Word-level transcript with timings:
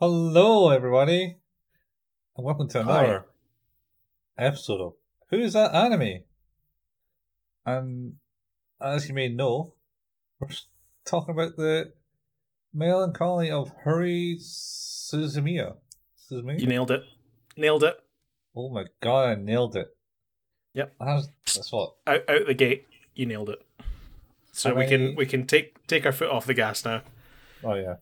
Hello, 0.00 0.70
everybody, 0.70 1.36
and 2.36 2.46
welcome 2.46 2.68
to 2.68 2.80
another 2.80 3.26
episode 4.36 4.80
of 4.80 4.92
Who's 5.30 5.54
That 5.54 5.74
Anime? 5.74 6.20
And 7.66 8.14
as 8.80 9.08
you 9.08 9.14
may 9.14 9.28
know, 9.28 9.74
we're 10.38 10.48
talking 11.04 11.34
about 11.34 11.56
the 11.56 11.92
melancholy 12.72 13.50
of 13.50 13.72
Haruhi 13.84 14.36
Suzumiya. 14.40 15.76
Suzumiya? 16.30 16.60
You 16.60 16.66
nailed 16.68 16.92
it. 16.92 17.02
Nailed 17.56 17.82
it. 17.82 17.96
Oh 18.54 18.70
my 18.70 18.84
god, 19.00 19.28
I 19.30 19.34
nailed 19.34 19.74
it. 19.76 19.88
Yep. 20.74 20.94
That's, 21.00 21.28
that's 21.54 21.72
what. 21.72 21.94
Out 22.06 22.28
out 22.28 22.46
the 22.46 22.54
gate, 22.54 22.86
you 23.14 23.26
nailed 23.26 23.50
it. 23.50 23.60
So 24.52 24.68
How 24.70 24.74
we 24.76 24.84
many- 24.84 24.90
can 25.08 25.16
we 25.16 25.26
can 25.26 25.46
take 25.46 25.84
take 25.88 26.06
our 26.06 26.12
foot 26.12 26.30
off 26.30 26.46
the 26.46 26.54
gas 26.54 26.84
now. 26.84 27.02
Oh, 27.64 27.74
yeah. 27.74 27.94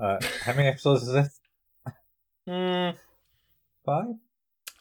Uh, 0.00 0.18
how 0.44 0.54
many 0.54 0.68
episodes 0.68 1.02
is 1.02 1.12
this? 1.12 1.40
Mm, 2.48 2.96
Five? 3.84 4.14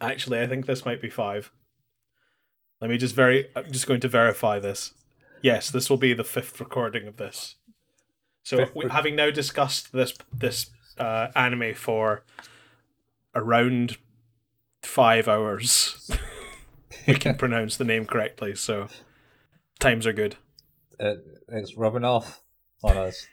actually, 0.01 0.39
I 0.39 0.47
think 0.47 0.65
this 0.65 0.85
might 0.85 1.01
be 1.01 1.09
five. 1.09 1.51
Let 2.79 2.89
me 2.89 2.97
just 2.97 3.15
very. 3.15 3.47
I'm 3.55 3.71
just 3.71 3.85
going 3.85 3.99
to 3.99 4.07
verify 4.07 4.59
this. 4.59 4.93
Yes, 5.41 5.69
this 5.69 5.89
will 5.89 5.97
be 5.97 6.13
the 6.13 6.23
fifth 6.23 6.59
recording 6.59 7.07
of 7.07 7.17
this. 7.17 7.55
So, 8.43 8.67
we, 8.73 8.87
having 8.89 9.15
now 9.17 9.29
discussed 9.29 9.91
this 9.91 10.13
this 10.33 10.69
uh, 10.97 11.27
anime 11.35 11.73
for 11.73 12.23
around 13.35 13.97
five 14.81 15.27
hours, 15.27 16.09
we 17.07 17.15
can 17.15 17.35
pronounce 17.37 17.75
the 17.75 17.83
name 17.83 18.05
correctly. 18.05 18.55
So, 18.55 18.87
times 19.79 20.07
are 20.07 20.13
good. 20.13 20.37
it, 20.97 21.19
it's 21.49 21.75
rubbing 21.75 22.05
off 22.05 22.41
on 22.81 22.95
us. 22.97 23.27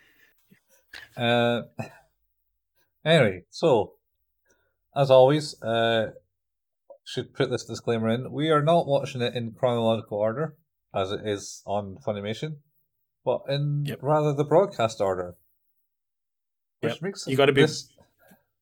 Uh, 1.17 1.63
anyway, 3.05 3.43
so 3.51 3.95
as 4.95 5.11
always, 5.11 5.61
uh, 5.63 6.11
should 7.05 7.35
put 7.35 7.51
this 7.51 7.65
disclaimer 7.65 8.09
in: 8.11 8.33
we 8.33 8.51
are 8.51 8.63
not 8.63 8.87
watching 8.87 9.21
it 9.23 9.35
in 9.35 9.53
chronological 9.53 10.19
order 10.19 10.57
as 10.95 11.13
it 11.13 11.21
is 11.27 11.63
on 11.67 11.97
Funimation, 12.07 12.57
but 13.25 13.43
in 13.49 13.85
Yep. 13.87 13.99
rather 14.03 14.33
the 14.33 14.45
broadcast 14.45 15.01
order, 15.01 15.37
which 16.81 16.95
Yep. 16.95 17.03
makes 17.03 17.27
You 17.27 17.37
gotta 17.37 17.53
be- 17.53 17.63
this- 17.63 17.93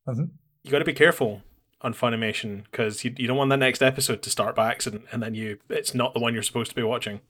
Mhm. 0.07 0.31
you 0.63 0.71
got 0.71 0.81
to 0.81 0.85
be 0.85 0.93
careful 0.93 1.43
on 1.81 1.95
Funimation 1.95 2.65
because 2.65 3.05
you, 3.05 3.15
you 3.17 3.27
don't 3.27 3.37
want 3.37 3.51
the 3.51 3.57
next 3.57 3.83
episode 3.83 4.23
to 4.23 4.31
start 4.31 4.57
by 4.57 4.71
accident 4.71 5.05
and 5.13 5.23
then 5.23 5.35
you 5.35 5.59
it's 5.69 5.95
not 5.95 6.15
the 6.15 6.21
one 6.21 6.33
you're 6.35 6.43
supposed 6.43 6.71
to 6.71 6.75
be 6.75 6.83
watching. 6.83 7.21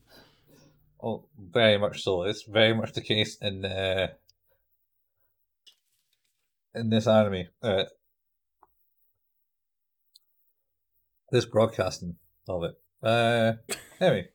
Oh, 1.03 1.29
very 1.37 1.77
much 1.77 2.03
so. 2.03 2.23
It's 2.23 2.45
very 2.45 2.73
much 2.73 2.93
the 2.93 3.01
case 3.03 3.37
in 3.43 3.65
uh, 3.65 4.09
in 6.75 6.91
this 6.91 7.07
anime. 7.07 7.45
Uh, 7.63 7.85
this 11.31 11.47
broadcasting 11.47 12.17
of 12.49 12.63
it. 12.65 12.75
Uh, 13.03 13.53
anyway, 14.01 14.29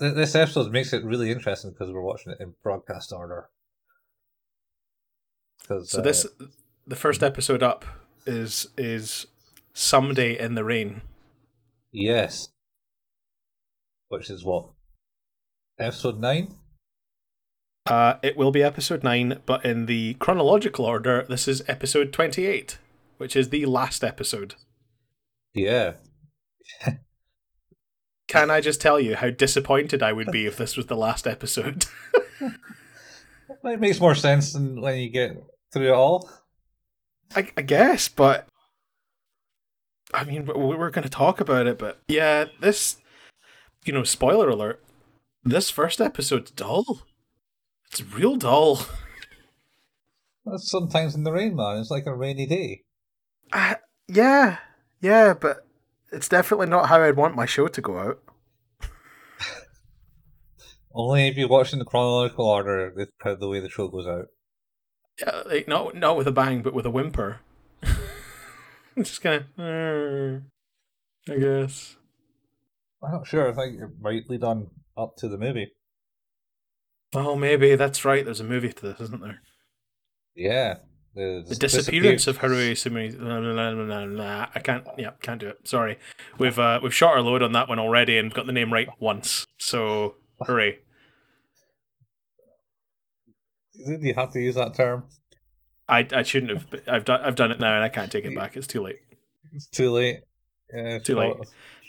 th- 0.00 0.14
this 0.14 0.34
episode 0.34 0.72
makes 0.72 0.92
it 0.92 1.04
really 1.04 1.30
interesting 1.30 1.70
because 1.72 1.92
we're 1.92 2.02
watching 2.02 2.32
it 2.32 2.38
in 2.40 2.54
broadcast 2.62 3.12
order. 3.12 3.48
So 5.84 5.98
uh, 5.98 6.02
this 6.02 6.26
the 6.86 6.96
first 6.96 7.22
episode 7.22 7.62
up 7.62 7.84
is 8.26 8.68
is 8.76 9.26
someday 9.72 10.38
in 10.38 10.54
the 10.54 10.64
rain. 10.64 11.02
yes, 11.92 12.48
which 14.08 14.28
is 14.28 14.44
what 14.44 14.70
episode 15.78 16.18
nine. 16.18 16.54
Uh, 17.86 18.14
it 18.22 18.36
will 18.36 18.52
be 18.52 18.62
episode 18.62 19.02
nine, 19.02 19.40
but 19.44 19.64
in 19.64 19.86
the 19.86 20.14
chronological 20.14 20.84
order, 20.84 21.24
this 21.28 21.48
is 21.48 21.62
episode 21.68 22.12
twenty 22.12 22.46
eight, 22.46 22.78
which 23.18 23.34
is 23.34 23.48
the 23.48 23.66
last 23.66 24.04
episode. 24.04 24.54
Yeah, 25.54 25.94
Can 28.28 28.50
I 28.50 28.60
just 28.60 28.80
tell 28.80 28.98
you 29.00 29.16
how 29.16 29.28
disappointed 29.30 30.02
I 30.02 30.12
would 30.12 30.30
be 30.30 30.46
if 30.46 30.56
this 30.56 30.76
was 30.76 30.86
the 30.86 30.96
last 30.96 31.26
episode? 31.26 31.84
it 32.40 33.80
makes 33.80 34.00
more 34.00 34.14
sense 34.14 34.52
than 34.54 34.80
when 34.80 34.98
you 34.98 35.10
get 35.10 35.36
through 35.72 35.88
it 35.88 35.94
all. 35.94 36.30
I, 37.36 37.50
I 37.56 37.62
guess, 37.62 38.08
but 38.08 38.46
I 40.14 40.24
mean, 40.24 40.46
we- 40.46 40.54
we're 40.54 40.90
going 40.90 41.02
to 41.02 41.10
talk 41.10 41.40
about 41.40 41.66
it, 41.66 41.78
but 41.78 42.00
yeah, 42.08 42.46
this, 42.60 42.96
you 43.84 43.92
know, 43.92 44.04
spoiler 44.04 44.48
alert, 44.48 44.82
this 45.44 45.68
first 45.68 46.00
episode's 46.00 46.50
dull. 46.52 47.02
It's 47.92 48.02
real 48.02 48.36
dull. 48.36 48.86
That's 50.46 50.70
sometimes 50.70 51.14
in 51.14 51.24
the 51.24 51.32
rain, 51.32 51.54
man. 51.54 51.76
It's 51.76 51.90
like 51.90 52.06
a 52.06 52.16
rainy 52.16 52.46
day. 52.46 52.84
Uh, 53.52 53.74
yeah, 54.08 54.56
yeah, 55.02 55.34
but 55.34 55.66
it's 56.10 56.28
definitely 56.28 56.68
not 56.68 56.88
how 56.88 57.02
I'd 57.02 57.16
want 57.16 57.36
my 57.36 57.44
show 57.44 57.68
to 57.68 57.80
go 57.82 57.98
out. 57.98 58.22
Only 60.94 61.28
if 61.28 61.36
you 61.36 61.48
watch 61.48 61.74
in 61.74 61.80
the 61.80 61.84
chronological 61.84 62.46
order, 62.46 62.92
the, 62.96 63.36
the 63.36 63.48
way 63.48 63.60
the 63.60 63.68
show 63.68 63.88
goes 63.88 64.06
out. 64.06 64.28
Yeah, 65.20 65.42
like 65.44 65.68
not 65.68 65.94
not 65.94 66.16
with 66.16 66.26
a 66.26 66.32
bang, 66.32 66.62
but 66.62 66.72
with 66.72 66.86
a 66.86 66.90
whimper. 66.90 67.40
Just 68.96 69.20
kind 69.20 69.44
of, 69.58 70.42
I 71.28 71.36
guess. 71.36 71.96
I'm 73.02 73.12
not 73.12 73.26
sure. 73.26 73.50
I 73.50 73.54
think 73.54 73.82
it 73.82 73.90
might 74.00 74.30
lead 74.30 74.44
on 74.44 74.68
up 74.96 75.16
to 75.18 75.28
the 75.28 75.36
movie. 75.36 75.72
Oh, 77.14 77.36
maybe 77.36 77.74
that's 77.76 78.04
right. 78.04 78.24
There's 78.24 78.40
a 78.40 78.44
movie 78.44 78.72
to 78.72 78.86
this, 78.86 79.00
isn't 79.00 79.20
there? 79.20 79.40
Yeah. 80.34 80.76
The, 81.14 81.44
The 81.46 81.54
disappearance 81.56 82.26
of 82.26 82.38
Haruhi. 82.38 83.20
Nah, 83.20 83.40
nah, 83.72 84.04
nah. 84.06 84.46
I 84.54 84.60
can't. 84.60 84.86
Yeah, 84.96 85.10
can't 85.20 85.40
do 85.40 85.48
it. 85.48 85.68
Sorry. 85.68 85.98
We've 86.38 86.58
uh, 86.58 86.80
we've 86.82 86.94
shot 86.94 87.12
our 87.14 87.20
load 87.20 87.42
on 87.42 87.52
that 87.52 87.68
one 87.68 87.78
already 87.78 88.16
and 88.16 88.32
got 88.32 88.46
the 88.46 88.52
name 88.52 88.72
right 88.72 88.88
once. 88.98 89.46
So 89.58 90.14
hooray! 90.40 90.78
Did 93.86 94.02
you 94.02 94.14
have 94.14 94.32
to 94.32 94.40
use 94.40 94.54
that 94.54 94.74
term? 94.74 95.04
I 95.88 96.06
I 96.12 96.22
shouldn't 96.22 96.52
have. 96.52 96.70
but 96.70 96.88
I've 96.88 97.04
done 97.04 97.20
I've 97.20 97.34
done 97.34 97.50
it 97.50 97.60
now 97.60 97.74
and 97.74 97.84
I 97.84 97.90
can't 97.90 98.10
take 98.10 98.24
it 98.24 98.34
back. 98.34 98.56
It's 98.56 98.66
too 98.66 98.82
late. 98.82 99.00
It's 99.52 99.66
too 99.66 99.90
late. 99.90 100.20
Yeah, 100.72 100.98
Too 101.00 101.16
late. 101.16 101.34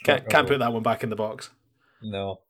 Can't 0.04 0.28
can't 0.30 0.48
put 0.48 0.60
that 0.60 0.74
one 0.74 0.84
back 0.84 1.04
in 1.04 1.10
the 1.10 1.16
box. 1.16 1.50
No. 2.02 2.42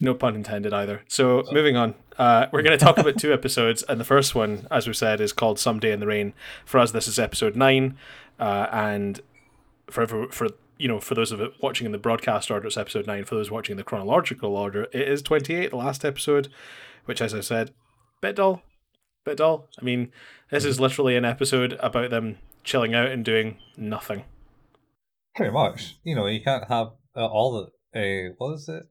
No 0.00 0.14
pun 0.14 0.34
intended 0.34 0.72
either. 0.72 1.02
So 1.08 1.44
moving 1.52 1.76
on, 1.76 1.94
uh, 2.18 2.48
we're 2.52 2.62
going 2.62 2.76
to 2.76 2.84
talk 2.84 2.98
about 2.98 3.16
two 3.16 3.32
episodes, 3.38 3.82
and 3.84 4.00
the 4.00 4.04
first 4.04 4.34
one, 4.34 4.66
as 4.70 4.86
we 4.86 4.92
said, 4.92 5.20
is 5.20 5.32
called 5.32 5.58
"Someday 5.58 5.92
in 5.92 6.00
the 6.00 6.06
Rain." 6.06 6.34
For 6.64 6.78
us, 6.78 6.90
this 6.90 7.08
is 7.08 7.18
episode 7.18 7.56
nine, 7.56 7.96
uh, 8.38 8.66
and 8.72 9.20
for 9.88 10.06
for 10.06 10.28
for 10.30 10.48
you 10.78 10.88
know 10.88 11.00
for 11.00 11.14
those 11.14 11.32
of 11.32 11.40
it 11.40 11.52
watching 11.62 11.86
in 11.86 11.92
the 11.92 11.98
broadcast 11.98 12.50
order, 12.50 12.66
it's 12.66 12.76
episode 12.76 13.06
nine. 13.06 13.24
For 13.24 13.36
those 13.36 13.50
watching 13.50 13.74
in 13.74 13.78
the 13.78 13.84
chronological 13.84 14.56
order, 14.56 14.88
it 14.92 15.08
is 15.08 15.22
twenty-eight, 15.22 15.70
the 15.70 15.76
last 15.76 16.04
episode, 16.04 16.48
which, 17.04 17.22
as 17.22 17.34
I 17.34 17.40
said, 17.40 17.72
bit 18.20 18.36
dull, 18.36 18.62
bit 19.24 19.38
dull. 19.38 19.68
I 19.80 19.84
mean, 19.84 20.10
this 20.50 20.64
is 20.64 20.80
literally 20.80 21.16
an 21.16 21.24
episode 21.24 21.78
about 21.80 22.10
them 22.10 22.38
chilling 22.64 22.94
out 22.94 23.08
and 23.08 23.24
doing 23.24 23.58
nothing. 23.76 24.24
Pretty 25.36 25.52
much. 25.52 25.98
You 26.02 26.16
know, 26.16 26.26
you 26.26 26.42
can't 26.42 26.68
have 26.68 26.88
uh, 27.16 27.26
all 27.26 27.52
the. 27.52 27.68
Uh, 27.98 28.34
what 28.38 28.54
is 28.54 28.68
it? 28.68 28.82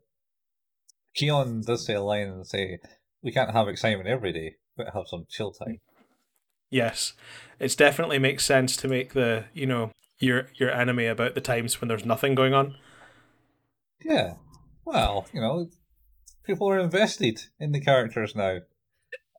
Kyon 1.18 1.62
does 1.62 1.86
say 1.86 1.96
a 1.96 2.02
line 2.02 2.28
and 2.28 2.48
say, 2.48 2.80
we 3.28 3.34
can't 3.34 3.52
have 3.52 3.68
excitement 3.68 4.08
every 4.08 4.32
day, 4.32 4.56
but 4.78 4.94
have 4.94 5.04
some 5.08 5.26
chill 5.30 5.52
time. 5.52 5.82
Yes, 6.70 7.12
it's 7.60 7.76
definitely 7.76 8.20
makes 8.20 8.46
sense 8.46 8.78
to 8.78 8.88
make 8.88 9.14
the 9.14 9.44
you 9.54 9.66
know 9.66 9.92
your 10.18 10.48
your 10.56 10.72
anime 10.72 11.00
about 11.00 11.36
the 11.36 11.42
times 11.42 11.82
when 11.82 11.90
there's 11.90 12.06
nothing 12.06 12.36
going 12.36 12.54
on. 12.54 12.76
Yeah. 14.02 14.36
Well, 14.86 15.28
you 15.34 15.42
know, 15.42 15.68
people 16.46 16.70
are 16.70 16.80
invested 16.80 17.42
in 17.60 17.74
the 17.74 17.82
characters 17.82 18.34
now. 18.34 18.60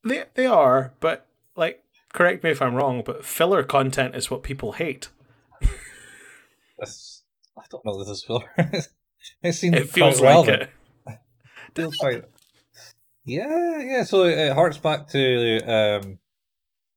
They 0.04 0.24
they 0.34 0.44
are, 0.44 0.92
but 1.00 1.26
like 1.56 1.82
correct 2.12 2.44
me 2.44 2.50
if 2.50 2.60
I'm 2.60 2.74
wrong, 2.74 3.02
but 3.06 3.24
filler 3.24 3.62
content 3.62 4.14
is 4.14 4.30
what 4.30 4.42
people 4.42 4.72
hate. 4.72 5.08
I 5.62 7.64
don't 7.70 7.86
know 7.86 7.98
this 7.98 8.08
is 8.08 8.22
filler. 8.22 8.44
it 9.42 9.52
seems 9.54 9.76
It 9.76 9.88
feels 9.88 10.20
like 10.20 10.28
relevant. 10.28 10.62
it. 11.06 11.18
feels 11.74 11.96
quite. 11.96 12.24
Yeah, 13.28 13.78
yeah. 13.78 14.04
So 14.04 14.24
it 14.24 14.52
harks 14.54 14.78
back 14.78 15.08
to 15.08 15.58
um, 15.60 16.18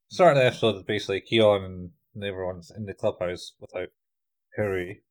start 0.09 0.37
of 0.37 0.43
the 0.43 0.47
episode 0.47 0.77
is 0.77 0.83
basically 0.83 1.21
Kyon 1.21 1.91
and 2.15 2.23
everyone's 2.23 2.71
in 2.75 2.85
the 2.85 2.93
clubhouse 2.93 3.53
without 3.59 3.89
Harry. 4.55 5.03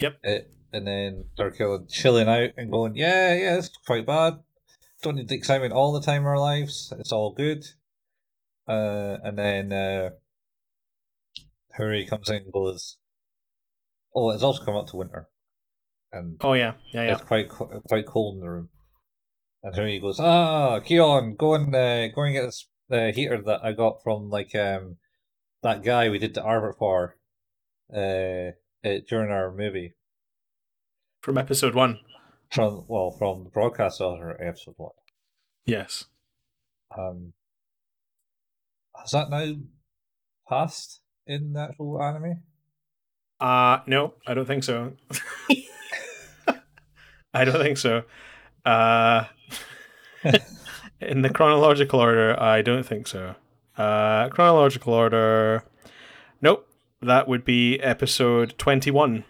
Yep. 0.00 0.18
It, 0.22 0.50
and 0.72 0.86
then 0.86 1.24
they're 1.36 1.52
chilling 1.88 2.28
out 2.28 2.50
and 2.56 2.70
going, 2.70 2.96
yeah, 2.96 3.34
yeah, 3.34 3.58
it's 3.58 3.70
quite 3.86 4.06
bad. 4.06 4.34
Don't 5.02 5.16
need 5.16 5.28
the 5.28 5.34
excitement 5.34 5.72
all 5.72 5.92
the 5.92 6.00
time 6.00 6.22
in 6.22 6.28
our 6.28 6.38
lives. 6.38 6.92
It's 6.98 7.12
all 7.12 7.34
good. 7.34 7.64
Uh, 8.66 9.18
and 9.22 9.38
then 9.38 9.72
uh, 9.72 10.10
Harry 11.72 12.06
comes 12.06 12.30
in 12.30 12.36
and 12.36 12.52
goes, 12.52 12.96
oh, 14.14 14.30
it's 14.30 14.42
also 14.42 14.64
come 14.64 14.76
up 14.76 14.86
to 14.88 14.96
winter. 14.96 15.28
And 16.12 16.36
Oh 16.42 16.52
yeah, 16.52 16.74
yeah, 16.92 17.04
yeah. 17.04 17.12
it's 17.12 17.22
quite 17.22 17.48
quite 17.48 18.06
cold 18.06 18.36
in 18.36 18.40
the 18.40 18.50
room. 18.50 18.68
And 19.62 19.74
Harry 19.76 20.00
goes, 20.00 20.18
ah, 20.18 20.80
Kyon, 20.80 21.36
go 21.36 21.54
and 21.54 21.74
uh, 21.74 22.08
go 22.08 22.22
and 22.22 22.34
get 22.34 22.42
this 22.46 22.68
uh, 22.90 23.12
heater 23.12 23.40
that 23.42 23.64
I 23.64 23.72
got 23.72 24.02
from 24.02 24.28
like 24.28 24.54
um 24.54 24.96
that 25.62 25.82
guy 25.84 26.08
we 26.08 26.18
did 26.18 26.34
the 26.34 26.40
artwork 26.42 26.78
for 26.78 27.16
uh, 27.94 28.50
uh, 28.88 28.98
during 29.08 29.30
our 29.30 29.52
movie 29.54 29.92
From 31.22 31.38
episode 31.38 31.74
one. 31.74 32.00
from 32.50 32.84
well 32.88 33.10
from 33.12 33.44
the 33.44 33.50
broadcast 33.50 34.00
author 34.00 34.36
episode 34.42 34.74
one. 34.76 34.90
Yes. 35.64 36.06
Um, 36.98 37.32
has 39.00 39.12
that 39.12 39.30
now 39.30 39.54
passed 40.48 41.00
in 41.26 41.52
the 41.52 41.60
actual 41.60 42.02
anime? 42.02 42.42
Uh 43.40 43.78
no, 43.86 44.14
I 44.26 44.34
don't 44.34 44.46
think 44.46 44.64
so. 44.64 44.94
I 47.34 47.44
don't 47.44 47.62
think 47.62 47.78
so. 47.78 48.02
Uh 48.64 49.24
in 51.00 51.22
the 51.22 51.30
chronological 51.30 52.00
order, 52.00 52.40
I 52.40 52.62
don't 52.62 52.84
think 52.84 53.06
so. 53.06 53.34
Uh 53.76 54.28
chronological 54.28 54.92
order 54.92 55.64
Nope. 56.40 56.68
That 57.00 57.26
would 57.26 57.44
be 57.44 57.78
episode 57.80 58.54
21 58.58 59.24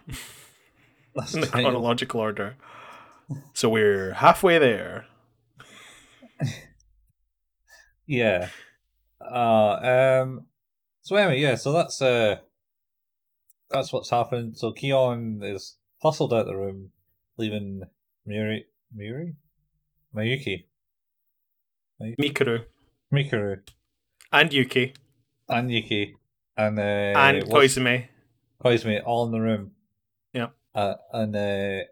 That's 1.14 1.34
in 1.34 1.40
the 1.40 1.46
chronological 1.46 2.20
order. 2.20 2.56
So 3.54 3.68
we're 3.68 4.14
halfway 4.14 4.58
there. 4.58 5.06
Yeah. 8.06 8.48
Uh, 9.20 10.20
um. 10.22 10.46
So 11.02 11.16
anyway, 11.16 11.40
yeah. 11.40 11.54
So 11.54 11.72
that's 11.72 12.02
uh, 12.02 12.36
that's 13.70 13.92
what's 13.92 14.10
happened. 14.10 14.58
So 14.58 14.72
Kyon 14.72 15.40
is 15.42 15.76
hustled 16.02 16.34
out 16.34 16.46
the 16.46 16.56
room, 16.56 16.90
leaving 17.38 17.82
Miri, 18.26 18.66
Miri, 18.94 19.36
Mayuki, 20.14 20.64
Mikuru 22.00 22.64
Mikuru, 23.12 23.60
and 24.32 24.52
Yuki 24.52 24.94
and 25.48 25.70
Yuki, 25.70 26.16
and 26.56 26.78
uh, 26.78 26.82
and 26.82 27.44
Koizumi. 27.44 28.06
Koizumi 28.62 29.02
all 29.04 29.26
in 29.26 29.32
the 29.32 29.40
room. 29.40 29.72
Yeah. 30.32 30.48
Uh, 30.74 30.94
and 31.12 31.36
uh, 31.36 31.84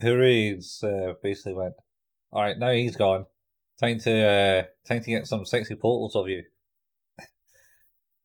Hurry's 0.00 0.82
uh, 0.82 1.14
basically 1.22 1.54
went. 1.54 1.74
All 2.32 2.42
right, 2.42 2.58
now 2.58 2.72
he's 2.72 2.96
gone. 2.96 3.26
Time 3.80 3.98
to 4.00 4.24
uh, 4.26 4.62
time 4.88 5.02
to 5.02 5.10
get 5.10 5.26
some 5.26 5.44
sexy 5.44 5.74
photos 5.74 6.16
of 6.16 6.28
you. 6.28 6.42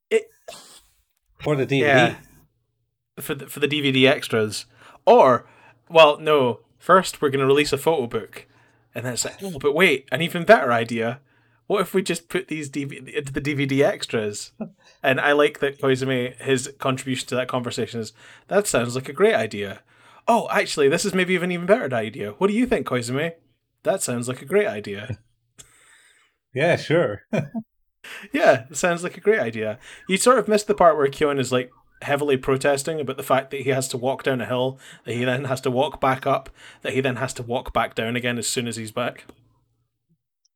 It- 0.10 0.30
for 1.42 1.56
the 1.56 1.66
DVD. 1.66 1.80
Yeah. 1.82 2.16
For 3.20 3.36
the, 3.36 3.48
for 3.48 3.60
the 3.60 3.68
DVD 3.68 4.08
extras. 4.08 4.66
Or, 5.06 5.46
well, 5.90 6.20
no. 6.20 6.62
First, 6.78 7.22
we're 7.22 7.30
going 7.30 7.42
to 7.42 7.46
release 7.46 7.74
a 7.74 7.78
photo 7.78 8.08
book. 8.08 8.48
And 8.96 9.06
then 9.06 9.14
it's 9.14 9.26
like, 9.26 9.42
oh, 9.44 9.60
but 9.60 9.76
wait, 9.76 10.08
an 10.12 10.22
even 10.22 10.44
better 10.46 10.72
idea. 10.72 11.20
What 11.68 11.82
if 11.82 11.94
we 11.94 12.02
just 12.02 12.30
put 12.30 12.48
these 12.48 12.70
DVD, 12.70 13.08
into 13.10 13.32
the 13.32 13.42
DVD 13.42 13.84
extras? 13.84 14.52
And 15.02 15.22
I 15.22 15.32
like 15.32 15.60
that 15.60 15.80
Koizumi, 15.80 16.36
his 16.42 16.74
contribution 16.78 17.26
to 17.30 17.36
that 17.36 17.48
conversation 17.48 18.02
is, 18.02 18.12
that 18.50 18.68
sounds 18.68 18.96
like 18.96 19.08
a 19.08 19.14
great 19.14 19.34
idea. 19.34 19.82
Oh, 20.28 20.50
actually, 20.52 20.90
this 20.90 21.06
is 21.06 21.14
maybe 21.14 21.34
even 21.34 21.54
even 21.54 21.66
better 21.66 21.96
idea. 21.96 22.32
What 22.32 22.48
do 22.48 22.54
you 22.54 22.66
think, 22.66 22.86
Koizumi? 22.86 23.32
That 23.84 24.02
sounds 24.02 24.28
like 24.28 24.42
a 24.42 24.46
great 24.46 24.68
idea. 24.68 25.20
Yeah, 26.54 26.78
sure. 26.78 27.24
Yeah, 28.34 28.66
sounds 28.72 29.04
like 29.04 29.18
a 29.18 29.22
great 29.22 29.40
idea. 29.40 29.78
You 30.08 30.18
sort 30.18 30.40
of 30.40 30.48
missed 30.48 30.68
the 30.68 30.74
part 30.74 30.98
where 30.98 31.08
Kyon 31.10 31.40
is 31.40 31.52
like 31.52 31.70
heavily 32.02 32.38
protesting 32.38 33.00
about 33.00 33.18
the 33.18 33.24
fact 33.24 33.52
that 33.52 33.62
he 33.62 33.70
has 33.70 33.88
to 33.90 33.98
walk 33.98 34.24
down 34.24 34.42
a 34.42 34.46
hill, 34.46 34.80
that 35.06 35.14
he 35.14 35.26
then 35.26 35.46
has 35.46 35.62
to 35.62 35.72
walk 35.72 36.00
back 36.00 36.26
up, 36.26 36.50
that 36.82 36.94
he 36.94 37.02
then 37.02 37.18
has 37.18 37.34
to 37.34 37.44
walk 37.44 37.74
back 37.74 37.96
down 37.96 38.16
again 38.16 38.38
as 38.38 38.48
soon 38.48 38.68
as 38.68 38.76
he's 38.76 38.92
back. 38.92 39.26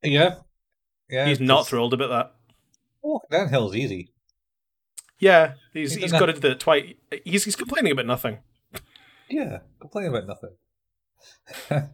yeah. 0.02 0.36
Yeah. 1.10 1.28
he's 1.28 1.40
not 1.40 1.68
thrilled 1.68 1.94
about 1.94 2.10
that. 2.10 2.34
Walking 3.02 3.30
downhill's 3.38 3.76
easy. 3.76 4.14
Yeah, 5.20 5.54
he's 5.74 5.94
He 5.96 6.02
he's 6.02 6.12
got 6.12 6.26
to 6.26 6.34
do 6.34 6.52
it 6.52 6.60
twice. 6.60 6.94
He's 7.24 7.44
he's 7.44 7.56
complaining 7.56 7.92
about 7.92 8.06
nothing. 8.06 8.40
Yeah, 9.30 9.60
complaining 9.80 10.16
about 10.16 10.28
nothing. 10.28 11.90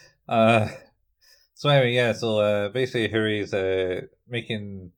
uh, 0.28 0.68
so 1.54 1.68
anyway, 1.68 1.92
yeah. 1.92 2.12
So 2.12 2.38
uh, 2.38 2.68
basically, 2.70 3.08
Huri's 3.08 3.54
uh, 3.54 4.02
making 4.28 4.92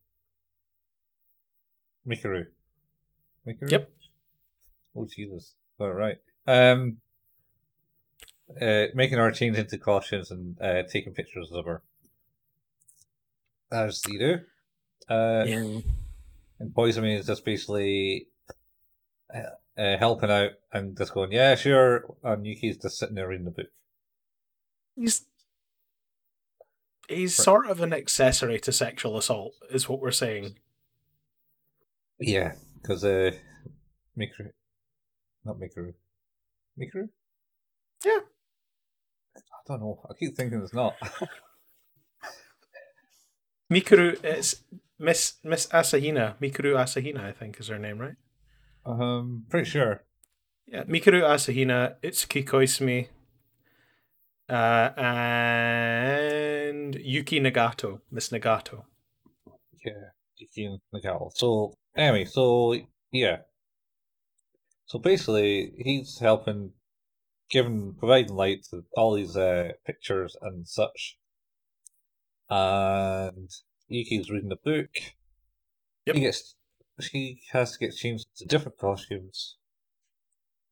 Mikuru. 2.09 2.47
Mikuru. 3.47 3.71
Yep. 3.71 3.91
Oh 4.97 5.07
Jesus! 5.07 5.55
All 5.79 5.93
right. 5.93 6.17
Um, 6.47 6.99
uh, 8.61 8.85
making 8.95 9.19
our 9.19 9.31
change 9.33 9.59
into 9.59 9.79
costumes 9.79 10.31
and 10.31 10.61
uh, 10.61 10.83
taking 10.91 11.13
pictures 11.13 11.51
of 11.53 11.65
her. 11.67 11.83
As 13.71 14.03
you 14.09 14.19
do. 14.19 14.35
Uh, 15.09 15.45
Yeah. 15.47 15.81
and 16.61 16.75
Poison 16.75 17.05
is 17.05 17.27
just 17.27 17.45
basically 17.45 18.29
uh, 19.35 19.81
uh, 19.81 19.99
helping 19.99 20.31
out 20.31 20.53
and 20.73 20.97
just 20.97 21.13
going, 21.13 21.33
yeah, 21.33 21.55
sure. 21.55 22.15
And 22.23 22.47
Yuki's 22.47 22.77
just 22.79 22.99
sitting 22.99 23.17
there 23.17 23.29
reading 23.29 23.45
the 23.45 23.51
book. 23.51 23.67
He's 24.95 25.27
he's 27.09 27.35
sort 27.35 27.67
of 27.67 27.81
an 27.81 27.93
accessory 27.93 28.59
to 28.61 28.73
sexual 28.73 29.19
assault, 29.19 29.55
is 29.71 29.89
what 29.89 30.01
we're 30.01 30.11
saying. 30.11 30.59
Yeah, 32.19 32.55
because 32.87 33.05
uh, 33.05 33.33
Mikuru, 34.17 34.51
not 35.45 35.57
Mikuru, 35.57 35.95
Mikuru. 36.79 37.09
Yeah. 38.05 38.21
I 39.37 39.41
don't 39.67 39.81
know. 39.81 40.01
I 40.09 40.15
keep 40.15 40.37
thinking 40.37 40.61
it's 40.63 40.73
not. 40.73 40.95
Mikuru, 43.73 44.23
it's 44.25 44.63
Miss 44.99 45.35
Miss 45.43 45.67
Asahina. 45.69 46.37
Mikuru 46.39 46.77
Asahina, 46.77 47.25
I 47.25 47.33
think, 47.33 47.59
is 47.59 47.69
her 47.69 47.79
name, 47.79 47.99
right? 47.99 48.15
um, 48.85 49.45
pretty 49.51 49.69
sure. 49.69 50.05
Yeah, 50.67 50.85
Mikuru 50.85 51.23
Asahina, 51.23 51.97
Itsuki 52.03 52.45
Koizumi, 52.45 53.09
uh, 54.49 54.93
and 54.97 56.95
Yuki 56.95 57.41
Nagato, 57.41 58.01
Miss 58.13 58.29
Nagato. 58.29 58.85
Yeah, 59.85 60.11
Yuki 60.37 60.67
and 60.67 60.81
Nagato. 60.95 61.33
So 61.35 61.75
anyway, 61.97 62.25
so 62.25 62.77
yeah. 63.11 63.39
So 64.87 64.99
basically, 64.99 65.73
he's 65.79 66.19
helping, 66.21 66.71
giving, 67.51 67.95
providing 67.99 68.37
light 68.37 68.65
to 68.71 68.85
all 68.97 69.15
these 69.15 69.37
uh, 69.37 69.73
pictures 69.85 70.37
and 70.41 70.67
such. 70.69 71.19
And 72.49 73.51
Yuki's 73.89 74.31
reading 74.31 74.51
the 74.51 74.57
book. 74.57 74.91
Yep. 76.07 76.15
He 76.15 76.23
gets, 76.23 76.55
she 77.01 77.41
has 77.51 77.73
to 77.73 77.79
get 77.79 77.97
changed 77.97 78.27
to 78.37 78.47
different 78.47 78.79
costumes. 78.79 79.57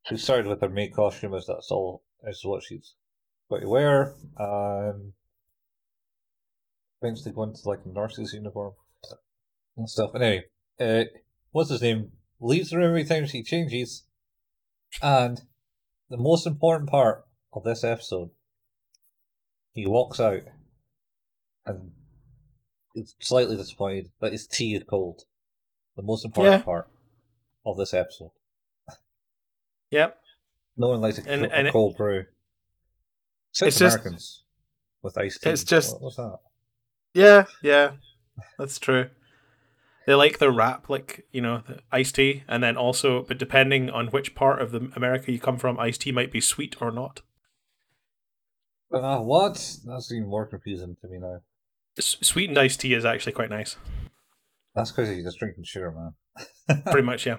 She 0.06 0.16
started 0.16 0.46
with 0.46 0.60
her 0.60 0.68
main 0.68 0.92
costume, 0.92 1.34
as 1.34 1.46
that's 1.46 1.70
all 1.72 2.04
is 2.26 2.44
what 2.44 2.62
she's 2.62 2.94
got 3.50 3.60
to 3.60 3.68
wear. 3.68 4.14
Um, 4.38 5.14
eventually 7.02 7.34
going 7.34 7.54
to 7.54 7.68
like 7.68 7.80
a 7.84 7.88
nurse's 7.88 8.32
uniform 8.32 8.74
and 9.76 9.90
stuff. 9.90 10.10
And 10.14 10.22
anyway, 10.22 10.44
uh, 10.80 11.04
what's 11.52 11.70
his 11.70 11.82
name? 11.82 12.12
Leaves 12.40 12.70
the 12.70 12.76
room 12.78 12.88
every 12.88 13.04
time 13.04 13.26
she 13.26 13.42
changes. 13.42 14.04
And 15.02 15.40
the 16.10 16.16
most 16.16 16.46
important 16.46 16.90
part 16.90 17.24
of 17.52 17.64
this 17.64 17.82
episode, 17.84 18.30
he 19.72 19.86
walks 19.86 20.20
out 20.20 20.42
and 21.66 21.92
is 22.94 23.14
slightly 23.20 23.56
disappointed 23.56 24.10
that 24.20 24.32
his 24.32 24.46
tea 24.46 24.74
is 24.74 24.84
cold. 24.88 25.22
The 25.96 26.02
most 26.02 26.24
important 26.24 26.60
Yeah. 26.60 26.64
part 26.64 26.90
of 27.66 27.76
this 27.76 27.94
episode. 27.94 28.30
Yep. 29.90 30.18
No 30.76 30.88
one 30.88 31.00
likes 31.00 31.18
a, 31.18 31.28
And- 31.30 31.44
a 31.46 31.52
and 31.54 31.68
it- 31.68 31.72
cold 31.72 31.96
brew. 31.96 32.26
Except 33.50 33.68
It's 33.68 33.78
just- 33.78 33.96
Americans 33.96 34.44
with 35.02 35.16
iced 35.16 35.42
tea. 35.42 35.50
it's 35.50 35.64
just- 35.64 35.92
What- 35.94 36.02
what's 36.02 36.16
that? 36.16 36.38
Yeah, 37.14 37.46
yeah, 37.62 37.96
that's 38.58 38.78
true. 38.80 39.08
They 40.06 40.14
like 40.14 40.38
their 40.38 40.50
rap, 40.50 40.90
like 40.90 41.26
you 41.32 41.40
know, 41.40 41.62
the 41.66 41.80
iced 41.90 42.16
tea, 42.16 42.44
and 42.46 42.62
then 42.62 42.76
also, 42.76 43.22
but 43.22 43.38
depending 43.38 43.88
on 43.88 44.08
which 44.08 44.34
part 44.34 44.60
of 44.60 44.70
the 44.70 44.90
America 44.94 45.32
you 45.32 45.38
come 45.38 45.56
from, 45.56 45.78
iced 45.78 46.02
tea 46.02 46.12
might 46.12 46.30
be 46.30 46.40
sweet 46.40 46.76
or 46.80 46.90
not. 46.90 47.22
Uh, 48.92 49.18
what? 49.18 49.54
That's 49.84 50.12
even 50.12 50.28
more 50.28 50.46
confusing 50.46 50.96
to 51.00 51.08
me 51.08 51.18
now. 51.18 51.40
S- 51.98 52.18
sweetened 52.20 52.58
iced 52.58 52.80
tea 52.80 52.94
is 52.94 53.04
actually 53.04 53.32
quite 53.32 53.50
nice. 53.50 53.76
That's 54.74 54.90
because 54.90 55.08
you're 55.08 55.24
just 55.24 55.38
drinking 55.38 55.64
sugar, 55.64 55.92
man. 55.92 56.82
Pretty 56.84 57.06
much, 57.06 57.26
yeah. 57.26 57.38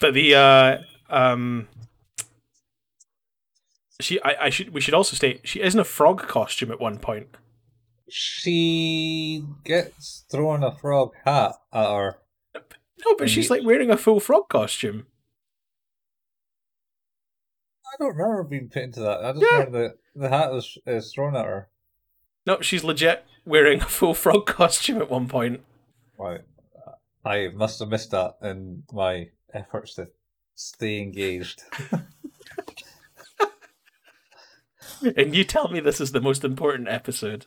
But 0.00 0.14
the 0.14 0.34
uh, 0.34 0.78
um, 1.08 1.68
she, 4.00 4.20
I, 4.22 4.46
I 4.46 4.50
should, 4.50 4.72
we 4.72 4.80
should 4.80 4.94
also 4.94 5.16
state 5.16 5.40
she 5.44 5.60
is 5.60 5.74
in 5.74 5.80
a 5.80 5.84
frog 5.84 6.26
costume 6.28 6.70
at 6.70 6.80
one 6.80 6.98
point. 6.98 7.28
She 8.08 9.44
gets 9.64 10.24
thrown 10.30 10.62
a 10.64 10.74
frog 10.74 11.12
hat 11.24 11.52
at 11.72 11.86
her. 11.86 12.18
No, 12.54 13.14
but 13.16 13.30
she's 13.30 13.50
like 13.50 13.64
wearing 13.64 13.90
a 13.90 13.96
full 13.96 14.20
frog 14.20 14.48
costume. 14.48 15.06
I 17.86 17.96
don't 17.98 18.16
remember 18.16 18.44
being 18.44 18.68
put 18.68 18.82
into 18.82 19.00
that. 19.00 19.24
I 19.24 19.32
just 19.32 19.44
Yeah. 19.44 19.58
remember 19.58 19.88
the, 20.14 20.20
the 20.20 20.28
hat 20.28 20.52
was 20.52 20.78
is 20.86 21.12
thrown 21.12 21.36
at 21.36 21.44
her. 21.44 21.68
No, 22.46 22.60
she's 22.60 22.84
legit 22.84 23.24
wearing 23.44 23.80
a 23.82 23.86
full 23.86 24.14
frog 24.14 24.46
costume 24.46 25.00
at 25.00 25.10
one 25.10 25.28
point. 25.28 25.62
Right. 26.18 26.40
I 27.24 27.48
must 27.48 27.78
have 27.80 27.88
missed 27.88 28.12
that 28.12 28.36
in 28.42 28.84
my 28.92 29.30
efforts 29.52 29.94
to 29.94 30.08
stay 30.54 31.00
engaged. 31.00 31.62
and 35.16 35.34
you 35.34 35.44
tell 35.44 35.68
me 35.68 35.80
this 35.80 36.00
is 36.00 36.12
the 36.12 36.20
most 36.20 36.44
important 36.44 36.88
episode. 36.88 37.46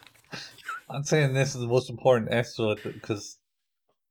I'm 0.94 1.04
saying 1.04 1.34
this 1.34 1.56
is 1.56 1.62
the 1.62 1.68
most 1.68 1.90
important 1.90 2.30
episode 2.32 2.82
because 2.84 3.38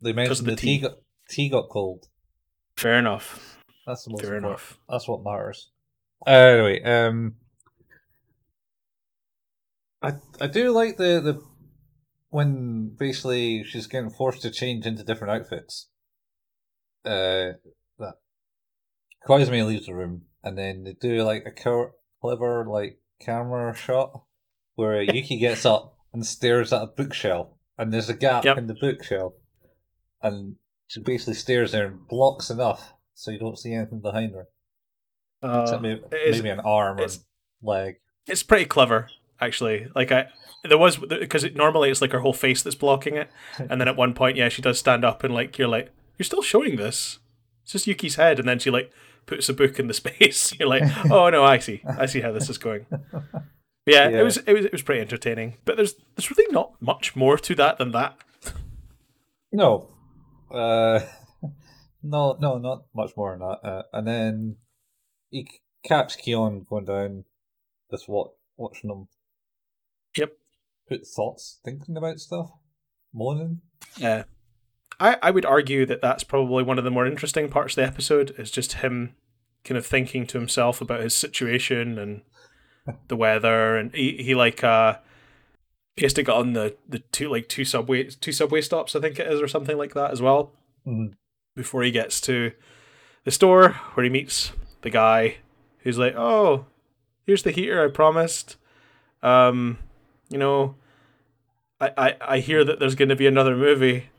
they 0.00 0.12
mentioned 0.12 0.46
the 0.46 0.52
the, 0.52 0.56
tea. 0.56 0.78
tea. 0.78 0.82
got, 0.82 0.92
tea 1.28 1.48
got 1.48 1.68
cold. 1.68 2.06
Fair 2.76 2.98
enough. 2.98 3.58
That's 3.86 4.04
the 4.04 4.10
most 4.10 4.22
Fair 4.22 4.36
important. 4.36 4.60
enough. 4.60 4.78
That's 4.88 5.08
what 5.08 5.24
matters. 5.24 5.70
Anyway, 6.26 6.82
um, 6.82 7.34
I 10.02 10.14
I 10.40 10.46
do 10.46 10.70
like 10.70 10.96
the 10.96 11.20
the 11.20 11.42
when 12.30 12.94
basically 12.98 13.64
she's 13.64 13.86
getting 13.86 14.10
forced 14.10 14.42
to 14.42 14.50
change 14.50 14.86
into 14.86 15.02
different 15.02 15.32
outfits. 15.32 15.88
Uh, 17.04 17.56
that 17.98 18.14
Koizumi 19.26 19.66
leaves 19.66 19.86
the 19.86 19.94
room, 19.94 20.22
and 20.42 20.56
then 20.56 20.84
they 20.84 20.92
do 20.92 21.22
like 21.22 21.44
a 21.46 21.84
clever 22.20 22.66
like 22.68 23.00
camera 23.20 23.74
shot 23.74 24.24
where 24.74 25.02
Yuki 25.02 25.38
gets 25.38 25.64
up 25.66 25.96
and 26.12 26.24
stares 26.26 26.72
at 26.72 26.82
a 26.82 26.86
bookshelf, 26.86 27.48
and 27.78 27.92
there's 27.92 28.08
a 28.08 28.14
gap 28.14 28.44
Yep. 28.44 28.58
in 28.58 28.66
the 28.66 28.74
bookshelf, 28.74 29.34
and 30.22 30.56
she 30.88 31.00
basically 31.00 31.34
stares 31.34 31.72
there 31.72 31.86
and 31.86 32.08
blocks 32.08 32.50
enough 32.50 32.94
so 33.14 33.30
you 33.30 33.38
don't 33.38 33.58
see 33.58 33.72
anything 33.74 34.00
behind 34.00 34.34
her. 34.34 34.46
Uh, 35.42 35.78
maybe, 35.80 36.00
it 36.12 36.14
is- 36.26 36.36
maybe 36.38 36.50
an 36.50 36.60
arm 36.60 36.98
or 37.00 37.06
leg. 37.62 37.96
it's 38.26 38.42
pretty 38.42 38.64
clever, 38.66 39.08
actually. 39.40 39.86
Like 39.94 40.10
I, 40.12 40.28
there 40.64 40.78
was 40.78 40.96
because 40.98 41.44
it, 41.44 41.56
normally 41.56 41.90
it's 41.90 42.00
like 42.02 42.12
her 42.12 42.20
whole 42.20 42.32
face 42.34 42.62
that's 42.62 42.76
blocking 42.76 43.16
it, 43.16 43.30
and 43.58 43.80
then 43.80 43.88
at 43.88 43.96
one 43.96 44.12
point, 44.14 44.36
yeah, 44.36 44.48
she 44.48 44.62
does 44.62 44.78
stand 44.78 45.04
up 45.04 45.24
and 45.24 45.32
like 45.32 45.56
you're 45.58 45.68
like, 45.68 45.90
you're 46.18 46.24
still 46.24 46.42
showing 46.42 46.76
this. 46.76 47.18
It's 47.62 47.72
just 47.72 47.86
Yuki's 47.86 48.16
head, 48.16 48.38
and 48.38 48.48
then 48.48 48.58
she 48.58 48.70
like 48.70 48.90
puts 49.26 49.48
a 49.48 49.54
book 49.54 49.78
in 49.78 49.86
the 49.86 49.94
space. 50.02 50.52
You're 50.58 50.68
like, 50.68 50.82
oh 51.10 51.30
no, 51.30 51.44
I 51.44 51.58
see, 51.58 51.82
I 51.86 52.04
see 52.06 52.20
how 52.20 52.32
this 52.32 52.50
is 52.50 52.58
going. 52.58 52.86
Yeah, 53.90 54.08
Yeah. 54.08 54.20
it 54.20 54.22
was 54.22 54.36
it 54.38 54.52
was 54.52 54.64
it 54.66 54.72
was 54.72 54.82
pretty 54.82 55.00
entertaining, 55.00 55.56
but 55.64 55.76
there's 55.76 55.94
there's 56.16 56.30
really 56.30 56.52
not 56.52 56.72
much 56.80 57.14
more 57.16 57.36
to 57.38 57.54
that 57.56 57.78
than 57.78 57.92
that. 57.92 58.16
No, 59.52 59.90
uh, 60.52 61.00
no, 62.02 62.36
no, 62.40 62.58
not 62.58 62.84
much 62.94 63.12
more 63.16 63.32
than 63.36 63.40
that. 63.40 63.68
Uh, 63.68 63.82
and 63.92 64.06
then 64.06 64.56
he 65.30 65.44
c- 65.50 65.60
catch 65.84 66.18
Kyon 66.22 66.64
going 66.68 66.84
down, 66.84 67.24
just 67.90 68.08
what 68.08 68.30
watching 68.56 68.90
him. 68.90 69.08
Yep. 70.16 70.32
Put 70.88 71.06
thoughts, 71.06 71.60
thinking 71.64 71.96
about 71.96 72.20
stuff, 72.20 72.50
moaning. 73.12 73.60
Yeah. 73.96 74.24
I, 74.98 75.16
I 75.22 75.30
would 75.30 75.46
argue 75.46 75.86
that 75.86 76.02
that's 76.02 76.24
probably 76.24 76.62
one 76.62 76.78
of 76.78 76.84
the 76.84 76.90
more 76.90 77.06
interesting 77.06 77.48
parts 77.48 77.72
of 77.72 77.76
the 77.76 77.86
episode 77.86 78.34
is 78.38 78.50
just 78.50 78.74
him 78.74 79.14
kind 79.64 79.78
of 79.78 79.86
thinking 79.86 80.26
to 80.26 80.38
himself 80.38 80.80
about 80.80 81.00
his 81.00 81.14
situation 81.14 81.98
and 81.98 82.22
the 83.08 83.16
weather 83.16 83.76
and 83.76 83.94
he, 83.94 84.22
he 84.22 84.34
like 84.34 84.62
uh 84.64 84.96
he 85.96 86.04
has 86.04 86.12
to 86.14 86.22
get 86.22 86.34
on 86.34 86.52
the, 86.54 86.76
the 86.88 87.00
two 87.12 87.28
like 87.28 87.48
two 87.48 87.64
subway 87.64 88.04
two 88.04 88.32
subway 88.32 88.60
stops 88.60 88.94
I 88.96 89.00
think 89.00 89.18
it 89.18 89.26
is 89.30 89.40
or 89.40 89.48
something 89.48 89.76
like 89.76 89.94
that 89.94 90.10
as 90.10 90.22
well 90.22 90.52
Mhm. 90.86 91.12
before 91.54 91.82
he 91.82 91.90
gets 91.90 92.20
to 92.22 92.52
the 93.24 93.30
store 93.30 93.70
where 93.94 94.04
he 94.04 94.10
meets 94.10 94.52
the 94.82 94.90
guy 94.90 95.36
who's 95.80 95.98
like 95.98 96.14
oh 96.16 96.66
here's 97.26 97.42
the 97.42 97.50
heater 97.50 97.84
I 97.84 97.88
promised 97.88 98.56
um 99.22 99.78
you 100.30 100.38
know 100.38 100.74
I, 101.80 101.92
I, 101.96 102.16
I 102.20 102.38
hear 102.40 102.64
that 102.64 102.78
there's 102.78 102.94
going 102.94 103.08
to 103.10 103.16
be 103.16 103.26
another 103.26 103.56
movie 103.56 104.10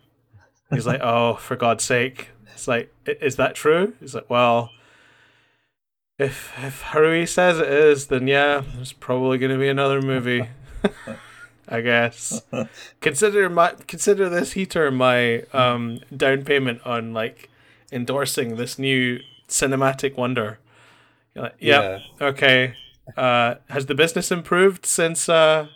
He's 0.73 0.87
like, 0.87 1.01
oh, 1.03 1.35
for 1.35 1.57
God's 1.57 1.83
sake. 1.83 2.29
It's 2.53 2.65
like, 2.65 2.93
is 3.05 3.35
that 3.35 3.55
true? 3.55 3.93
He's 3.99 4.15
like, 4.15 4.29
well, 4.29 4.69
if 6.21 6.53
if 6.61 6.83
Harui 6.83 7.27
says 7.27 7.59
it 7.59 7.67
is, 7.67 8.07
then 8.07 8.27
yeah, 8.27 8.63
there's 8.75 8.93
probably 8.93 9.37
going 9.37 9.51
to 9.51 9.57
be 9.57 9.69
another 9.69 10.01
movie. 10.01 10.47
I 11.67 11.81
guess. 11.81 12.41
Consider 12.99 13.49
my 13.49 13.73
consider 13.87 14.29
this 14.29 14.53
heater 14.53 14.91
my 14.91 15.43
um 15.53 15.99
down 16.15 16.43
payment 16.43 16.81
on 16.85 17.13
like 17.13 17.49
endorsing 17.91 18.57
this 18.57 18.77
new 18.77 19.19
cinematic 19.47 20.17
wonder. 20.17 20.59
Like, 21.33 21.55
yep, 21.59 22.01
okay. 22.19 22.75
Uh, 23.15 23.55
has 23.69 23.85
the 23.85 23.95
business 23.95 24.31
improved 24.31 24.85
since 24.85 25.29
uh 25.29 25.67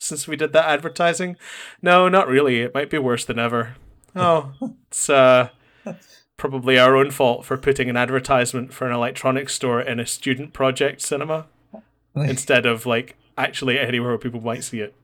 since 0.00 0.26
we 0.26 0.36
did 0.36 0.52
that 0.52 0.68
advertising? 0.68 1.36
No, 1.80 2.08
not 2.08 2.28
really. 2.28 2.60
It 2.60 2.74
might 2.74 2.90
be 2.90 2.98
worse 2.98 3.24
than 3.24 3.38
ever. 3.38 3.76
Oh, 4.16 4.52
it's 4.90 5.08
uh 5.08 5.50
probably 6.44 6.78
our 6.78 6.94
own 6.94 7.10
fault 7.10 7.42
for 7.42 7.56
putting 7.56 7.88
an 7.88 7.96
advertisement 7.96 8.70
for 8.70 8.86
an 8.86 8.92
electronics 8.92 9.54
store 9.54 9.80
in 9.80 9.98
a 9.98 10.04
student 10.04 10.52
project 10.52 11.00
cinema 11.00 11.46
instead 12.16 12.66
of 12.66 12.84
like 12.84 13.16
actually 13.38 13.78
anywhere 13.78 14.10
where 14.10 14.18
people 14.18 14.42
might 14.42 14.62
see 14.62 14.80
it. 14.80 14.94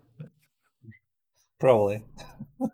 Probably. 1.59 2.05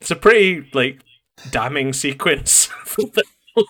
It's 0.00 0.10
a 0.10 0.16
pretty 0.16 0.68
like 0.72 1.02
damning 1.50 1.92
sequence 1.92 2.64
for 2.84 3.02
the, 3.02 3.22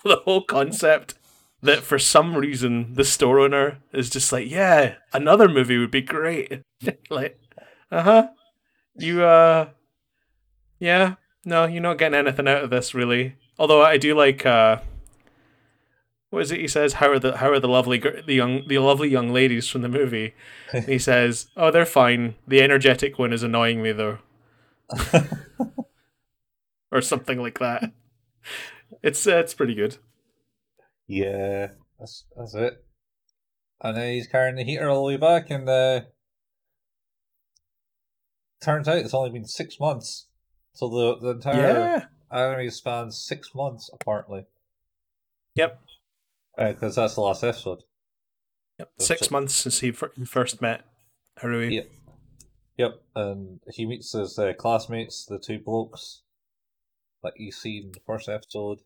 the 0.05 0.21
whole 0.23 0.45
concept 0.45 1.13
that 1.61 1.83
for 1.83 1.99
some 1.99 2.35
reason 2.35 2.93
the 2.95 3.03
store 3.03 3.39
owner 3.39 3.79
is 3.93 4.09
just 4.09 4.31
like, 4.31 4.49
yeah, 4.49 4.95
another 5.13 5.47
movie 5.47 5.77
would 5.77 5.91
be 5.91 6.01
great. 6.01 6.63
like, 7.11 7.37
uh 7.91 8.01
huh. 8.01 8.27
You 8.95 9.23
uh, 9.23 9.69
yeah, 10.79 11.15
no, 11.45 11.65
you're 11.65 11.83
not 11.83 11.97
getting 11.99 12.17
anything 12.17 12.47
out 12.47 12.63
of 12.63 12.71
this 12.71 12.95
really. 12.95 13.35
Although 13.61 13.83
I 13.83 13.97
do 13.97 14.15
like 14.15 14.43
uh, 14.43 14.79
what 16.31 16.41
is 16.41 16.51
it? 16.51 16.61
He 16.61 16.67
says, 16.67 16.93
"How 16.93 17.11
are 17.11 17.19
the 17.19 17.37
how 17.37 17.51
are 17.51 17.59
the 17.59 17.67
lovely 17.67 17.99
the 17.99 18.33
young 18.33 18.67
the 18.67 18.79
lovely 18.79 19.07
young 19.07 19.29
ladies 19.29 19.67
from 19.69 19.83
the 19.83 19.87
movie?" 19.87 20.33
And 20.73 20.85
he 20.87 20.97
says, 20.97 21.45
"Oh, 21.55 21.69
they're 21.69 21.85
fine. 21.85 22.33
The 22.47 22.63
energetic 22.63 23.19
one 23.19 23.31
is 23.31 23.43
annoying 23.43 23.83
me 23.83 23.91
though." 23.91 24.17
or 26.91 27.01
something 27.01 27.39
like 27.39 27.59
that. 27.59 27.91
It's 29.03 29.27
uh, 29.27 29.37
it's 29.37 29.53
pretty 29.53 29.75
good. 29.75 29.97
Yeah, 31.05 31.67
that's 31.99 32.25
that's 32.35 32.55
it. 32.55 32.83
And 33.79 33.95
then 33.95 34.13
he's 34.13 34.25
carrying 34.25 34.55
the 34.55 34.63
heater 34.63 34.89
all 34.89 35.05
the 35.05 35.13
way 35.13 35.17
back, 35.17 35.51
and 35.51 35.69
uh, 35.69 36.01
turns 38.59 38.87
out 38.87 38.97
it's 38.97 39.13
only 39.13 39.29
been 39.29 39.45
six 39.45 39.79
months. 39.79 40.29
So 40.73 40.89
the 40.89 41.19
the 41.21 41.29
entire 41.35 41.61
Yeah. 41.61 42.05
Anime 42.33 42.69
spans 42.71 43.17
six 43.17 43.53
months, 43.55 43.89
apparently. 43.93 44.45
Yep. 45.55 45.79
Because 46.57 46.95
that's 46.95 47.15
the 47.15 47.21
last 47.21 47.43
episode. 47.43 47.79
Yep. 48.79 48.91
That's 48.97 49.07
Six 49.07 49.21
it. 49.23 49.31
months 49.31 49.53
since 49.55 49.79
he 49.79 49.91
fir- 49.91 50.11
first 50.25 50.61
met 50.61 50.83
Harui. 51.41 51.71
Yeah. 51.73 51.81
Yep, 52.77 53.01
and 53.15 53.59
he 53.73 53.85
meets 53.85 54.11
his 54.13 54.39
uh, 54.39 54.53
classmates, 54.57 55.25
the 55.25 55.37
two 55.37 55.59
blokes 55.59 56.21
that 57.21 57.33
you 57.37 57.51
see 57.51 57.77
in 57.83 57.91
the 57.91 57.99
first 58.07 58.27
episode, 58.27 58.79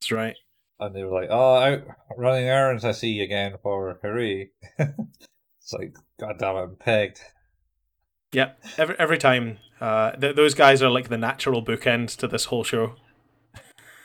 That's 0.00 0.12
right. 0.12 0.36
and 0.80 0.94
they 0.94 1.02
were 1.02 1.12
like, 1.18 1.28
"Oh, 1.30 1.54
out 1.56 1.82
running 2.18 2.44
errands. 2.46 2.84
I 2.84 2.92
see 2.92 3.10
you 3.12 3.24
again 3.24 3.54
for 3.62 3.98
Harry." 4.02 4.50
it's 4.78 5.72
like, 5.72 5.94
God 6.20 6.36
damn 6.38 6.56
it, 6.56 6.60
I'm 6.60 6.76
pegged. 6.76 7.20
Yep. 8.36 8.64
Every 8.76 8.96
every 8.98 9.16
time, 9.16 9.56
uh, 9.80 10.10
th- 10.10 10.36
those 10.36 10.52
guys 10.52 10.82
are 10.82 10.90
like 10.90 11.08
the 11.08 11.16
natural 11.16 11.64
bookend 11.64 12.14
to 12.16 12.28
this 12.28 12.44
whole 12.44 12.64
show. 12.64 12.96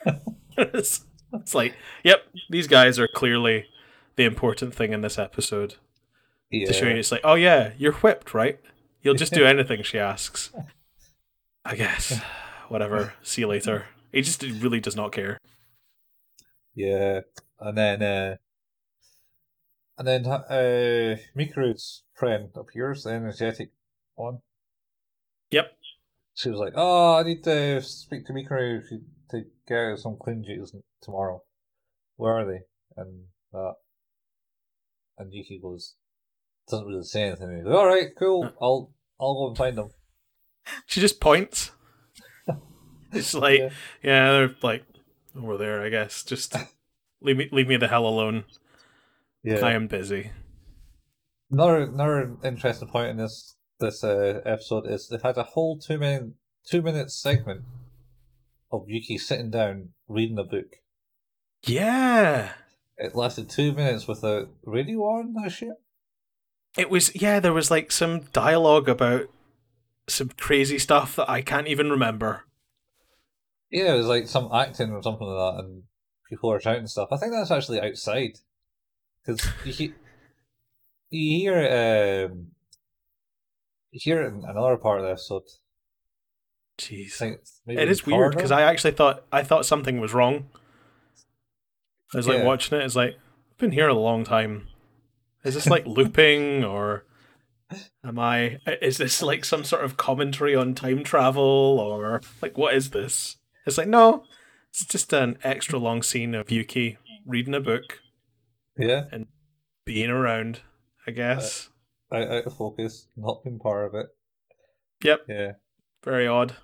it's, 0.56 1.04
it's 1.34 1.54
like, 1.54 1.74
yep, 2.02 2.24
these 2.48 2.66
guys 2.66 2.98
are 2.98 3.06
clearly 3.06 3.66
the 4.16 4.24
important 4.24 4.74
thing 4.74 4.94
in 4.94 5.02
this 5.02 5.18
episode. 5.18 5.74
Yeah, 6.50 6.68
To 6.68 6.72
show 6.72 6.86
you, 6.86 6.96
it's 6.96 7.12
like, 7.12 7.20
oh 7.24 7.34
yeah, 7.34 7.72
you're 7.76 7.92
whipped, 7.92 8.32
right? 8.32 8.58
You'll 9.02 9.16
just 9.16 9.34
do 9.34 9.44
anything 9.54 9.82
she 9.82 9.98
asks. 9.98 10.50
I 11.66 11.76
guess. 11.76 12.18
Whatever. 12.68 13.12
See 13.22 13.42
you 13.42 13.48
later. 13.48 13.84
He 14.12 14.22
just 14.22 14.42
really 14.42 14.80
does 14.80 14.96
not 14.96 15.12
care. 15.12 15.36
yeah, 16.74 17.20
and 17.60 17.76
then 17.76 18.02
uh, 18.02 18.36
and 19.98 20.08
then 20.08 20.24
uh, 20.26 21.18
Mikuru's 21.36 22.04
friend 22.14 22.48
appears, 22.56 23.04
the 23.04 23.10
energetic 23.10 23.72
one. 24.14 24.38
Yep. 25.50 25.66
She 26.34 26.48
was 26.48 26.58
like, 26.58 26.72
"Oh, 26.76 27.16
I 27.16 27.22
need 27.22 27.44
to 27.44 27.82
speak 27.82 28.26
to 28.26 28.32
Mikuru 28.32 28.80
to, 28.88 28.98
to 29.30 29.42
get 29.68 29.78
out 29.78 29.98
some 29.98 30.16
clean 30.20 30.42
duties 30.42 30.74
tomorrow. 31.02 31.42
Where 32.16 32.32
are 32.32 32.46
they?" 32.46 32.60
And 32.96 33.24
that, 33.52 33.74
and 35.18 35.32
Yuki 35.32 35.60
goes, 35.62 35.94
doesn't 36.68 36.86
really 36.86 37.02
say 37.04 37.24
anything. 37.24 37.56
He's 37.56 37.66
like, 37.66 37.74
"All 37.74 37.86
right, 37.86 38.08
cool. 38.18 38.50
I'll 38.60 38.92
I'll 39.20 39.34
go 39.34 39.48
and 39.48 39.56
find 39.56 39.76
them." 39.76 39.90
She 40.86 41.00
just 41.00 41.20
points. 41.20 41.72
It's 43.14 43.34
like, 43.34 43.58
Yeah. 43.58 43.68
yeah, 44.02 44.32
they're 44.32 44.54
like 44.62 44.84
over 45.36 45.58
there, 45.58 45.82
I 45.82 45.90
guess. 45.90 46.22
Just 46.22 46.56
leave 47.20 47.36
me 47.36 47.48
leave 47.52 47.68
me 47.68 47.76
the 47.76 47.88
hell 47.88 48.06
alone. 48.06 48.44
Yeah. 49.44 49.58
I 49.66 49.72
am 49.72 49.86
busy. 49.86 50.30
Another 51.50 51.82
another 51.82 52.36
interesting 52.42 52.88
point 52.88 53.10
in 53.10 53.16
this 53.18 53.56
this 53.82 54.02
uh, 54.02 54.40
episode 54.46 54.86
is 54.86 55.08
they 55.08 55.18
had 55.22 55.36
a 55.36 55.42
whole 55.42 55.78
two 55.78 55.98
minute 55.98 56.30
two 56.64 56.80
minute 56.82 57.10
segment 57.10 57.62
of 58.70 58.88
Yuki 58.88 59.18
sitting 59.18 59.50
down 59.50 59.90
reading 60.08 60.38
a 60.38 60.44
book. 60.44 60.76
Yeah. 61.64 62.52
It 62.96 63.14
lasted 63.14 63.48
two 63.50 63.72
minutes 63.72 64.06
with 64.08 64.22
a 64.24 64.48
radio 64.64 65.00
on, 65.00 65.34
I 65.42 65.46
assume. 65.46 65.74
It 66.76 66.88
was 66.88 67.14
yeah, 67.14 67.40
there 67.40 67.52
was 67.52 67.70
like 67.70 67.92
some 67.92 68.20
dialogue 68.32 68.88
about 68.88 69.26
some 70.08 70.30
crazy 70.38 70.78
stuff 70.78 71.16
that 71.16 71.28
I 71.28 71.42
can't 71.42 71.68
even 71.68 71.90
remember. 71.90 72.44
Yeah, 73.70 73.94
it 73.94 73.98
was 73.98 74.06
like 74.06 74.28
some 74.28 74.50
acting 74.52 74.90
or 74.90 75.02
something 75.02 75.26
like 75.26 75.56
that, 75.56 75.64
and 75.64 75.82
people 76.28 76.52
are 76.52 76.60
shouting 76.60 76.86
stuff. 76.86 77.08
I 77.12 77.16
think 77.16 77.32
that's 77.32 77.50
actually 77.50 77.80
outside 77.80 78.38
because 79.24 79.46
you, 79.64 79.72
he- 79.72 79.94
you 81.10 81.38
hear 81.38 82.28
um, 82.30 82.48
hear 83.92 84.22
it 84.22 84.28
in 84.28 84.44
another 84.44 84.76
part 84.76 85.00
of 85.00 85.04
the 85.06 85.10
episode. 85.12 85.42
Jeez. 86.78 87.20
It 87.66 87.88
is 87.88 88.06
weird 88.06 88.34
because. 88.34 88.50
I 88.50 88.62
actually 88.62 88.92
thought 88.92 89.24
I 89.30 89.42
thought 89.42 89.66
something 89.66 90.00
was 90.00 90.14
wrong. 90.14 90.48
I 92.14 92.16
was 92.18 92.26
like 92.28 92.38
Yeah. 92.38 92.44
watching 92.44 92.78
it. 92.78 92.84
It's 92.84 92.96
like 92.96 93.14
I've 93.50 93.58
been 93.58 93.72
here 93.72 93.88
a 93.88 93.94
long 93.94 94.24
time. 94.24 94.68
Is 95.44 95.54
this 95.54 95.66
like 95.66 95.86
looping 95.86 96.64
or 96.64 97.04
am 98.04 98.18
I? 98.18 98.58
Is 98.80 98.98
this 98.98 99.22
like 99.22 99.44
some 99.44 99.64
sort 99.64 99.84
of 99.84 99.96
commentary 99.96 100.54
on 100.56 100.74
time 100.74 101.04
travel 101.04 101.42
or 101.80 102.20
like 102.40 102.56
what 102.58 102.74
is 102.74 102.90
this? 102.90 103.36
It's 103.66 103.78
like 103.78 103.88
no, 103.88 104.24
it's 104.70 104.84
just 104.86 105.12
an 105.12 105.38
extra 105.44 105.78
long 105.78 106.02
scene 106.02 106.34
of 106.34 106.50
Yuki 106.50 106.98
reading 107.26 107.54
a 107.54 107.60
book, 107.60 108.00
yeah, 108.76 109.04
and 109.12 109.26
being 109.84 110.10
around. 110.10 110.60
I 111.06 111.10
guess. 111.10 111.66
Uh, 111.68 111.71
out, 112.12 112.28
out 112.28 112.46
of 112.46 112.56
focus, 112.56 113.06
not 113.16 113.42
being 113.44 113.58
part 113.58 113.86
of 113.86 113.94
it. 113.94 114.06
Yep. 115.04 115.20
Yeah, 115.28 115.52
Very 116.04 116.26
odd. 116.28 116.54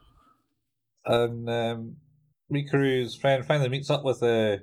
and 1.04 1.48
um, 1.48 1.96
Mikuru's 2.52 3.16
friend 3.16 3.44
finally 3.44 3.68
meets 3.68 3.90
up 3.90 4.04
with 4.04 4.22
uh, 4.22 4.58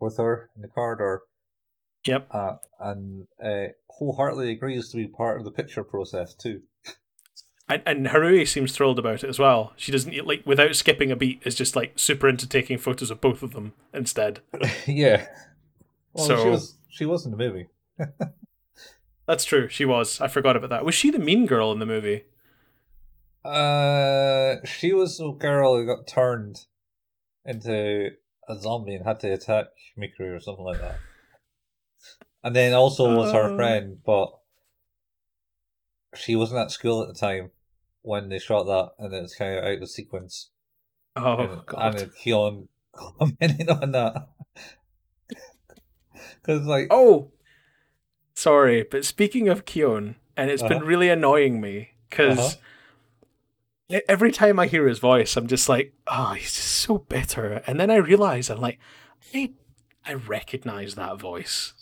with 0.00 0.16
her 0.18 0.50
in 0.56 0.62
the 0.62 0.68
corridor. 0.68 1.22
Yep. 2.06 2.28
uh, 2.30 2.54
and 2.80 3.26
uh, 3.44 3.72
wholeheartedly 3.90 4.50
agrees 4.50 4.88
to 4.90 4.96
be 4.96 5.06
part 5.06 5.38
of 5.38 5.44
the 5.44 5.50
picture 5.50 5.84
process 5.84 6.34
too. 6.34 6.62
And, 7.68 7.82
and 7.86 8.06
Harui 8.06 8.48
seems 8.48 8.72
thrilled 8.72 8.98
about 8.98 9.22
it 9.22 9.28
as 9.28 9.38
well. 9.38 9.74
She 9.76 9.92
doesn't 9.92 10.26
like 10.26 10.44
without 10.46 10.74
skipping 10.74 11.12
a 11.12 11.16
beat. 11.16 11.40
Is 11.44 11.54
just 11.54 11.76
like 11.76 11.98
super 11.98 12.28
into 12.28 12.48
taking 12.48 12.78
photos 12.78 13.10
of 13.12 13.20
both 13.20 13.42
of 13.44 13.52
them 13.52 13.74
instead. 13.94 14.40
yeah. 14.88 15.26
Well, 16.14 16.26
she 16.26 16.34
So- 16.34 16.50
was 16.50 16.74
she 16.88 17.04
was 17.06 17.24
in 17.26 17.30
the 17.30 17.36
movie. 17.36 17.66
That's 19.30 19.44
true. 19.44 19.68
She 19.68 19.84
was. 19.84 20.20
I 20.20 20.26
forgot 20.26 20.56
about 20.56 20.70
that. 20.70 20.84
Was 20.84 20.96
she 20.96 21.10
the 21.12 21.20
mean 21.20 21.46
girl 21.46 21.70
in 21.70 21.78
the 21.78 21.86
movie? 21.86 22.24
Uh, 23.44 24.56
she 24.64 24.92
was 24.92 25.18
the 25.18 25.30
girl 25.30 25.76
who 25.76 25.86
got 25.86 26.08
turned 26.08 26.66
into 27.44 28.10
a 28.48 28.56
zombie 28.58 28.96
and 28.96 29.06
had 29.06 29.20
to 29.20 29.32
attack 29.32 29.66
Mikuru 29.96 30.36
or 30.36 30.40
something 30.40 30.64
like 30.64 30.80
that. 30.80 30.98
And 32.42 32.56
then 32.56 32.74
also 32.74 33.14
was 33.14 33.32
her 33.32 33.50
Oh. 33.52 33.56
friend, 33.56 33.98
but 34.04 34.36
she 36.16 36.34
wasn't 36.34 36.58
at 36.62 36.72
school 36.72 37.00
at 37.00 37.06
the 37.06 37.14
time 37.14 37.52
when 38.02 38.30
they 38.30 38.40
shot 38.40 38.64
that, 38.64 38.94
and 38.98 39.14
it 39.14 39.22
was 39.22 39.36
kind 39.36 39.58
of 39.58 39.64
out 39.64 39.80
of 39.80 39.88
sequence. 39.90 40.50
Oh 41.14 41.38
and, 41.38 41.66
god. 41.66 42.00
and 42.00 42.12
Kyon 42.16 42.68
commenting 42.92 43.70
on 43.70 43.92
that. 43.92 44.28
Because, 46.42 46.64
like, 46.66 46.88
Oh, 46.90 47.30
sorry. 48.40 48.82
But 48.82 49.04
speaking 49.04 49.48
of 49.48 49.64
Kyon, 49.64 50.16
and 50.36 50.50
it's 50.50 50.62
been 50.62 50.78
Uh-huh. 50.78 50.86
really 50.86 51.08
annoying 51.10 51.60
me 51.60 51.90
because 52.08 52.56
every 54.08 54.32
time 54.32 54.58
I 54.58 54.66
hear 54.66 54.86
his 54.86 54.98
voice, 54.98 55.36
I'm 55.36 55.46
just 55.46 55.68
like, 55.68 55.92
oh, 56.06 56.32
he's 56.34 56.54
just 56.54 56.68
so 56.68 56.98
bitter. 56.98 57.62
And 57.66 57.78
then 57.78 57.90
I 57.90 57.96
realize 57.96 58.48
I'm 58.50 58.60
like, 58.60 58.78
I, 59.34 59.52
I 60.06 60.14
recognize 60.14 60.94
that 60.94 61.18
voice. 61.18 61.74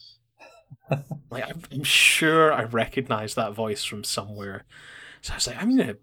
like 1.31 1.45
I'm, 1.49 1.63
I'm 1.71 1.85
sure 1.85 2.53
I 2.53 2.65
recognize 2.65 3.35
that 3.35 3.53
voice 3.55 3.85
from 3.85 4.05
somewhere. 4.05 4.65
So 5.21 5.33
I 5.33 5.37
was 5.37 5.47
like, 5.47 5.63
I'm 5.63 5.77
gonna 5.77 5.97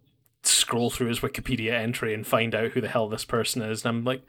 scroll 0.43 0.89
through 0.91 1.07
his 1.07 1.19
Wikipedia 1.21 1.71
entry 1.73 2.13
and 2.13 2.25
find 2.25 2.53
out 2.53 2.71
who 2.71 2.81
the 2.81 2.87
hell 2.87 3.09
this 3.09 3.25
person 3.25 3.61
is. 3.63 3.83
And 3.83 3.97
I'm 3.97 4.03
like 4.05 4.21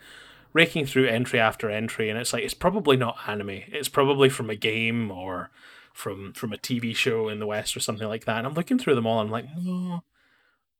raking 0.53 0.87
through 0.87 1.07
entry 1.09 1.38
after 1.38 1.68
entry, 1.70 2.09
and 2.09 2.18
it's 2.18 2.33
like 2.33 2.42
it's 2.42 2.55
probably 2.55 2.96
not 2.96 3.18
anime. 3.27 3.51
It's 3.68 3.88
probably 3.90 4.29
from 4.31 4.48
a 4.48 4.57
game 4.57 5.11
or 5.11 5.51
from 5.96 6.35
from 6.35 6.52
a 6.52 6.59
TV 6.59 6.94
show 6.94 7.28
in 7.30 7.38
the 7.38 7.46
West 7.46 7.74
or 7.74 7.80
something 7.80 8.06
like 8.06 8.26
that. 8.26 8.38
And 8.38 8.46
I'm 8.46 8.52
looking 8.52 8.78
through 8.78 8.94
them 8.94 9.06
all, 9.06 9.18
I'm 9.18 9.30
like, 9.30 9.46
no, 9.56 10.04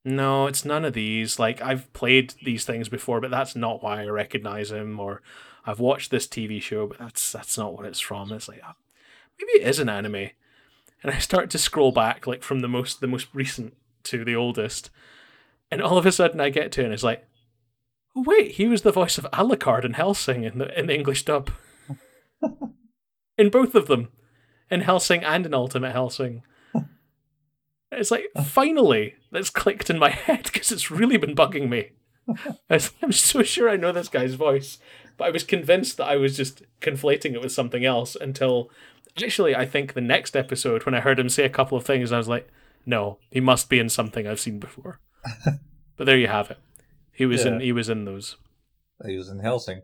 no, 0.05 0.45
it's 0.45 0.63
none 0.63 0.85
of 0.85 0.93
these. 0.93 1.39
Like 1.39 1.59
I've 1.59 1.91
played 1.93 2.35
these 2.43 2.65
things 2.65 2.87
before, 2.87 3.19
but 3.19 3.31
that's 3.31 3.55
not 3.55 3.81
why 3.81 4.03
I 4.03 4.05
recognize 4.05 4.71
him. 4.71 4.99
Or 4.99 5.23
I've 5.65 5.79
watched 5.79 6.11
this 6.11 6.27
TV 6.27 6.61
show, 6.61 6.85
but 6.85 6.99
that's 6.99 7.31
that's 7.31 7.57
not 7.57 7.73
what 7.73 7.85
it's 7.87 7.99
from. 7.99 8.31
It's 8.31 8.47
like 8.47 8.61
oh, 8.63 8.73
maybe 9.39 9.63
it 9.63 9.67
is 9.67 9.79
an 9.79 9.89
anime. 9.89 10.29
And 11.03 11.11
I 11.11 11.17
start 11.17 11.49
to 11.51 11.57
scroll 11.57 11.91
back, 11.91 12.27
like 12.27 12.43
from 12.43 12.59
the 12.59 12.67
most 12.67 13.01
the 13.01 13.07
most 13.07 13.27
recent 13.33 13.75
to 14.03 14.23
the 14.23 14.35
oldest, 14.35 14.91
and 15.71 15.81
all 15.81 15.97
of 15.97 16.05
a 16.05 16.11
sudden 16.11 16.39
I 16.39 16.49
get 16.49 16.71
to 16.73 16.81
it 16.81 16.85
and 16.85 16.93
it's 16.93 17.03
like, 17.03 17.25
oh, 18.15 18.23
wait, 18.25 18.51
he 18.51 18.67
was 18.67 18.83
the 18.83 18.91
voice 18.91 19.17
of 19.17 19.27
Alucard 19.33 19.83
in 19.83 19.93
Hellsing 19.93 20.43
in 20.43 20.59
the 20.59 20.79
in 20.79 20.85
the 20.85 20.95
English 20.95 21.25
dub. 21.25 21.49
in 23.37 23.49
both 23.49 23.73
of 23.73 23.87
them, 23.87 24.09
in 24.69 24.81
Hellsing 24.81 25.23
and 25.23 25.45
in 25.45 25.53
Ultimate 25.53 25.93
Hellsing. 25.93 26.43
It's 27.89 28.11
like 28.11 28.25
finally 28.45 29.15
that's 29.31 29.49
clicked 29.49 29.89
in 29.89 29.97
my 29.97 30.09
head 30.09 30.43
because 30.43 30.73
it's 30.73 30.91
really 30.91 31.15
been 31.15 31.33
bugging 31.33 31.69
me. 31.69 31.91
I'm 32.69 33.13
so 33.13 33.43
sure 33.43 33.69
I 33.69 33.77
know 33.77 33.93
this 33.93 34.09
guy's 34.09 34.33
voice, 34.33 34.77
but 35.15 35.25
I 35.25 35.29
was 35.29 35.43
convinced 35.43 35.95
that 35.97 36.07
I 36.07 36.17
was 36.17 36.35
just 36.35 36.63
conflating 36.81 37.33
it 37.33 37.41
with 37.41 37.53
something 37.53 37.85
else 37.85 38.17
until 38.19 38.69
actually 39.23 39.55
I 39.55 39.65
think 39.65 39.93
the 39.93 40.01
next 40.01 40.35
episode 40.35 40.85
when 40.85 40.95
I 40.95 40.99
heard 40.99 41.17
him 41.17 41.29
say 41.29 41.45
a 41.45 41.49
couple 41.49 41.77
of 41.77 41.85
things, 41.85 42.11
I 42.11 42.17
was 42.17 42.27
like, 42.27 42.49
no, 42.85 43.19
he 43.31 43.39
must 43.39 43.69
be 43.69 43.79
in 43.79 43.89
something 43.89 44.27
I've 44.27 44.39
seen 44.39 44.59
before. 44.59 44.99
but 45.45 46.05
there 46.05 46.17
you 46.17 46.27
have 46.27 46.51
it. 46.51 46.59
He 47.11 47.25
was 47.25 47.45
in 47.45 47.59
he 47.61 47.71
was 47.71 47.89
in 47.89 48.05
those. 48.05 48.35
he 49.05 49.17
was 49.17 49.29
in 49.29 49.39
Hellsing. 49.39 49.81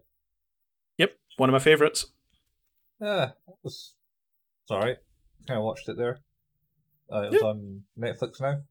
Yep, 0.98 1.14
one 1.38 1.50
of 1.50 1.54
my 1.54 1.60
favorites. 1.60 2.08
Yeah, 3.02 3.32
it 3.48 3.56
was. 3.64 3.96
Sorry, 4.82 4.96
kind 5.48 5.58
of 5.60 5.64
watched 5.66 5.88
it 5.90 5.98
there. 5.98 6.20
Uh, 7.12 7.22
it 7.24 7.32
was 7.32 7.42
Yeah. 7.42 7.48
on 7.50 7.84
Netflix 8.00 8.42
now 8.42 8.62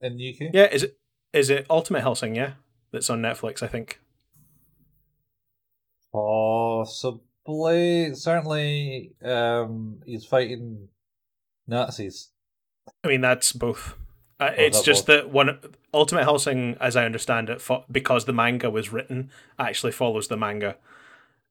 in 0.00 0.16
the 0.16 0.30
UK. 0.34 0.50
Yeah, 0.54 0.68
is 0.72 0.84
it 0.84 0.98
is 1.32 1.50
it 1.50 1.66
Ultimate 1.68 2.02
Hellsing? 2.02 2.34
Yeah, 2.34 2.52
that's 2.92 3.10
on 3.10 3.20
Netflix. 3.20 3.62
I 3.62 3.66
think. 3.68 4.00
Possibly, 6.12 8.14
certainly, 8.14 9.12
um, 9.24 10.00
he's 10.06 10.24
fighting 10.24 10.88
Nazis. 11.66 12.30
I 13.04 13.08
mean, 13.08 13.20
that's 13.20 13.52
both. 13.52 13.94
Uh, 14.40 14.50
it's 14.56 14.82
just 14.82 15.06
both. 15.06 15.24
that 15.24 15.30
one 15.30 15.58
Ultimate 15.92 16.24
Hellsing, 16.24 16.76
as 16.80 16.96
I 16.96 17.04
understand 17.04 17.50
it, 17.50 17.60
fo- 17.60 17.84
because 17.90 18.24
the 18.24 18.32
manga 18.32 18.70
was 18.70 18.92
written, 18.92 19.30
actually 19.58 19.92
follows 19.92 20.28
the 20.28 20.36
manga. 20.36 20.76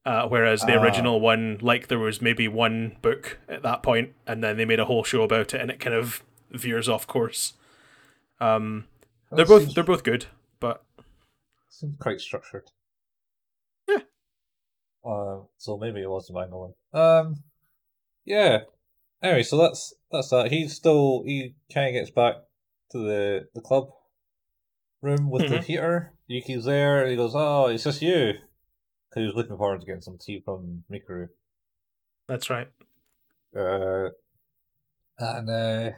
Uh, 0.08 0.26
whereas 0.26 0.62
the 0.62 0.74
Ah. 0.74 0.82
original 0.82 1.20
one, 1.20 1.58
like 1.60 1.88
there 1.88 1.98
was 1.98 2.22
maybe 2.22 2.48
one 2.48 2.96
book 3.02 3.38
at 3.46 3.62
that 3.62 3.82
point, 3.82 4.14
and 4.26 4.42
then 4.42 4.56
they 4.56 4.64
made 4.64 4.80
a 4.80 4.86
whole 4.86 5.04
show 5.04 5.22
about 5.22 5.52
it, 5.52 5.60
and 5.60 5.70
it 5.70 5.78
kind 5.80 5.94
of 5.94 6.22
veers 6.50 6.88
off 6.88 7.06
course. 7.06 7.52
Um, 8.40 8.88
they're 9.30 9.44
both 9.44 9.74
they're 9.74 9.84
both 9.84 10.04
good, 10.04 10.24
but 10.60 10.82
seems 11.68 11.96
quite 11.98 12.20
structured. 12.22 12.70
Yeah. 13.86 13.98
Uh, 15.04 15.40
so 15.58 15.76
maybe 15.76 16.00
it 16.00 16.08
was 16.08 16.26
the 16.26 16.32
manga 16.32 16.56
one. 16.56 16.74
Um, 16.94 17.42
yeah. 18.24 18.60
Anyway, 19.22 19.42
so 19.42 19.58
that's 19.58 19.92
that's 20.10 20.30
that. 20.30 20.50
He's 20.50 20.74
still 20.74 21.22
he 21.26 21.54
kind 21.74 21.88
of 21.88 22.00
gets 22.00 22.10
back 22.10 22.36
to 22.92 22.98
the 22.98 23.48
the 23.54 23.60
club 23.60 23.90
room 25.02 25.28
with 25.30 25.48
the 25.50 25.56
Mhm. 25.58 25.64
heater. 25.64 26.14
Yuki's 26.28 26.64
there. 26.64 27.02
And 27.02 27.10
he 27.10 27.16
goes, 27.16 27.32
"Oh, 27.34 27.66
it's 27.66 27.84
just 27.84 28.00
you," 28.00 28.34
he 29.14 29.22
was 29.22 29.34
looking 29.34 29.56
forward 29.56 29.80
to 29.80 29.86
getting 29.86 30.00
some 30.02 30.18
tea 30.18 30.40
from 30.44 30.84
Mikuru. 30.90 31.28
that's 32.26 32.50
right. 32.50 32.68
Uh, 33.56 34.10
and 35.18 35.50
uh, 35.50 35.90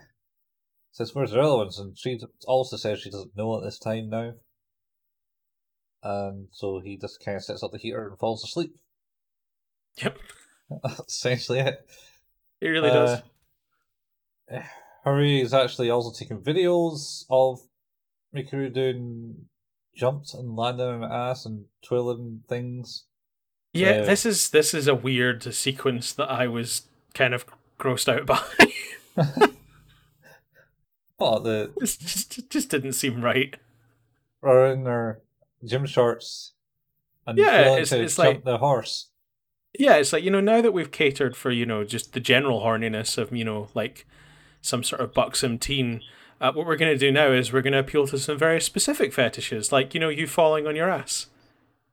says, 0.92 1.14
"Where's 1.14 1.32
the 1.32 1.40
other 1.40 1.56
ones?" 1.56 1.78
And 1.78 1.98
she 1.98 2.20
also 2.46 2.76
says 2.76 3.00
she 3.00 3.10
doesn't 3.10 3.36
know 3.36 3.56
at 3.58 3.64
this 3.64 3.78
time 3.78 4.08
now. 4.10 4.32
And 6.02 6.48
so 6.52 6.80
he 6.80 6.96
just 6.96 7.22
kind 7.22 7.36
of 7.36 7.44
sets 7.44 7.62
up 7.62 7.72
the 7.72 7.78
heater 7.78 8.08
and 8.08 8.18
falls 8.18 8.42
asleep. 8.44 8.74
Yep, 10.02 10.16
That's 10.82 11.00
essentially 11.08 11.58
it. 11.58 11.86
it 12.60 12.68
really 12.68 12.88
does. 12.88 13.20
Uh, 14.50 14.60
Hurry 15.04 15.40
is 15.40 15.52
actually 15.52 15.90
also 15.90 16.16
taking 16.18 16.40
videos 16.40 17.24
of 17.30 17.60
Mikuru 18.34 18.72
doing 18.72 19.48
jumps 20.00 20.34
and 20.34 20.56
landing 20.56 20.86
on 20.86 21.02
her 21.02 21.06
ass 21.14 21.44
and 21.46 21.66
twirling 21.82 22.42
things. 22.48 23.04
Yeah, 23.74 23.90
uh, 23.90 24.04
this 24.06 24.26
is 24.26 24.50
this 24.50 24.74
is 24.74 24.88
a 24.88 24.94
weird 24.94 25.42
sequence 25.54 26.12
that 26.14 26.30
I 26.30 26.46
was 26.48 26.82
kind 27.14 27.34
of 27.34 27.44
grossed 27.78 28.08
out 28.12 28.26
by. 28.26 28.42
Oh, 31.22 31.38
the 31.38 31.70
it 31.76 31.80
just, 32.00 32.48
just 32.50 32.70
didn't 32.70 32.94
seem 32.94 33.20
right. 33.22 33.54
or 34.40 34.66
in 34.68 34.86
her 34.86 35.20
gym 35.64 35.84
shorts 35.84 36.52
and 37.26 37.36
Yeah, 37.36 37.72
it's- 37.72 37.92
it's 37.92 38.16
like- 38.18 38.44
the 38.44 38.56
horse. 38.58 39.08
Yeah, 39.78 39.96
it's 39.96 40.12
like, 40.14 40.24
you 40.24 40.30
know, 40.30 40.40
now 40.40 40.60
that 40.62 40.72
we've 40.72 40.90
catered 40.90 41.36
for, 41.36 41.50
you 41.50 41.64
know, 41.66 41.84
just 41.84 42.12
the 42.14 42.20
general 42.20 42.60
horniness 42.62 43.16
of, 43.18 43.32
you 43.36 43.44
know, 43.44 43.68
like 43.74 44.04
some 44.62 44.82
sort 44.82 45.00
of 45.02 45.12
buxom 45.14 45.58
teen, 45.58 46.00
uh, 46.40 46.52
what 46.52 46.66
we're 46.66 46.76
going 46.76 46.92
to 46.92 46.98
do 46.98 47.10
now 47.12 47.30
is 47.32 47.52
we're 47.52 47.62
going 47.62 47.72
to 47.74 47.78
appeal 47.78 48.06
to 48.08 48.18
some 48.18 48.38
very 48.38 48.60
specific 48.60 49.12
fetishes, 49.12 49.70
like, 49.72 49.92
you 49.94 50.00
know, 50.00 50.08
you 50.08 50.26
falling 50.26 50.66
on 50.66 50.74
your 50.76 50.88
ass. 50.88 51.26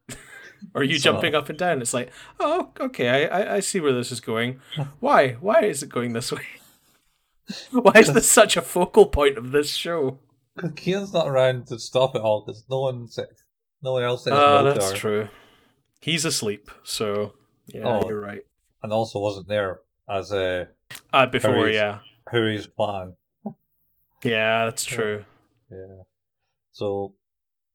or 0.73 0.83
you 0.83 0.97
So- 0.99 1.11
jumping 1.11 1.35
up 1.35 1.49
and 1.49 1.57
down. 1.57 1.81
It's 1.81 1.93
like, 1.93 2.11
oh, 2.39 2.71
okay, 2.79 3.27
I, 3.27 3.55
I, 3.55 3.59
see 3.59 3.79
where 3.79 3.93
this 3.93 4.11
is 4.11 4.19
going. 4.19 4.59
Why? 4.99 5.33
Why 5.33 5.61
is 5.63 5.83
it 5.83 5.89
going 5.89 6.13
this 6.13 6.31
way? 6.31 6.45
Why 7.71 7.93
is 7.95 8.13
this 8.13 8.29
such 8.29 8.57
a 8.57 8.61
focal 8.61 9.05
point 9.07 9.37
of 9.37 9.51
this 9.51 9.69
show? 9.73 10.19
Keane's 10.75 11.13
not 11.13 11.27
around 11.27 11.67
to 11.67 11.77
stop 11.79 12.15
it 12.15 12.21
all 12.21 12.43
because 12.45 12.63
no 12.69 12.81
one 12.81 13.07
said, 13.07 13.27
no 13.83 13.93
one 13.93 14.03
else 14.03 14.23
says 14.23 14.33
Oh, 14.33 14.63
no 14.63 14.73
that's 14.73 14.91
true. 14.93 15.29
He's 16.01 16.25
asleep, 16.25 16.71
so 16.83 17.33
yeah, 17.67 17.83
Oh. 17.85 18.07
you're 18.07 18.19
right. 18.19 18.41
and 18.83 18.91
also 18.91 19.19
wasn't 19.19 19.47
there 19.47 19.79
as 20.09 20.31
a 20.31 20.67
Uh, 21.13 21.25
before, 21.27 21.53
Harry's- 21.53 21.75
yeah. 21.75 21.99
Harry's 22.31 22.65
plan. 22.67 23.13
Yeah, 24.23 24.65
that's 24.65 24.83
true. 24.83 25.25
Yeah. 25.71 26.03
So 26.71 27.13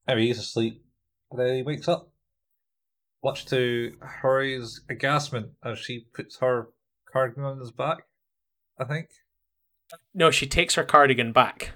Harry 0.07 0.29
is 0.29 0.39
asleep, 0.39 0.83
and 1.31 1.39
then 1.39 1.55
he 1.55 1.63
wakes 1.63 1.87
up, 1.87 2.09
much 3.23 3.45
to 3.47 3.95
Harry's 4.21 4.81
agastment 4.89 5.51
as 5.63 5.79
she 5.79 6.05
puts 6.13 6.37
her 6.39 6.69
cardigan 7.11 7.43
on 7.43 7.59
his 7.59 7.71
back. 7.71 7.99
I 8.79 8.85
think. 8.85 9.09
No, 10.13 10.31
she 10.31 10.47
takes 10.47 10.75
her 10.75 10.83
cardigan 10.83 11.31
back. 11.31 11.71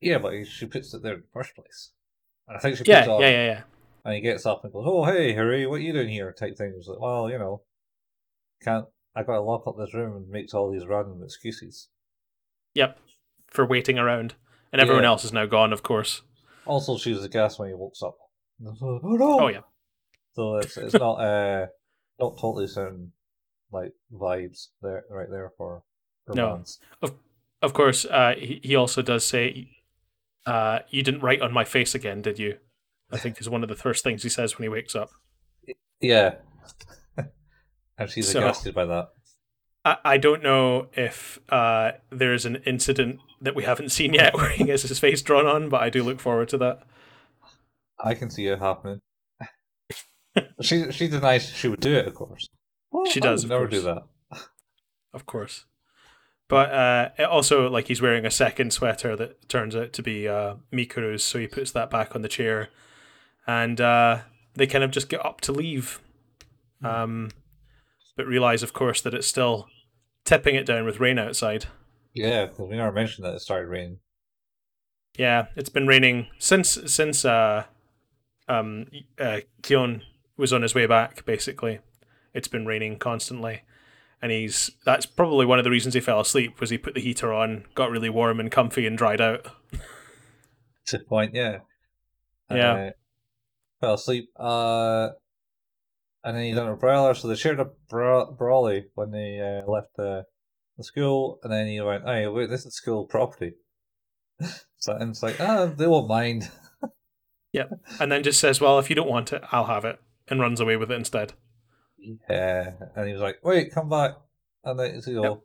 Yeah, 0.00 0.18
but 0.18 0.46
she 0.46 0.66
puts 0.66 0.94
it 0.94 1.02
there 1.02 1.14
in 1.14 1.20
the 1.20 1.26
first 1.32 1.54
place. 1.54 1.90
And 2.46 2.56
I 2.56 2.60
think 2.60 2.76
she 2.76 2.80
puts 2.82 2.88
Yeah, 2.88 3.02
it 3.04 3.08
on, 3.08 3.20
yeah, 3.20 3.28
yeah, 3.30 3.46
yeah. 3.46 3.62
and 4.04 4.14
he 4.14 4.20
gets 4.20 4.46
up 4.46 4.64
and 4.64 4.72
goes, 4.72 4.84
"Oh, 4.86 5.04
hey, 5.04 5.32
Harry, 5.32 5.66
what 5.66 5.76
are 5.76 5.82
you 5.82 5.92
doing 5.92 6.08
here?" 6.08 6.32
Type 6.32 6.56
thing. 6.56 6.72
He's 6.76 6.88
like, 6.88 7.00
"Well, 7.00 7.28
you 7.30 7.38
know, 7.38 7.62
can't. 8.62 8.86
I 9.14 9.22
got 9.22 9.34
to 9.34 9.40
lock 9.42 9.66
up 9.66 9.76
this 9.78 9.94
room 9.94 10.16
and 10.16 10.28
makes 10.28 10.54
all 10.54 10.70
these 10.70 10.86
random 10.86 11.22
excuses." 11.22 11.88
Yep. 12.74 12.98
For 13.52 13.66
waiting 13.66 13.98
around. 13.98 14.34
And 14.72 14.80
everyone 14.80 15.02
Yeah. 15.04 15.10
else 15.10 15.24
is 15.24 15.32
now 15.32 15.44
gone, 15.46 15.72
of 15.72 15.82
course. 15.82 16.22
Also, 16.64 16.96
she 16.96 17.12
was 17.12 17.24
aghast 17.24 17.58
when 17.58 17.68
he 17.68 17.74
wakes 17.74 18.02
up. 18.02 18.16
Oh 18.64 18.98
no! 19.02 19.40
Oh, 19.40 19.48
yeah. 19.48 19.60
So 20.34 20.56
it's 20.56 20.76
it's 20.76 20.94
not 20.94 21.14
uh 21.14 21.66
not 22.18 22.38
totally 22.38 22.66
sound 22.68 23.10
like 23.72 23.92
vibes 24.12 24.68
there 24.80 25.04
right 25.10 25.28
there 25.30 25.50
for 25.58 25.82
No. 26.28 26.46
romance. 26.46 26.78
Of 27.60 27.72
course, 27.74 28.04
uh, 28.06 28.34
he, 28.38 28.60
he 28.62 28.74
also 28.76 29.02
does 29.02 29.24
say, 29.26 29.68
uh, 30.46 30.80
You 30.90 31.02
didn't 31.02 31.20
write 31.22 31.42
on 31.42 31.52
my 31.52 31.64
face 31.64 31.94
again, 31.94 32.20
did 32.22 32.38
you? 32.38 32.58
I 33.12 33.18
think 33.18 33.40
is 33.40 33.48
one 33.48 33.62
of 33.62 33.68
the 33.68 33.76
first 33.76 34.02
things 34.04 34.22
he 34.22 34.28
says 34.28 34.56
when 34.58 34.64
he 34.64 34.68
wakes 34.68 34.94
up. 34.96 35.10
Yeah. 36.00 36.36
and 37.98 38.10
she's 38.10 38.28
So- 38.30 38.40
aghast 38.40 38.72
by 38.74 38.84
that. 38.86 39.08
I, 39.84 39.96
I 40.04 40.16
don't 40.18 40.42
know 40.42 40.88
if 40.94 41.38
uh, 41.48 41.92
there's 42.10 42.46
an 42.46 42.56
incident 42.66 43.20
that 43.42 43.54
we 43.54 43.64
haven't 43.64 43.90
seen 43.90 44.14
yet 44.14 44.34
where 44.36 44.50
he 44.50 44.64
gets 44.64 44.82
his 44.82 44.98
face 44.98 45.22
drawn 45.22 45.46
on, 45.46 45.68
but 45.68 45.82
I 45.82 45.90
do 45.90 46.02
look 46.02 46.20
forward 46.20 46.48
to 46.50 46.58
that. 46.58 46.82
I 48.02 48.14
can 48.14 48.30
see 48.30 48.46
it 48.46 48.58
happening. 48.58 49.00
she 50.60 50.90
she 50.90 51.08
denies 51.08 51.48
she 51.48 51.68
would 51.68 51.80
do 51.80 51.94
it, 51.94 52.06
of 52.06 52.14
course. 52.14 52.48
Well, 52.90 53.06
She 53.06 53.20
does, 53.20 53.44
never 53.44 53.66
do 53.66 53.80
that. 53.82 54.02
Of 55.14 55.26
course. 55.26 55.66
But 56.48 56.70
uh, 56.70 57.08
it 57.18 57.24
also, 57.24 57.70
like, 57.70 57.88
he's 57.88 58.02
wearing 58.02 58.26
a 58.26 58.30
second 58.30 58.72
sweater 58.72 59.16
that 59.16 59.48
turns 59.48 59.74
out 59.74 59.94
to 59.94 60.02
be 60.02 60.28
uh, 60.28 60.56
Mikuru's, 60.70 61.24
so 61.24 61.38
he 61.38 61.46
puts 61.46 61.70
that 61.72 61.88
back 61.90 62.14
on 62.14 62.20
the 62.20 62.28
chair. 62.28 62.68
And 63.46 63.80
uh, 63.80 64.18
they 64.54 64.66
kind 64.66 64.84
of 64.84 64.90
just 64.90 65.08
get 65.08 65.24
up 65.24 65.40
to 65.42 65.52
leave. 65.52 66.00
Um, 66.82 67.30
but 68.16 68.26
realize, 68.26 68.62
of 68.62 68.74
course, 68.74 69.00
that 69.00 69.14
it's 69.14 69.26
still 69.26 69.68
tipping 70.24 70.54
it 70.54 70.66
down 70.66 70.84
with 70.84 71.00
rain 71.00 71.18
outside. 71.18 71.66
Yeah, 72.14 72.46
because 72.46 72.68
we 72.68 72.76
never 72.76 72.92
mentioned 72.92 73.24
that 73.24 73.34
it 73.34 73.40
started 73.40 73.68
raining. 73.68 73.98
Yeah, 75.16 75.46
it's 75.56 75.68
been 75.68 75.86
raining 75.86 76.28
since 76.38 76.78
since 76.86 77.24
uh, 77.24 77.64
um, 78.48 78.86
uh, 79.18 79.40
Kyon 79.62 80.02
was 80.36 80.52
on 80.52 80.62
his 80.62 80.74
way 80.74 80.86
back. 80.86 81.24
Basically, 81.24 81.80
it's 82.34 82.48
been 82.48 82.66
raining 82.66 82.98
constantly, 82.98 83.62
and 84.20 84.32
he's 84.32 84.70
that's 84.84 85.06
probably 85.06 85.46
one 85.46 85.58
of 85.58 85.64
the 85.64 85.70
reasons 85.70 85.94
he 85.94 86.00
fell 86.00 86.20
asleep 86.20 86.60
was 86.60 86.70
he 86.70 86.78
put 86.78 86.94
the 86.94 87.00
heater 87.00 87.32
on, 87.32 87.64
got 87.74 87.90
really 87.90 88.10
warm 88.10 88.40
and 88.40 88.50
comfy, 88.50 88.86
and 88.86 88.96
dried 88.96 89.20
out. 89.20 89.46
To 90.86 90.98
the 90.98 91.04
point, 91.04 91.34
yeah. 91.34 91.58
Yeah. 92.50 92.72
Uh, 92.74 92.90
fell 93.80 93.94
asleep. 93.94 94.28
Uh, 94.38 95.08
and 96.22 96.36
then 96.36 96.44
he 96.44 96.52
done 96.52 96.68
a 96.68 96.76
brawler, 96.76 97.14
so 97.14 97.28
they 97.28 97.34
shared 97.34 97.60
a 97.60 97.70
bra- 97.88 98.30
brawly 98.30 98.86
when 98.94 99.10
they 99.10 99.40
uh, 99.40 99.70
left 99.70 99.88
the, 99.96 100.24
the 100.82 100.86
school, 100.86 101.38
and 101.42 101.52
then 101.52 101.66
he 101.66 101.80
went, 101.80 102.04
"Hey, 102.04 102.26
wait, 102.26 102.50
this 102.50 102.66
is 102.66 102.74
school 102.74 103.06
property." 103.06 103.52
so 104.78 104.92
and 104.94 105.10
it's 105.10 105.22
like, 105.22 105.40
ah, 105.40 105.66
they 105.66 105.86
won't 105.86 106.08
mind. 106.08 106.50
Yeah, 107.54 107.66
and 108.00 108.10
then 108.10 108.22
just 108.22 108.40
says, 108.40 108.62
"Well, 108.62 108.78
if 108.78 108.88
you 108.88 108.96
don't 108.96 109.10
want 109.10 109.30
it, 109.30 109.42
I'll 109.52 109.66
have 109.66 109.84
it," 109.84 110.00
and 110.26 110.40
runs 110.40 110.58
away 110.58 110.78
with 110.78 110.90
it 110.90 110.94
instead. 110.94 111.34
Yeah, 111.98 112.70
and 112.96 113.06
he 113.06 113.12
was 113.12 113.20
like, 113.20 113.44
"Wait, 113.44 113.74
come 113.74 113.90
back," 113.90 114.12
and 114.64 114.78
then 114.80 114.94
it's, 114.94 115.06
know, 115.06 115.22
Yep. 115.22 115.40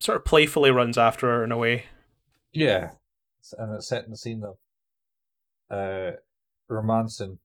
Sort 0.00 0.16
of 0.18 0.24
playfully 0.26 0.70
runs 0.70 0.98
after 0.98 1.28
her 1.28 1.42
in 1.44 1.50
a 1.50 1.56
way. 1.56 1.84
yeah, 2.52 2.90
and 3.56 3.74
it's 3.74 3.88
setting 3.88 4.10
the 4.10 4.18
scene 4.18 4.42
of 4.44 4.56
uh, 5.70 6.16
romancing 6.68 7.38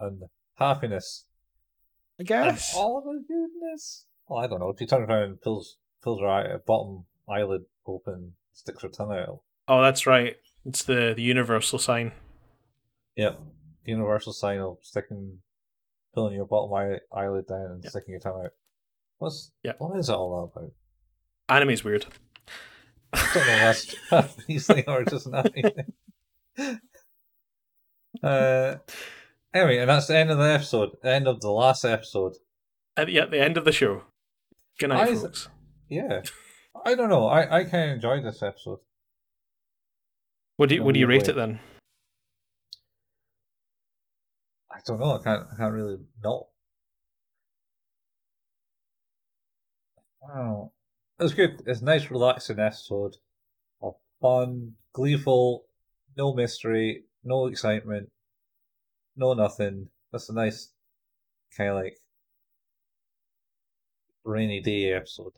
and 0.00 0.22
happiness. 0.56 1.26
I 2.18 2.22
And 2.22 2.26
guess. 2.26 2.74
all 2.76 2.98
of 2.98 3.04
the 3.04 3.22
goodness. 3.28 4.06
Well, 4.26 4.40
I 4.40 4.48
don't 4.48 4.58
know. 4.58 4.70
If 4.70 4.80
you 4.80 4.88
turn 4.88 5.02
around 5.08 5.22
and 5.22 5.40
pulls 5.40 5.76
pulls 6.02 6.20
her 6.20 6.28
eye, 6.28 6.56
bottom 6.66 7.04
eyelid 7.28 7.64
open, 7.86 8.32
sticks 8.52 8.82
her 8.82 8.88
tongue 8.88 9.12
out. 9.12 9.40
Oh, 9.68 9.80
that's 9.82 10.06
right. 10.06 10.36
It's 10.66 10.82
the 10.84 11.12
the 11.16 11.22
universal 11.22 11.78
sign. 11.78 12.12
Yep. 13.16 13.40
Universal 13.84 14.32
sign 14.32 14.58
of 14.60 14.78
sticking, 14.82 15.38
pulling 16.14 16.34
your 16.34 16.46
bottom 16.46 16.72
eye, 16.74 16.98
eyelid 17.12 17.46
down 17.46 17.70
and 17.72 17.82
Yep. 17.84 17.90
sticking 17.90 18.10
your 18.12 18.20
tongue 18.20 18.44
out. 18.44 18.52
What's 19.18 19.52
Yep. 19.64 19.76
what 19.80 19.98
is 19.98 20.08
it 20.08 20.14
all 20.14 20.44
about? 20.54 20.72
Anime's 21.48 21.84
weird. 21.84 22.06
I 23.12 23.30
don't 23.34 23.46
know. 23.46 23.56
That's 23.58 23.84
Japanese 24.10 24.66
thing 24.66 24.84
or 24.88 25.04
just 25.04 25.28
not. 25.28 25.50
anything. 25.56 25.92
uh. 28.22 28.76
Anyway, 29.54 29.76
and 29.78 29.90
that's 29.90 30.06
the 30.06 30.16
end 30.16 30.30
of 30.30 30.38
the 30.38 30.44
episode. 30.44 30.96
End 31.04 31.28
of 31.28 31.40
the 31.40 31.50
last 31.50 31.84
episode. 31.84 32.36
At 32.96 33.06
the, 33.08 33.18
at 33.20 33.30
the 33.30 33.38
end 33.40 33.58
of 33.58 33.64
the 33.66 33.72
show. 33.72 34.02
Good 34.78 34.88
night, 34.88 35.08
I- 35.10 35.14
folks. 35.14 35.48
Yeah. 35.92 36.22
I 36.86 36.94
don't 36.94 37.10
know. 37.10 37.26
I 37.26 37.58
I 37.58 37.64
kind 37.64 37.90
of 37.90 37.96
enjoyed 37.96 38.24
this 38.24 38.42
episode. 38.42 38.78
What 40.56 40.70
do 40.70 40.76
you, 40.76 40.82
what 40.82 40.94
do 40.94 41.00
you 41.00 41.06
rate 41.06 41.28
it 41.28 41.36
then? 41.36 41.60
I 44.70 44.78
don't 44.86 45.00
know. 45.00 45.18
I 45.18 45.22
can't. 45.22 45.46
I 45.52 45.56
can't 45.56 45.74
really 45.74 45.98
know. 46.24 46.48
Oh, 50.34 50.72
it 51.18 51.24
was 51.24 51.34
good. 51.34 51.62
It's 51.66 51.82
a 51.82 51.84
nice, 51.84 52.10
relaxing 52.10 52.58
episode 52.58 53.16
of 53.82 53.96
fun, 54.22 54.72
gleeful, 54.94 55.66
no 56.16 56.32
mystery, 56.32 57.04
no 57.22 57.48
excitement, 57.48 58.10
no 59.14 59.34
nothing. 59.34 59.88
That's 60.10 60.30
a 60.30 60.34
nice 60.34 60.70
kind 61.54 61.70
of 61.70 61.76
like 61.76 61.98
rainy 64.24 64.60
day 64.60 64.94
episode. 64.94 65.32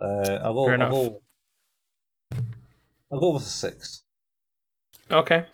Uh, 0.00 0.38
I'll 0.42 0.54
go. 0.54 0.64
Fair 0.66 0.74
I'll 0.74 0.80
enough. 0.80 0.90
go. 0.90 1.22
I'll 3.12 3.20
go 3.20 3.30
with 3.30 3.42
a 3.42 3.46
six. 3.46 4.02
Okay. 5.10 5.46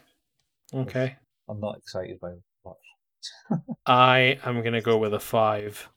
Okay. 0.72 1.16
I'm 1.48 1.60
not 1.60 1.76
excited 1.78 2.18
by 2.20 2.30
much. 2.64 3.60
I 3.86 4.38
am 4.44 4.60
going 4.62 4.72
to 4.72 4.80
go 4.80 4.98
with 4.98 5.14
a 5.14 5.20
five 5.20 5.88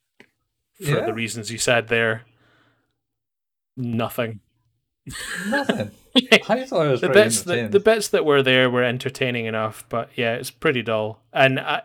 for 0.80 0.84
Yeah? 0.84 1.06
the 1.06 1.14
reasons 1.14 1.52
you 1.52 1.58
said 1.58 1.88
there. 1.88 2.24
Nothing. 3.76 4.40
Nothing. 5.48 5.92
I 6.50 6.66
thought 6.66 6.88
it 6.88 6.90
was 6.92 7.02
the 7.02 7.10
bits 7.10 7.44
that 7.44 7.72
the 7.72 7.80
bits 7.80 8.08
that 8.10 8.26
were 8.26 8.42
there 8.44 8.70
were 8.70 8.84
entertaining 8.84 9.46
enough, 9.46 9.86
but 9.88 10.10
yeah, 10.16 10.34
it's 10.36 10.50
pretty 10.52 10.82
dull. 10.82 11.22
And 11.32 11.60
I, 11.60 11.84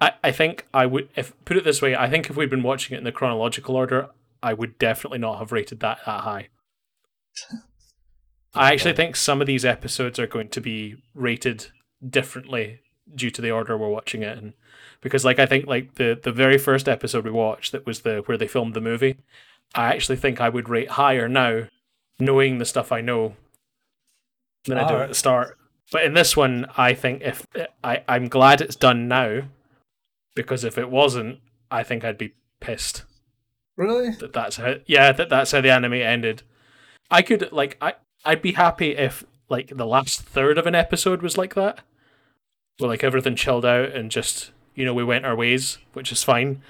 I, 0.00 0.12
I 0.24 0.30
think 0.32 0.66
I 0.72 0.86
would 0.86 1.08
if 1.16 1.32
put 1.44 1.56
it 1.56 1.64
this 1.64 1.80
way, 1.82 1.94
I 1.94 2.08
think 2.08 2.30
if 2.30 2.36
we'd 2.36 2.50
been 2.50 2.62
watching 2.62 2.94
it 2.94 2.98
in 2.98 3.04
the 3.04 3.12
chronological 3.12 3.76
order, 3.76 4.08
I 4.42 4.52
would 4.52 4.78
definitely 4.78 5.18
not 5.18 5.38
have 5.38 5.52
rated 5.52 5.80
that 5.80 5.98
that 6.06 6.20
high. 6.20 6.48
I 8.54 8.72
actually 8.72 8.94
think 8.94 9.14
some 9.14 9.40
of 9.40 9.46
these 9.46 9.64
episodes 9.64 10.18
are 10.18 10.26
going 10.26 10.48
to 10.48 10.60
be 10.60 10.96
rated 11.14 11.66
differently 12.06 12.80
due 13.14 13.30
to 13.30 13.42
the 13.42 13.50
order 13.50 13.76
we're 13.76 13.88
watching 13.88 14.22
it 14.22 14.38
in. 14.38 14.54
Because 15.00 15.24
like 15.24 15.38
I 15.38 15.46
think 15.46 15.66
like 15.66 15.94
the 15.94 16.18
the 16.20 16.32
very 16.32 16.58
first 16.58 16.88
episode 16.88 17.24
we 17.24 17.30
watched 17.30 17.72
that 17.72 17.86
was 17.86 18.00
the 18.00 18.22
where 18.26 18.38
they 18.38 18.48
filmed 18.48 18.74
the 18.74 18.80
movie, 18.80 19.18
I 19.74 19.94
actually 19.94 20.16
think 20.16 20.40
I 20.40 20.48
would 20.48 20.68
rate 20.68 20.90
higher 20.90 21.28
now, 21.28 21.64
knowing 22.18 22.58
the 22.58 22.64
stuff 22.64 22.90
I 22.90 23.00
know 23.00 23.36
than 24.64 24.78
I 24.78 24.88
do 24.88 24.94
oh. 24.94 25.02
at 25.02 25.08
the 25.08 25.14
start. 25.14 25.56
But 25.92 26.04
in 26.04 26.14
this 26.14 26.36
one, 26.36 26.66
I 26.76 26.94
think 26.94 27.22
if 27.22 27.46
I, 27.82 28.02
I'm 28.06 28.28
glad 28.28 28.60
it's 28.60 28.76
done 28.76 29.08
now, 29.08 29.42
because 30.34 30.64
if 30.64 30.76
it 30.76 30.90
wasn't, 30.90 31.38
I 31.70 31.82
think 31.82 32.04
I'd 32.04 32.18
be 32.18 32.34
pissed 32.60 33.04
Really? 33.78 34.10
that 34.10 34.32
that's 34.32 34.56
how. 34.56 34.74
Yeah, 34.86 35.12
that 35.12 35.30
that's 35.30 35.52
how 35.52 35.60
the 35.60 35.70
anime 35.70 35.94
ended. 35.94 36.42
I 37.10 37.22
could 37.22 37.50
like 37.52 37.78
I 37.80 37.94
I'd 38.24 38.42
be 38.42 38.52
happy 38.52 38.96
if 38.96 39.24
like 39.48 39.68
the 39.74 39.86
last 39.86 40.20
third 40.20 40.58
of 40.58 40.66
an 40.66 40.74
episode 40.74 41.22
was 41.22 41.38
like 41.38 41.54
that, 41.54 41.80
where 42.78 42.90
like 42.90 43.04
everything 43.04 43.36
chilled 43.36 43.64
out 43.64 43.92
and 43.92 44.10
just 44.10 44.50
you 44.74 44.84
know 44.84 44.92
we 44.92 45.04
went 45.04 45.24
our 45.24 45.36
ways, 45.36 45.78
which 45.92 46.10
is 46.10 46.24
fine. 46.24 46.60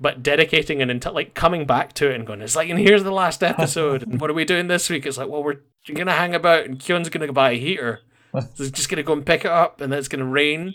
But 0.00 0.24
dedicating 0.24 0.82
an 0.82 0.90
entire 0.90 1.12
like 1.12 1.34
coming 1.34 1.66
back 1.66 1.92
to 1.94 2.10
it 2.10 2.16
and 2.16 2.26
going, 2.26 2.42
it's 2.42 2.56
like, 2.56 2.68
and 2.68 2.80
here's 2.80 3.04
the 3.04 3.12
last 3.12 3.44
episode, 3.44 4.02
and 4.02 4.20
what 4.20 4.28
are 4.28 4.34
we 4.34 4.44
doing 4.44 4.66
this 4.66 4.90
week? 4.90 5.06
It's 5.06 5.18
like, 5.18 5.28
well, 5.28 5.44
we're 5.44 5.60
gonna 5.94 6.12
hang 6.12 6.34
about, 6.34 6.64
and 6.64 6.80
Kyon's 6.80 7.10
gonna 7.10 7.32
buy 7.32 7.52
a 7.52 7.58
heater. 7.58 8.00
So 8.32 8.48
he's 8.56 8.72
just 8.72 8.88
gonna 8.88 9.04
go 9.04 9.12
and 9.12 9.24
pick 9.24 9.44
it 9.44 9.52
up, 9.52 9.80
and 9.80 9.92
then 9.92 10.00
it's 10.00 10.08
gonna 10.08 10.24
rain. 10.24 10.74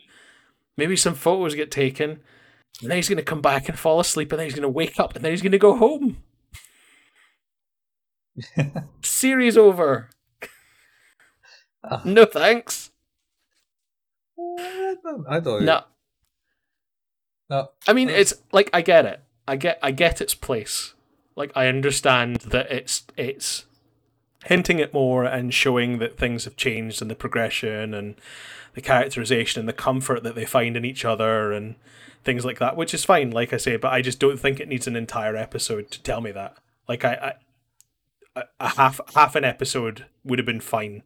Maybe 0.77 0.95
some 0.95 1.15
photos 1.15 1.53
get 1.53 1.69
taken, 1.69 2.21
and 2.81 2.89
then 2.89 2.97
he's 2.97 3.09
gonna 3.09 3.21
come 3.21 3.41
back 3.41 3.69
and 3.69 3.77
fall 3.77 3.99
asleep, 3.99 4.31
and 4.31 4.39
then 4.39 4.47
he's 4.47 4.55
gonna 4.55 4.69
wake 4.69 4.99
up, 4.99 5.15
and 5.15 5.23
then 5.23 5.31
he's 5.31 5.41
gonna 5.41 5.57
go 5.57 5.75
home. 5.75 6.17
Series 9.01 9.57
over. 9.57 10.09
Ah. 11.83 12.01
No 12.03 12.25
thanks. 12.25 12.91
I 14.37 14.95
don't. 15.03 15.25
I 15.29 15.39
don't 15.39 15.63
No, 15.65 15.83
no. 17.49 17.69
I 17.87 17.93
mean 17.93 18.09
it's 18.09 18.33
like 18.51 18.69
I 18.73 18.81
get 18.81 19.05
it. 19.05 19.21
I 19.47 19.55
get 19.55 19.79
I 19.81 19.91
get 19.91 20.19
its 20.19 20.33
place. 20.33 20.93
Like 21.35 21.51
I 21.55 21.67
understand 21.67 22.37
that 22.37 22.71
it's 22.71 23.05
it's 23.15 23.65
hinting 24.45 24.79
at 24.81 24.93
more 24.93 25.23
and 25.25 25.53
showing 25.53 25.99
that 25.99 26.17
things 26.17 26.45
have 26.45 26.55
changed 26.55 27.01
and 27.01 27.09
the 27.11 27.15
progression 27.15 27.93
and 27.93 28.15
the 28.73 28.81
characterization 28.81 29.59
and 29.59 29.69
the 29.69 29.73
comfort 29.73 30.23
that 30.23 30.35
they 30.35 30.45
find 30.45 30.75
in 30.77 30.85
each 30.85 31.05
other 31.05 31.51
and 31.51 31.75
things 32.23 32.43
like 32.45 32.59
that, 32.59 32.75
which 32.75 32.93
is 32.93 33.05
fine, 33.05 33.31
like 33.31 33.53
I 33.53 33.57
say, 33.57 33.77
but 33.77 33.93
I 33.93 34.01
just 34.01 34.19
don't 34.19 34.39
think 34.39 34.59
it 34.59 34.67
needs 34.67 34.87
an 34.87 34.95
entire 34.95 35.35
episode 35.35 35.91
to 35.91 36.01
tell 36.01 36.21
me 36.21 36.31
that. 36.31 36.57
Like 36.87 37.05
I, 37.05 37.33
I 38.35 38.43
a- 38.59 38.69
half 38.69 38.99
half 39.15 39.35
an 39.35 39.43
episode 39.45 40.05
would 40.23 40.39
have 40.39 40.45
been 40.45 40.59
fine. 40.59 41.03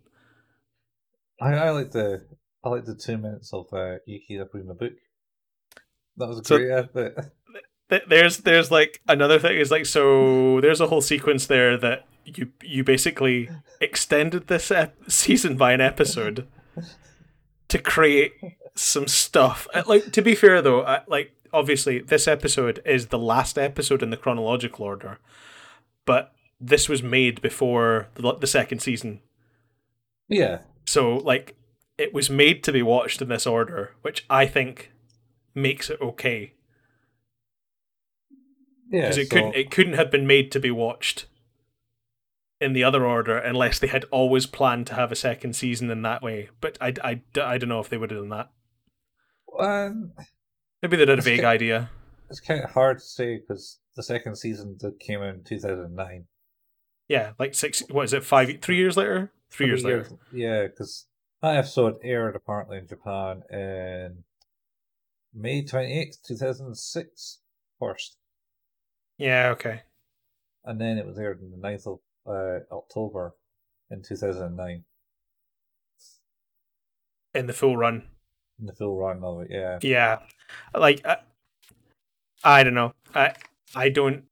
I, 1.42 1.54
I 1.54 1.70
like 1.72 1.92
the 1.92 2.26
I 2.64 2.70
like 2.70 2.86
the 2.86 2.96
two 2.96 3.18
minutes 3.18 3.54
of 3.54 3.68
uh, 3.72 3.96
Yuki 4.06 4.38
reading 4.54 4.68
the 4.68 4.74
book. 4.74 4.94
That 6.18 6.28
was 6.28 6.40
a 6.40 6.44
So- 6.44 6.58
great 6.58 6.72
effort. 6.72 7.32
Th- 7.90 8.04
there's 8.08 8.38
there's 8.40 8.70
like 8.70 9.02
another 9.08 9.40
thing 9.40 9.58
is 9.58 9.72
like 9.72 9.86
so 9.88 10.62
there's 10.62 10.80
a 10.82 10.86
whole 10.88 11.02
sequence 11.02 11.48
there 11.48 11.76
that 11.78 12.06
you 12.38 12.52
you 12.64 12.84
basically 12.84 13.50
extended 13.82 14.48
this 14.48 14.72
ep- 14.72 14.96
season 15.10 15.56
by 15.58 15.72
an 15.74 15.82
episode 15.82 16.48
to 17.68 17.78
create 17.80 18.34
some 18.76 19.08
stuff. 19.08 19.68
Uh, 19.74 19.84
like 19.88 20.12
to 20.12 20.22
be 20.22 20.36
fair 20.36 20.62
though 20.62 20.82
uh, 20.82 21.02
like 21.08 21.32
obviously 21.54 22.00
this 22.00 22.28
episode 22.28 22.82
is 22.86 23.08
the 23.08 23.18
last 23.20 23.58
episode 23.58 24.04
in 24.04 24.10
the 24.10 24.18
chronological 24.18 24.86
order 24.86 25.18
but 26.06 26.32
this 26.60 26.88
was 26.90 27.02
made 27.02 27.42
before 27.42 28.08
the, 28.16 28.34
the 28.36 28.48
second 28.48 28.80
season. 28.80 29.22
Yeah, 30.28 30.60
so 30.86 31.18
like 31.18 31.56
it 31.98 32.14
was 32.14 32.30
made 32.30 32.64
to 32.64 32.72
be 32.72 32.82
watched 32.84 33.22
in 33.22 33.30
this 33.30 33.46
order 33.48 33.92
which 34.02 34.26
i 34.30 34.46
think 34.46 34.92
makes 35.56 35.90
it 35.90 36.00
okay. 36.02 36.54
Yeah. 38.90 39.02
because 39.02 39.18
it 39.18 39.28
so- 39.30 39.36
couldn't 39.36 39.56
it 39.56 39.72
couldn't 39.72 39.94
have 39.94 40.10
been 40.12 40.26
made 40.28 40.52
to 40.52 40.60
be 40.60 40.72
watched 40.72 41.26
in 42.62 42.74
the 42.74 42.84
other 42.84 43.06
order 43.06 43.38
unless 43.38 43.80
they 43.80 43.88
had 43.88 44.06
always 44.12 44.46
planned 44.46 44.88
to 44.88 44.96
have 44.96 45.12
a 45.12 45.16
second 45.16 45.56
season 45.56 45.90
in 45.90 46.02
that 46.04 46.22
way. 46.22 46.50
But 46.62 46.78
I, 46.82 46.94
I, 47.04 47.22
I 47.42 47.58
don't 47.58 47.70
know 47.70 47.80
if 47.80 47.90
they 47.90 47.98
would 47.98 48.12
have 48.12 48.20
done 48.22 48.30
that. 48.30 48.50
Um, 49.58 50.12
Maybe 50.82 50.98
they 50.98 51.02
had 51.10 51.20
a 51.20 51.22
vague 51.22 51.40
ki- 51.42 51.46
idea. 51.46 51.90
it's 52.30 52.40
kind 52.40 52.64
of 52.64 52.72
hard 52.72 53.00
to 53.00 53.04
say 53.06 53.38
because 53.40 53.80
the 53.96 54.04
second 54.04 54.36
season 54.38 54.78
did 54.80 55.00
came 55.00 55.22
in 55.22 55.44
two 55.44 55.60
thousand 55.60 55.96
nine. 55.96 56.26
Yeah, 57.08 57.32
like 57.40 57.56
six. 57.56 57.82
What 57.90 58.04
is 58.06 58.14
it? 58.14 58.24
Five, 58.24 58.60
three 58.62 58.78
years 58.78 58.96
later. 58.96 59.32
Three 59.50 59.66
years 59.66 59.84
later. 59.84 60.08
Yeah, 60.32 60.68
because 60.68 61.08
that 61.42 61.58
episode 61.58 61.96
aired 62.04 62.36
apparently 62.36 62.78
in 62.78 62.88
Japan 62.88 63.42
in 63.50 64.24
May 65.34 65.66
twenty 65.66 66.00
eighth, 66.00 66.20
two 66.26 66.36
thousand 66.38 66.76
six, 66.78 67.40
first, 67.80 68.18
Yeah. 69.18 69.50
Okay. 69.54 69.82
and 70.64 70.80
then 70.80 70.98
it 71.00 71.06
was 71.08 71.18
aired 71.18 71.42
on 71.42 71.50
the 71.52 71.58
9th 71.68 71.88
of 71.88 72.00
uh, 72.30 72.60
October 72.72 73.34
in 73.90 74.02
two 74.02 74.16
thousand 74.16 74.56
nine 74.56 74.84
In 77.34 77.48
the 77.48 77.54
full 77.54 77.76
run. 77.78 78.04
in 78.60 78.66
the 78.66 78.74
full 78.74 78.98
run 78.98 79.24
of 79.24 79.42
it. 79.42 79.48
Yeah, 79.52 79.80
Yeah. 79.82 80.20
Like 80.74 81.06
I, 81.06 81.18
I 82.44 82.64
don't 82.64 82.74
know. 82.74 82.94
I 83.14 83.34
I 83.76 83.90
don't. 83.90 84.24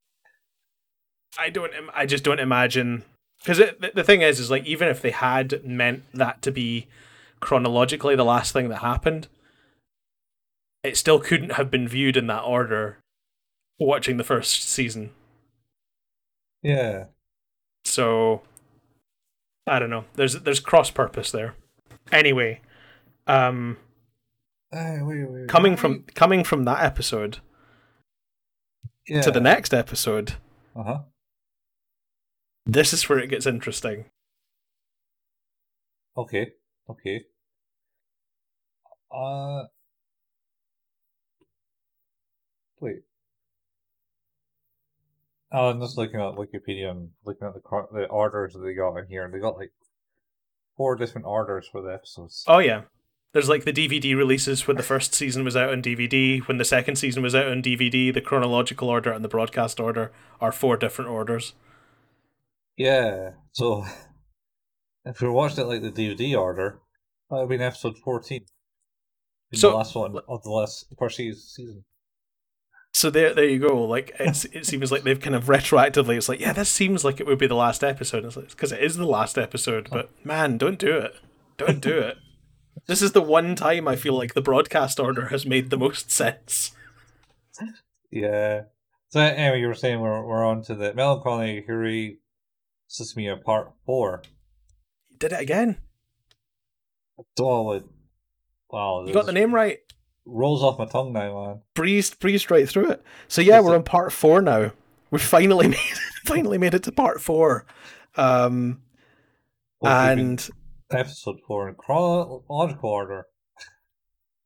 I 1.40 1.50
don't. 1.50 1.72
I 1.94 2.06
just 2.06 2.24
don't 2.24 2.40
imagine 2.40 3.04
because 3.40 3.58
the, 3.60 3.92
the 3.94 4.04
thing 4.04 4.22
is, 4.22 4.40
is 4.40 4.50
like 4.50 4.66
even 4.66 4.88
if 4.88 5.02
they 5.02 5.12
had 5.12 5.64
meant 5.64 6.04
that 6.14 6.42
to 6.44 6.52
be 6.52 6.88
chronologically 7.40 8.16
the 8.16 8.26
last 8.26 8.52
thing 8.54 8.70
that 8.70 8.78
happened, 8.78 9.28
it 10.84 10.98
still 10.98 11.20
couldn't 11.20 11.52
have 11.54 11.70
been 11.70 11.88
viewed 11.88 12.18
in 12.18 12.28
that 12.28 12.42
order. 12.42 12.98
Watching 13.80 14.18
the 14.18 14.24
first 14.24 14.68
season, 14.68 15.12
yeah. 16.64 17.06
So 17.98 18.42
I 19.66 19.80
don't 19.80 19.90
know. 19.90 20.06
There's 20.14 20.34
there's 20.44 20.60
cross 20.60 20.92
purpose 20.92 21.32
there. 21.32 21.56
Anyway, 22.12 22.62
um, 23.26 23.78
Uh, 24.72 25.00
wait, 25.02 25.26
wait, 25.30 25.48
coming 25.50 25.76
from 25.76 26.04
coming 26.14 26.44
from 26.44 26.66
that 26.66 26.84
episode 26.84 27.40
yeah. 29.08 29.22
to 29.22 29.32
the 29.32 29.42
next 29.42 29.74
episode, 29.74 30.34
Uh 30.76 30.84
huh. 30.84 31.00
this 32.68 32.94
is 32.94 33.10
where 33.10 33.18
it 33.20 33.30
gets 33.32 33.48
interesting. 33.48 34.06
Okay. 36.16 36.52
Okay. 36.90 37.26
Uh. 39.12 39.64
Wait. 42.80 43.02
Oh, 45.52 45.70
I'm 45.70 45.80
just 45.80 45.98
looking 45.98 46.20
at 46.20 46.34
Wikipedia 46.36 46.92
and 46.92 47.10
looking 47.26 47.48
at 47.48 47.54
the 47.54 47.62
the 47.94 48.06
orders 48.08 48.54
that 48.54 48.60
they 48.60 48.74
got 48.74 48.98
in 48.98 49.08
here, 49.08 49.24
and 49.24 49.34
they 49.34 49.40
got 49.40 49.58
like 49.58 49.72
four 50.76 50.96
different 50.96 51.26
orders 51.26 51.68
for 51.72 51.82
the 51.82 51.94
episodes. 51.94 52.44
Oh 52.48 52.60
yeah. 52.60 52.84
There's 53.34 53.50
like 53.50 53.66
the 53.66 53.74
DVD 53.74 54.16
releases 54.16 54.68
when 54.68 54.78
the 54.78 54.84
first 54.84 55.14
season 55.14 55.44
was 55.44 55.56
out 55.56 55.70
on 55.70 55.82
DVD, 55.82 56.40
when 56.48 56.58
the 56.58 56.66
second 56.66 56.96
season 56.96 57.22
was 57.22 57.36
out 57.36 57.48
on 57.48 57.62
DVD, 57.62 58.14
the 58.14 58.22
chronological 58.22 58.90
order 58.90 59.12
and 59.12 59.24
the 59.24 59.30
broadcast 59.30 59.80
order 59.80 60.12
are 60.40 60.52
four 60.52 60.78
different 60.78 61.12
orders. 61.12 61.54
Yeah. 62.78 63.32
So, 63.52 63.86
if 65.06 65.22
we 65.22 65.30
watched 65.30 65.58
it 65.58 65.66
like 65.66 65.82
the 65.82 65.92
DVD 65.92 66.40
order, 66.40 66.80
that 67.30 67.36
would 67.36 67.42
have 67.42 67.50
been 67.50 67.62
episode 67.62 67.98
fourteen. 67.98 68.46
So- 69.54 69.72
the 69.72 69.78
last 69.78 69.96
one 69.96 70.18
of 70.28 70.44
the 70.44 70.50
last 70.50 70.86
first 70.98 71.18
season. 71.18 71.84
So 72.98 73.12
there 73.12 73.32
there 73.32 73.46
you 73.46 73.60
go. 73.60 73.84
Like 73.84 74.12
it's, 74.20 74.46
it 74.46 74.66
seems 74.66 74.92
like 74.92 75.04
they've 75.04 75.22
kind 75.22 75.36
of 75.36 75.46
retroactively 75.46 76.18
it's 76.18 76.28
like, 76.28 76.40
yeah, 76.40 76.52
this 76.52 76.68
seems 76.68 77.06
like 77.06 77.20
it 77.20 77.28
would 77.28 77.38
be 77.38 77.46
the 77.46 77.54
last 77.54 77.84
episode. 77.84 78.26
It's 78.26 78.36
like 78.36 78.50
because 78.50 78.72
it 78.72 78.82
is 78.82 78.96
the 78.98 79.06
last 79.06 79.38
episode, 79.38 79.88
but 79.92 80.10
man, 80.26 80.58
don't 80.58 80.80
do 80.80 80.98
it. 80.98 81.14
Don't 81.58 81.80
do 81.80 82.00
it. 82.00 82.18
This 82.88 83.04
is 83.04 83.12
the 83.12 83.22
one 83.22 83.54
time 83.54 83.88
I 83.88 83.96
feel 83.96 84.18
like 84.18 84.34
the 84.34 84.42
broadcast 84.42 85.00
order 85.00 85.28
has 85.28 85.46
made 85.46 85.70
the 85.70 85.78
most 85.78 86.10
sense. 86.10 86.72
Yeah. 88.10 88.64
So 89.10 89.20
anyway, 89.20 89.60
you 89.60 89.68
were 89.68 89.76
saying 89.76 90.00
we're 90.00 90.26
we're 90.26 90.44
on 90.44 90.64
to 90.64 90.74
the 90.74 90.92
Melancholy 90.96 91.64
Haruhi 91.70 92.18
Suzumiya 92.90 93.44
Part 93.44 93.74
Four. 93.86 94.24
Did 95.20 95.34
it 95.34 95.42
again. 95.42 95.78
Oh, 97.40 97.74
it, 97.74 97.84
wow! 98.72 99.06
You 99.06 99.14
got 99.14 99.28
the 99.28 99.34
name 99.34 99.54
right. 99.54 99.82
Rolls 100.30 100.62
off 100.62 100.78
my 100.78 100.86
tongue 100.86 101.14
now, 101.14 101.46
man. 101.46 101.62
breezed 101.74 102.20
breezed 102.20 102.52
right 102.52 102.68
through 102.68 102.92
it. 102.92 103.02
So 103.30 103.42
yeah, 103.42 103.60
Is 103.60 103.66
we're 103.66 103.74
it- 103.74 103.78
on 103.78 103.84
part 103.84 104.12
four 104.12 104.42
now. 104.42 104.72
We 105.10 105.20
finally 105.20 105.68
made 105.70 105.78
finally 106.26 106.58
made 106.58 106.74
it 106.74 106.84
to 106.84 106.92
part 106.92 107.22
four. 107.22 107.66
Um, 108.18 108.82
Well, 109.80 110.10
and 110.12 110.50
episode 110.92 111.38
four 111.48 111.70
in 111.70 111.76
chronological 111.76 112.90
order. 112.90 113.28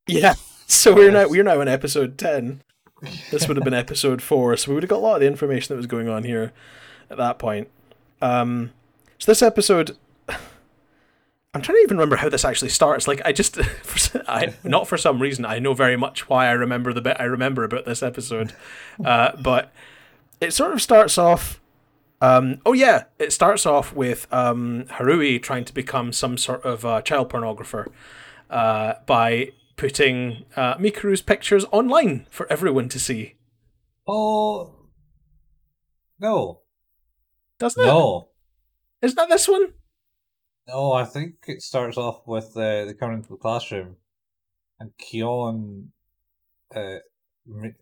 yeah, 0.08 0.36
so 0.68 0.94
we're 0.94 1.12
now 1.12 1.28
we're 1.28 1.44
now 1.44 1.62
in 1.62 1.68
episode 1.68 2.18
ten. 2.18 2.62
This 3.32 3.48
would 3.48 3.58
have 3.58 3.64
been 3.64 3.74
episode 3.86 4.22
four, 4.22 4.56
so 4.58 4.70
we 4.70 4.76
would 4.76 4.84
have 4.84 4.90
got 4.90 4.98
a 4.98 5.00
lot 5.00 5.16
of 5.16 5.22
the 5.22 5.28
information 5.28 5.74
that 5.74 5.78
was 5.78 5.88
going 5.88 6.08
on 6.10 6.24
here 6.24 6.54
at 7.10 7.18
that 7.18 7.40
point. 7.40 7.70
Um, 8.22 8.72
so 9.18 9.32
this 9.32 9.42
episode, 9.42 9.98
I'm 11.54 11.62
trying 11.62 11.78
to 11.78 11.82
even 11.82 11.98
remember 11.98 12.16
how 12.16 12.30
this 12.30 12.46
actually 12.46 12.70
starts. 12.70 13.08
Like 13.08 13.22
I 13.26 13.32
just, 13.34 13.58
I 14.28 14.54
not 14.64 14.88
for 14.88 14.98
some 14.98 15.22
reason 15.22 15.46
I 15.46 15.60
know 15.60 15.74
very 15.74 15.98
much 15.98 16.30
why 16.30 16.48
I 16.48 16.52
remember 16.52 16.94
the 16.94 17.02
bit 17.02 17.18
I 17.20 17.26
remember 17.26 17.64
about 17.64 17.86
this 17.86 18.02
episode, 18.02 18.54
uh, 19.04 19.36
but 19.42 19.72
it 20.40 20.54
sort 20.54 20.72
of 20.72 20.82
starts 20.82 21.18
off 21.18 21.60
Um, 22.22 22.62
oh 22.66 22.74
yeah, 22.74 23.06
it 23.20 23.34
starts 23.34 23.66
off 23.66 23.94
with 23.94 24.28
um, 24.32 24.86
Harui 24.92 25.42
trying 25.42 25.66
to 25.66 25.74
become 25.74 26.14
some 26.14 26.38
sort 26.38 26.64
of 26.64 26.86
uh, 26.86 27.02
child 27.02 27.30
pornographer 27.30 27.88
uh, 28.50 28.94
by 29.06 29.52
putting 29.76 30.46
uh, 30.56 30.76
Mikuru's 30.76 31.22
pictures 31.22 31.66
online 31.72 32.28
for 32.30 32.46
everyone 32.52 32.88
to 32.90 33.00
see. 33.00 33.34
Oh 34.08 34.74
no, 36.20 36.62
Doesn't 37.60 37.84
it? 37.84 37.88
no, 37.88 38.30
Isn't 39.02 39.16
that 39.16 39.30
this 39.30 39.48
one? 39.48 39.74
No! 40.72 40.94
I 40.94 41.04
think 41.06 41.36
it 41.48 41.62
starts 41.62 41.98
off 41.98 42.22
with 42.28 42.56
uh, 42.56 42.86
they 42.86 42.94
come 42.94 43.12
into 43.14 43.30
the 43.30 43.36
classroom, 43.38 43.96
and 44.80 44.92
Kyon, 44.98 45.92
uh, 46.76 46.96
Mi- 47.46 47.74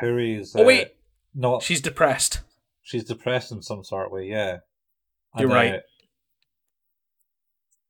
Haruhi's. 0.00 0.54
Uh, 0.54 0.60
Oh 0.60 0.64
wait, 0.64 0.94
not 1.34 1.62
she's 1.62 1.80
depressed. 1.80 2.40
she's 2.82 3.04
depressed 3.04 3.52
in 3.52 3.62
some 3.62 3.84
sort 3.84 4.06
of 4.06 4.12
way. 4.12 4.26
Yeah, 4.28 4.58
You're 5.38 5.48
right. 5.48 5.74
uh, 5.74 5.78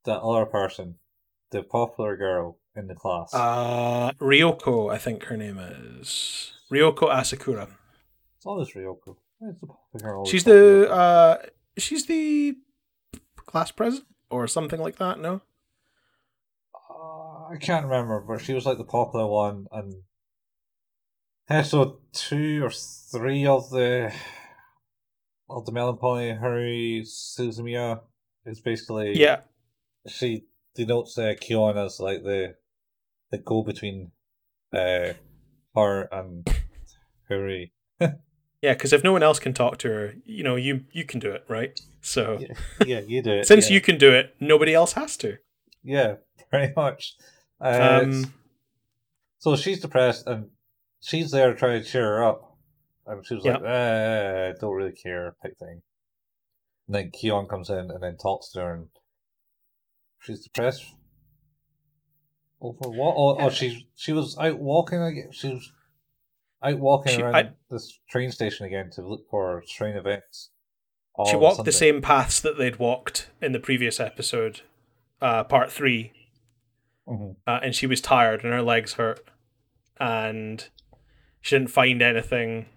that 0.04 0.20
other 0.20 0.46
person, 0.46 0.96
the 1.50 1.62
popular 1.62 2.16
girl 2.16 2.58
in 2.76 2.86
the 2.86 2.94
class. 2.94 3.32
Uh, 3.34 4.12
Ryoko, 4.20 4.92
I 4.92 4.98
think 4.98 5.24
her 5.24 5.36
name 5.36 5.58
is 5.58 6.52
Ryoko 6.70 7.10
Asakura. 7.10 7.68
it's 8.36 8.46
always 8.46 8.70
Ryoko. 8.72 9.16
Is 9.42 9.60
the 9.60 9.66
popular 9.66 10.12
girl 10.12 10.24
She's 10.26 10.44
popular? 10.44 10.86
the 10.86 10.90
uh, 10.92 11.36
she's 11.78 12.06
the 12.06 12.56
class 13.36 13.70
president 13.70 14.08
or 14.30 14.46
something 14.46 14.80
like 14.80 14.96
that. 14.96 15.18
No, 15.20 15.40
Uh, 16.74 17.46
I 17.52 17.56
can't 17.60 17.84
remember, 17.84 18.20
but 18.20 18.40
she 18.40 18.54
was 18.54 18.66
like 18.66 18.78
the 18.78 18.84
popular 18.84 19.26
one, 19.26 19.66
and 19.72 21.66
so 21.66 22.00
two 22.12 22.64
or 22.64 22.70
three 22.70 23.46
of 23.46 23.70
the 23.70 24.12
of 25.48 25.64
the 25.64 25.72
melancholy 25.72 26.32
Haruhi 26.32 27.02
Suzumiya 27.02 28.00
is 28.44 28.60
basically 28.60 29.18
yeah, 29.18 29.40
she 30.08 30.44
denotes 30.74 31.16
uh, 31.18 31.34
Kyon 31.40 31.78
as 31.78 32.00
like 32.00 32.22
the 32.22 32.56
the 33.30 33.38
go 33.38 33.62
between 33.62 34.12
uh 34.72 35.12
her 35.74 36.08
and 36.12 36.48
Haruhi. 37.30 37.70
yeah. 38.62 38.72
Because 38.74 38.92
if 38.92 39.02
no 39.04 39.12
one 39.12 39.22
else 39.22 39.38
can 39.38 39.52
talk 39.52 39.78
to 39.78 39.88
her, 39.88 40.14
you 40.24 40.42
know, 40.42 40.56
you 40.56 40.84
you 40.92 41.04
can 41.04 41.20
do 41.20 41.30
it, 41.30 41.44
right? 41.48 41.78
So 42.00 42.38
Yeah, 42.40 42.54
yeah, 42.86 43.00
you 43.06 43.22
do 43.22 43.32
it. 43.40 43.46
since 43.46 43.68
yeah. 43.68 43.74
you 43.74 43.80
can 43.80 43.98
do 43.98 44.12
it, 44.12 44.34
nobody 44.40 44.74
else 44.74 44.92
has 44.94 45.16
to. 45.18 45.38
yeah, 45.82 46.16
pretty 46.50 46.72
much. 46.76 47.14
Uh, 47.60 48.00
Um, 48.02 48.34
So 49.38 49.56
she's 49.56 49.80
depressed 49.80 50.26
and 50.26 50.50
she's 51.00 51.30
there 51.30 51.54
trying 51.54 51.82
to 51.82 51.88
cheer 51.88 52.04
her 52.04 52.24
up. 52.24 52.42
And 53.06 53.24
she 53.24 53.34
was 53.36 53.44
like, 53.44 53.62
eh, 53.62 54.52
don't 54.60 54.74
really 54.74 54.92
care, 54.92 55.36
type 55.42 55.56
thing. 55.58 55.82
And 56.88 56.94
then 56.94 57.10
Kyon 57.12 57.46
comes 57.48 57.70
in 57.70 57.90
and 57.90 58.02
then 58.02 58.16
talks 58.16 58.50
to 58.52 58.60
her 58.60 58.74
and 58.74 58.88
she's 60.20 60.40
depressed. 60.42 60.84
Over 62.60 62.88
what? 62.90 63.14
Oh, 63.16 63.38
Yeah. 63.38 63.46
oh 63.46 63.50
she 63.50 63.88
she 63.94 64.12
was 64.12 64.36
out 64.38 64.58
walking 64.58 65.02
again. 65.02 65.30
She 65.32 65.48
was 65.54 65.70
out 66.62 66.78
walking 66.78 67.12
She- 67.16 67.22
around 67.22 67.34
I- 67.34 67.52
this 67.70 67.98
train 68.08 68.30
station 68.32 68.66
again 68.66 68.90
to 68.92 69.02
look 69.06 69.28
for 69.30 69.62
train 69.68 69.96
events. 69.96 70.50
she 71.30 71.36
walked 71.36 71.64
the 71.64 71.72
same 71.72 72.02
paths 72.02 72.40
that 72.40 72.58
they'd 72.58 72.76
walked 72.76 73.30
in 73.40 73.52
the 73.52 73.58
previous 73.60 73.98
episode, 74.00 74.60
uh, 75.22 75.44
part 75.44 75.72
three, 75.72 76.12
Mhm. 77.08 77.36
uh, 77.46 77.60
and 77.62 77.74
she 77.74 77.86
was 77.86 78.00
tired 78.02 78.44
and 78.44 78.52
her 78.52 78.60
legs 78.62 78.94
hurt, 78.94 79.26
and 79.98 80.68
she 81.40 81.56
didn't 81.56 81.70
find 81.70 82.02
anything. 82.02 82.68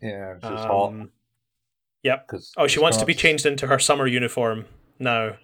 Yeah, 0.00 0.38
she 0.40 0.50
was 0.52 0.60
hot. 0.64 0.86
Um, 0.88 1.12
yep. 2.02 2.30
Oh, 2.56 2.66
she 2.68 2.78
wants 2.78 2.96
to 2.98 3.06
be 3.06 3.14
changed 3.14 3.44
into 3.46 3.66
her 3.66 3.78
summer 3.80 4.06
uniform 4.06 4.66
now. 5.00 5.38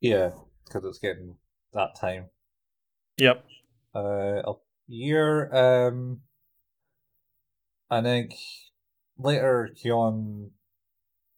Yeah, 0.00 0.30
because 0.64 0.84
it's 0.84 0.98
getting 0.98 1.36
that 1.74 1.94
time. 1.94 2.30
Yep. 3.18 3.44
uh, 3.94 4.42
a 4.46 4.54
year. 4.88 5.52
Um, 5.54 6.22
and 7.90 8.06
think 8.06 8.34
later, 9.18 9.70
Kyon 9.80 10.50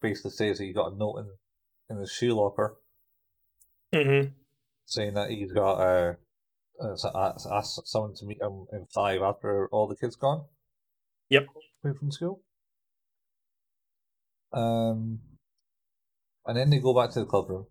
basically 0.01 0.31
says 0.31 0.57
that 0.57 0.65
he 0.65 0.73
got 0.73 0.93
a 0.93 0.97
note 0.97 1.17
in, 1.17 1.95
in 1.95 2.01
his 2.01 2.11
shoe 2.11 2.33
locker 2.33 2.77
hmm 3.93 4.27
saying 4.85 5.13
that 5.13 5.29
he's 5.29 5.51
got 5.51 5.75
uh, 5.75 6.13
uh, 6.81 7.33
asked 7.51 7.87
someone 7.87 8.13
to 8.15 8.25
meet 8.25 8.41
him 8.41 8.65
in 8.71 8.85
five 8.93 9.21
after 9.21 9.67
all 9.71 9.87
the 9.87 9.95
kids 9.95 10.15
gone. 10.15 10.45
Yep. 11.29 11.47
Away 11.83 11.93
from 11.97 12.11
school. 12.11 12.41
Um, 14.51 15.19
and 16.45 16.57
then 16.57 16.69
they 16.69 16.79
go 16.79 16.93
back 16.93 17.11
to 17.11 17.19
the 17.19 17.25
club 17.25 17.49
room. 17.49 17.65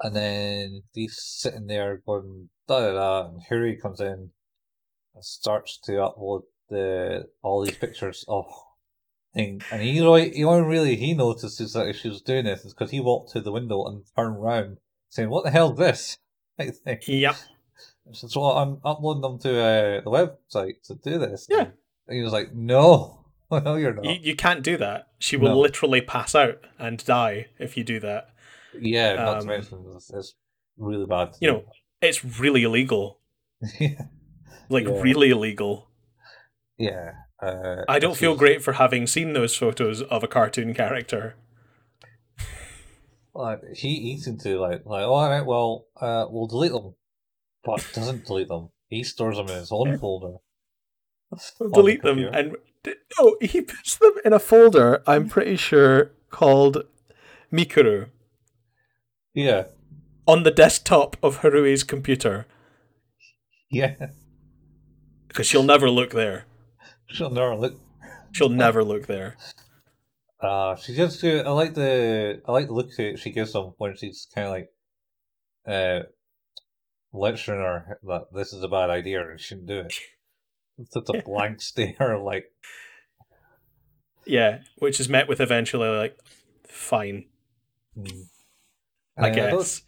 And 0.00 0.16
then 0.16 0.82
he's 0.92 1.18
sitting 1.20 1.66
there 1.66 2.00
going 2.04 2.48
da 2.66 2.80
da 2.80 2.92
da, 2.92 3.28
and 3.28 3.42
Haruhi 3.50 3.80
comes 3.80 4.00
in 4.00 4.30
and 5.14 5.24
starts 5.24 5.78
to 5.84 5.92
upload 5.92 6.42
the 6.72 7.28
all 7.42 7.64
these 7.64 7.76
pictures 7.78 8.24
of 8.28 8.46
thing. 9.34 9.62
And 9.70 9.80
he 9.82 9.92
he 9.92 10.44
only 10.44 10.66
really 10.66 10.96
he 10.96 11.14
notices 11.14 11.72
that 11.74 11.94
she 11.94 12.08
was 12.08 12.20
doing 12.22 12.44
this 12.44 12.64
is 12.64 12.74
because 12.74 12.90
he 12.90 13.00
walked 13.00 13.32
to 13.32 13.40
the 13.40 13.52
window 13.52 13.84
and 13.86 14.04
turned 14.16 14.36
around, 14.38 14.78
saying, 15.10 15.30
"What 15.30 15.44
the 15.44 15.50
hell 15.50 15.72
is 15.72 15.78
this?" 15.78 16.18
Type 16.58 16.74
thing. 16.84 16.98
Yep. 17.06 17.36
She 18.14 18.26
I'm 18.40 18.80
uploading 18.84 19.22
them 19.22 19.38
to 19.40 19.50
uh, 19.60 20.00
the 20.02 20.10
website 20.10 20.82
to 20.84 20.94
do 20.96 21.18
this." 21.18 21.46
Yeah. 21.48 21.68
And 22.08 22.16
he 22.16 22.22
was 22.22 22.32
like, 22.32 22.52
"No, 22.52 23.24
no, 23.50 23.76
you're 23.76 23.94
not." 23.94 24.04
You, 24.04 24.16
you 24.20 24.36
can't 24.36 24.62
do 24.62 24.76
that. 24.78 25.08
She 25.18 25.36
will 25.36 25.50
No. 25.50 25.60
literally 25.60 26.00
pass 26.00 26.34
out 26.34 26.58
and 26.78 27.02
die 27.04 27.46
if 27.58 27.76
you 27.76 27.84
do 27.84 28.00
that. 28.00 28.28
Yeah, 28.78 29.14
not 29.16 29.34
Um, 29.36 29.40
to 29.42 29.46
mention 29.46 29.84
it's, 29.94 30.10
it's 30.10 30.34
really 30.76 31.06
bad. 31.06 31.36
You 31.40 31.48
know, 31.52 31.64
it's 32.00 32.24
really 32.24 32.64
illegal. 32.64 33.20
yeah, 33.80 34.06
Like, 34.68 34.84
Yeah. 34.88 35.00
really 35.00 35.30
illegal. 35.30 35.88
Yeah. 36.78 37.12
Uh, 37.40 37.82
I 37.88 37.98
don't 37.98 38.16
feel 38.16 38.36
great 38.36 38.62
for 38.62 38.74
having 38.74 39.06
seen 39.06 39.32
those 39.32 39.56
photos 39.56 40.02
of 40.02 40.22
a 40.22 40.28
cartoon 40.28 40.74
character. 40.74 41.34
Like 43.34 43.60
he 43.74 44.00
he's 44.00 44.26
into 44.26 44.60
like 44.60 44.82
like 44.84 45.04
all 45.04 45.28
right, 45.28 45.44
well, 45.44 45.86
uh, 46.00 46.26
we'll 46.28 46.46
delete 46.46 46.72
them, 46.72 46.94
but 47.64 47.86
doesn't 47.94 48.26
delete 48.26 48.48
them. 48.48 48.68
He 48.88 49.02
stores 49.04 49.36
them 49.38 49.48
in 49.48 49.56
his 49.56 49.72
own 49.72 49.98
folder. 49.98 50.36
the 51.58 51.70
delete 51.72 52.02
them 52.02 52.18
and 52.18 52.56
no 53.18 53.36
he 53.40 53.62
puts 53.62 53.96
them 53.96 54.12
in 54.22 54.34
a 54.34 54.38
folder 54.38 55.02
i'm 55.06 55.30
pretty 55.30 55.56
sure 55.56 56.10
called 56.28 56.84
mikuru 57.50 58.08
Yeah, 59.32 59.64
on 60.26 60.42
the 60.42 60.50
desktop 60.50 61.16
of 61.22 61.40
Haruhi's 61.40 61.84
computer 61.84 62.46
yeah. 63.70 63.94
because 65.28 65.46
she'll 65.46 65.62
never 65.62 65.88
look 65.88 66.10
there 66.10 66.44
She'll 67.12 67.30
never 67.30 67.54
look. 67.54 67.74
she'll 68.32 68.48
never 68.64 68.82
look 68.84 69.06
there 69.06 69.36
Uh, 70.40 70.74
she 70.76 70.94
just. 70.94 71.22
Uh, 71.22 71.44
I 71.46 71.50
like 71.50 71.74
the. 71.74 72.42
I 72.46 72.52
like 72.52 72.66
the 72.66 72.72
look 72.74 72.90
that 72.96 73.18
she 73.18 73.30
gives 73.30 73.52
them 73.52 73.74
when 73.78 73.96
she's 73.96 74.26
kind 74.34 74.46
of 74.48 74.52
like, 74.52 74.68
uh, 75.66 76.00
lecturing 77.12 77.60
her 77.60 77.98
that 78.02 78.22
this 78.34 78.52
is 78.52 78.62
a 78.64 78.68
bad 78.68 78.90
idea 78.90 79.20
and 79.28 79.38
she 79.38 79.46
shouldn't 79.48 79.68
do 79.68 79.80
it. 79.80 79.94
It's 80.78 80.94
just 80.94 81.08
a 81.10 81.22
blank 81.26 81.60
stare, 81.62 82.18
like 82.18 82.46
yeah 84.24 84.60
which 84.78 85.00
is 85.00 85.08
met 85.08 85.26
with 85.28 85.40
eventually 85.40 85.88
like 85.88 86.16
fine 86.68 87.24
hmm. 87.96 88.06
i 89.18 89.30
Uh, 89.30 89.34
don't- 89.34 89.34
guess 89.58 89.82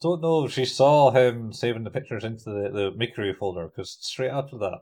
Don't 0.00 0.20
know 0.22 0.44
if 0.44 0.52
she 0.52 0.64
saw 0.64 1.10
him 1.10 1.52
saving 1.52 1.82
the 1.84 1.90
pictures 1.90 2.24
into 2.24 2.44
the, 2.44 2.70
the 2.70 2.90
Mikuru 2.92 3.36
folder 3.36 3.66
because 3.68 3.96
straight 4.00 4.30
after 4.30 4.56
that, 4.58 4.80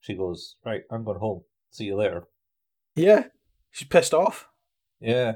she 0.00 0.14
goes, 0.14 0.56
Right, 0.64 0.82
I'm 0.90 1.04
going 1.04 1.18
home. 1.18 1.42
See 1.70 1.84
you 1.84 1.96
later. 1.96 2.24
yeah 2.96 3.24
she's 3.70 3.86
pissed 3.88 4.14
off 4.14 4.48
Yeah. 5.00 5.34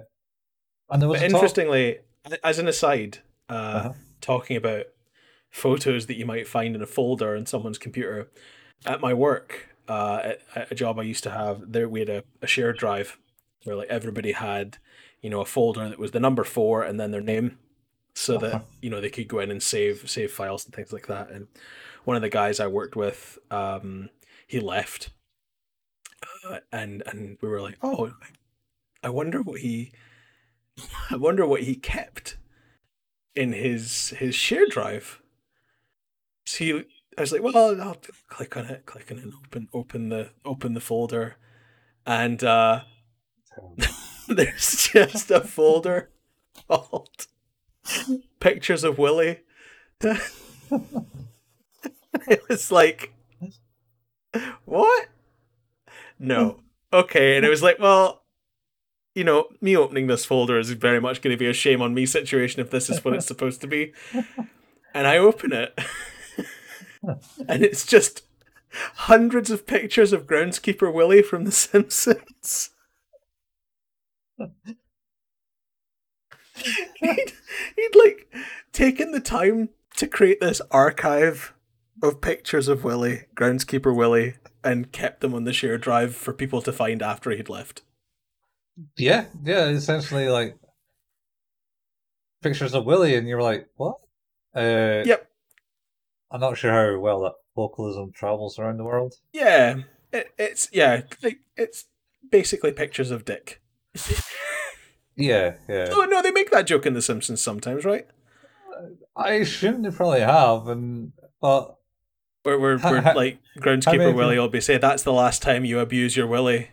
And 0.91 1.01
there 1.01 1.09
was 1.09 1.20
a 1.20 1.28
talk- 1.28 1.34
interestingly 1.34 1.99
as 2.43 2.59
an 2.59 2.66
aside 2.68 3.18
uh, 3.49 3.53
Uh-huh. 3.55 3.93
talking 4.20 4.57
about 4.57 4.87
photos 5.51 6.07
that 6.07 6.16
you 6.16 6.24
might 6.26 6.49
find 6.49 6.74
in 6.74 6.82
a 6.82 6.87
folder 6.87 7.34
in 7.37 7.47
someone's 7.47 7.78
computer 7.78 8.30
at 8.87 9.01
my 9.01 9.12
work 9.14 9.68
uh, 9.89 10.20
at, 10.24 10.41
at 10.55 10.72
a 10.72 10.74
job 10.74 10.99
i 10.99 11.03
used 11.03 11.22
to 11.24 11.30
have 11.30 11.72
there 11.72 11.89
we 11.89 12.01
had 12.01 12.09
a, 12.09 12.24
a 12.41 12.47
shared 12.47 12.78
drive 12.78 13.18
where 13.64 13.76
like 13.76 13.89
everybody 13.89 14.32
had 14.32 14.78
you 15.20 15.28
know 15.30 15.41
a 15.41 15.45
folder 15.45 15.89
that 15.89 15.99
was 15.99 16.12
the 16.12 16.20
number 16.20 16.45
four 16.45 16.82
and 16.82 16.99
then 16.99 17.11
their 17.11 17.20
name 17.20 17.59
so 18.14 18.39
that 18.39 18.55
Uh-huh. 18.55 18.64
you 18.80 18.89
know 18.91 19.01
they 19.01 19.11
could 19.11 19.28
go 19.28 19.41
in 19.41 19.51
and 19.51 19.62
save 19.62 20.09
save 20.09 20.32
files 20.32 20.64
and 20.64 20.74
things 20.74 20.93
like 20.93 21.07
that 21.09 21.30
and 21.30 21.49
one 22.05 22.16
of 22.16 22.22
the 22.22 22.28
guys 22.30 22.59
i 22.61 22.66
worked 22.66 22.97
with 22.97 23.39
um 23.51 24.09
he 24.53 24.61
left 24.61 25.11
uh, 26.48 26.59
and 26.70 27.03
and 27.07 27.38
we 27.40 27.48
were 27.48 27.61
like 27.61 27.76
oh 27.82 28.12
i 29.03 29.09
wonder 29.09 29.42
what 29.42 29.61
he 29.61 29.92
i 31.11 31.16
wonder 31.16 31.46
what 31.46 31.62
he 31.62 31.74
kept 31.74 32.36
in 33.34 33.53
his 33.53 34.11
his 34.11 34.34
share 34.34 34.66
drive. 34.66 35.20
So 36.44 36.64
he, 36.64 36.84
I 37.16 37.20
was 37.20 37.32
like, 37.32 37.42
well, 37.42 37.80
I'll 37.80 37.96
click 38.28 38.57
on 38.57 38.66
it, 38.66 38.86
click 38.86 39.11
on 39.11 39.18
it, 39.18 39.28
open 39.44 39.68
open 39.72 40.09
the 40.09 40.30
open 40.44 40.74
the 40.74 40.80
folder, 40.80 41.36
and 42.07 42.42
uh, 42.42 42.82
There's 44.28 44.88
just 44.92 45.30
a 45.30 45.40
folder 45.40 46.11
called 46.68 47.26
Pictures 48.40 48.84
of 48.84 48.98
Willie. 48.98 49.40
it 50.00 50.20
was 52.48 52.72
like, 52.72 53.12
what? 54.64 55.09
No. 56.18 56.61
Okay. 56.93 57.37
And 57.37 57.45
it 57.45 57.49
was 57.49 57.62
like, 57.62 57.78
well, 57.78 58.22
you 59.14 59.24
know, 59.24 59.49
me 59.61 59.76
opening 59.76 60.07
this 60.07 60.24
folder 60.24 60.59
is 60.59 60.70
very 60.70 61.01
much 61.01 61.20
going 61.20 61.35
to 61.35 61.39
be 61.39 61.49
a 61.49 61.53
shame 61.53 61.83
on 61.83 61.95
me 61.95 62.07
situation 62.07 62.61
if 62.61 62.70
this 62.70 62.89
is 62.89 63.05
what 63.05 63.14
it's 63.14 63.26
supposed 63.26 63.61
to 63.61 63.66
be. 63.66 63.93
And 64.95 65.07
I 65.07 65.16
open 65.16 65.55
it, 65.55 65.78
and 67.49 67.64
it's 67.64 67.87
just 67.87 68.24
hundreds 68.95 69.51
of 69.51 69.66
pictures 69.66 70.12
of 70.12 70.26
groundskeeper 70.26 70.93
Willie 70.93 71.22
from 71.22 71.45
The 71.45 71.51
Simpsons. 71.51 72.68
he'd, 76.57 77.33
he'd 77.76 77.95
like 77.95 78.30
taken 78.72 79.12
the 79.12 79.20
time 79.20 79.70
to 79.97 80.07
create 80.07 80.41
this 80.41 80.61
archive 80.70 81.55
of 82.03 82.20
pictures 82.20 82.68
of 82.68 82.84
Willie, 82.84 83.24
groundskeeper 83.34 83.94
Willie, 83.94 84.34
and 84.64 84.92
kept 84.92 85.20
them 85.20 85.34
on 85.34 85.44
the 85.44 85.53
shared 85.53 85.80
drive 85.80 86.14
for 86.14 86.32
people 86.32 86.61
to 86.62 86.72
find 86.72 87.03
after 87.03 87.30
he'd 87.30 87.48
left. 87.48 87.82
Yeah, 88.96 89.26
yeah, 89.44 89.66
essentially 89.66 90.28
like 90.28 90.57
pictures 92.42 92.74
of 92.74 92.84
Willie, 92.84 93.14
and 93.14 93.28
you're 93.28 93.42
like, 93.42 93.68
what? 93.76 93.96
Uh, 94.55 95.03
Yep. 95.05 95.28
I'm 96.30 96.40
not 96.40 96.57
sure 96.57 96.72
how 96.72 96.98
well 96.98 97.20
that 97.22 97.34
vocalism 97.55 98.11
travels 98.12 98.59
around 98.59 98.78
the 98.78 98.84
world. 98.84 99.14
Yeah, 99.34 99.80
it, 100.12 100.32
it's 100.38 100.68
yeah, 100.72 101.03
it's 101.57 101.84
basically 102.30 102.72
pictures 102.72 103.11
of 103.11 103.24
Dick. 103.26 103.61
Yeah, 105.14 105.57
yeah. 105.68 105.88
Oh 105.90 106.07
no, 106.11 106.22
they 106.22 106.30
make 106.30 106.50
that 106.50 106.66
joke 106.66 106.86
in 106.86 106.94
The 106.94 107.03
Simpsons 107.03 107.42
sometimes, 107.42 107.84
right? 107.84 108.07
I 109.14 109.32
assume 109.34 109.82
they 109.82 109.90
probably 109.90 110.20
have, 110.20 110.68
and 110.68 111.12
but 111.42 111.76
Where 112.43 112.59
where 112.59 112.78
ha- 112.78 113.12
like 113.16 113.38
groundskeeper 113.59 114.14
Willie 114.14 114.38
will 114.38 114.49
be 114.49 114.61
say 114.61 114.78
that's 114.78 115.03
the 115.03 115.12
last 115.12 115.43
time 115.43 115.64
you 115.64 115.78
abuse 115.78 116.16
your 116.16 116.26
Willie, 116.26 116.70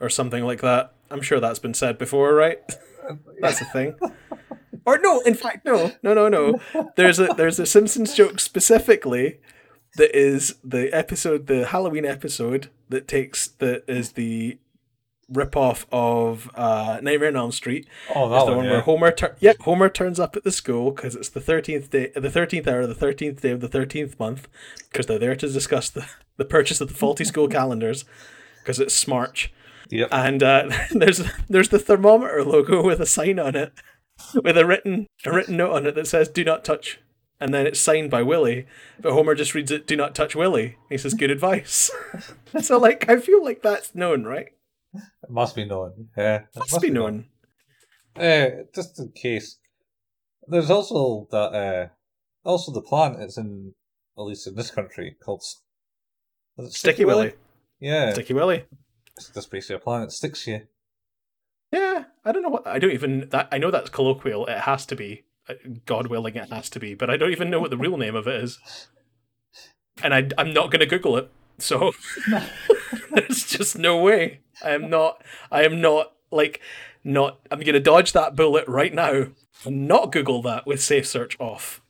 or 0.00 0.08
something 0.08 0.44
like 0.44 0.60
that. 0.62 0.94
I'm 1.10 1.22
sure 1.22 1.40
that's 1.40 1.58
been 1.58 1.74
said 1.74 1.98
before, 1.98 2.34
right? 2.34 2.58
That's 3.40 3.60
a 3.60 3.64
thing. 3.66 3.94
Or 4.86 4.98
no, 4.98 5.20
in 5.20 5.34
fact, 5.34 5.66
no, 5.66 5.92
no, 6.02 6.14
no, 6.14 6.28
no. 6.28 6.58
There's 6.96 7.18
a 7.18 7.26
there's 7.36 7.58
a 7.58 7.66
Simpsons 7.66 8.14
joke 8.14 8.40
specifically 8.40 9.38
that 9.96 10.16
is 10.18 10.56
the 10.64 10.90
episode, 10.92 11.48
the 11.48 11.66
Halloween 11.66 12.06
episode 12.06 12.70
that 12.88 13.06
takes 13.06 13.48
that 13.58 13.84
is 13.86 14.12
the 14.12 14.58
rip 15.32 15.56
off 15.56 15.86
of 15.92 16.50
uh, 16.54 16.98
Nightmare 17.02 17.28
on 17.28 17.36
Elm 17.36 17.52
Street. 17.52 17.86
oh, 18.14 18.24
It's 18.26 18.32
that 18.44 18.50
the 18.50 18.56
one, 18.56 18.56
one 18.56 18.64
yeah. 18.66 18.70
where 18.72 18.80
Homer, 18.80 19.10
tur- 19.12 19.36
yeah, 19.40 19.52
Homer 19.60 19.88
turns 19.88 20.18
up 20.18 20.36
at 20.36 20.44
the 20.44 20.50
school 20.52 20.90
because 20.90 21.14
it's 21.14 21.28
the 21.28 21.40
thirteenth 21.40 21.90
day, 21.90 22.10
the 22.16 22.30
thirteenth 22.30 22.66
hour, 22.66 22.86
the 22.86 22.94
thirteenth 22.94 23.40
day 23.42 23.50
of 23.50 23.60
the 23.60 23.68
thirteenth 23.68 24.18
month, 24.18 24.48
because 24.90 25.06
they're 25.06 25.18
there 25.18 25.36
to 25.36 25.48
discuss 25.48 25.88
the, 25.88 26.06
the 26.36 26.44
purchase 26.44 26.80
of 26.80 26.88
the 26.88 26.94
faulty 26.94 27.24
school 27.24 27.48
calendars, 27.58 28.04
because 28.60 28.80
it's 28.80 29.04
Smarch, 29.04 29.48
Yep. 29.90 30.08
and 30.12 30.42
uh, 30.42 30.70
there's 30.90 31.22
there's 31.48 31.68
the 31.68 31.78
thermometer 31.78 32.44
logo 32.44 32.82
with 32.82 33.00
a 33.00 33.06
sign 33.06 33.38
on 33.38 33.54
it, 33.54 33.72
with 34.42 34.58
a 34.58 34.66
written 34.66 35.06
a 35.24 35.32
written 35.32 35.56
note 35.56 35.72
on 35.72 35.86
it 35.86 35.94
that 35.94 36.06
says 36.08 36.28
"Do 36.28 36.42
not 36.44 36.64
touch," 36.64 37.00
and 37.40 37.54
then 37.54 37.66
it's 37.66 37.80
signed 37.80 38.10
by 38.10 38.22
Willie, 38.22 38.66
but 39.00 39.12
Homer 39.12 39.34
just 39.34 39.54
reads 39.54 39.70
it 39.70 39.86
"Do 39.86 39.96
not 39.96 40.14
touch 40.14 40.34
Willie." 40.34 40.76
He 40.88 40.98
says, 40.98 41.14
"Good 41.14 41.30
advice." 41.30 41.90
so 42.60 42.78
like, 42.78 43.08
I 43.08 43.18
feel 43.20 43.44
like 43.44 43.62
that's 43.62 43.94
known, 43.94 44.24
right? 44.24 44.48
It 44.94 45.30
must 45.30 45.54
be 45.54 45.64
known. 45.64 46.08
Yeah, 46.16 46.36
it 46.36 46.46
Must, 46.56 46.80
be 46.80 46.90
known. 46.90 47.26
Uh, 48.16 48.48
just 48.74 48.98
in 48.98 49.12
case. 49.12 49.58
There's 50.48 50.70
also 50.70 51.28
that. 51.30 51.36
Uh, 51.54 51.88
also 52.44 52.72
the 52.72 52.80
plant 52.82 53.22
is 53.22 53.36
in 53.36 53.74
at 54.18 54.22
least 54.22 54.46
in 54.46 54.54
this 54.54 54.70
country 54.70 55.16
called 55.22 55.40
S- 55.42 55.62
is 56.58 56.66
it 56.66 56.72
Sticky 56.72 57.04
Willie. 57.04 57.34
Yeah, 57.78 58.12
Sticky 58.12 58.34
Willy. 58.34 58.64
it's 59.16 59.28
just 59.30 59.50
basically 59.50 59.76
a 59.76 59.78
plant 59.78 60.08
that 60.08 60.12
sticks 60.12 60.46
you. 60.46 60.62
Yeah, 61.72 62.04
I 62.24 62.32
don't 62.32 62.42
know 62.42 62.48
what 62.48 62.66
I 62.66 62.78
don't 62.78 62.92
even 62.92 63.28
that 63.30 63.48
I 63.52 63.58
know 63.58 63.70
that's 63.70 63.90
colloquial. 63.90 64.46
It 64.46 64.60
has 64.60 64.84
to 64.86 64.96
be. 64.96 65.24
Uh, 65.48 65.54
God 65.86 66.08
willing, 66.08 66.36
it 66.36 66.50
has 66.50 66.68
to 66.70 66.80
be. 66.80 66.94
But 66.94 67.10
I 67.10 67.16
don't 67.16 67.30
even 67.32 67.48
know 67.50 67.60
what 67.60 67.70
the 67.70 67.78
real 67.78 67.96
name 67.96 68.14
of 68.16 68.26
it 68.26 68.42
is, 68.42 68.58
and 70.02 70.12
I 70.12 70.28
I'm 70.36 70.52
not 70.52 70.70
going 70.70 70.80
to 70.80 70.86
Google 70.86 71.16
it. 71.16 71.30
So 71.58 71.92
there's 73.10 73.44
just 73.44 73.78
no 73.78 73.98
way. 74.02 74.40
I 74.62 74.70
am 74.70 74.90
not. 74.90 75.22
I 75.50 75.64
am 75.64 75.80
not 75.80 76.12
like 76.30 76.60
not. 77.04 77.38
I'm 77.50 77.60
going 77.60 77.74
to 77.74 77.80
dodge 77.80 78.12
that 78.12 78.36
bullet 78.36 78.66
right 78.68 78.92
now 78.94 79.26
and 79.64 79.88
not 79.88 80.12
Google 80.12 80.42
that 80.42 80.66
with 80.66 80.82
safe 80.82 81.06
search 81.06 81.38
off. 81.40 81.80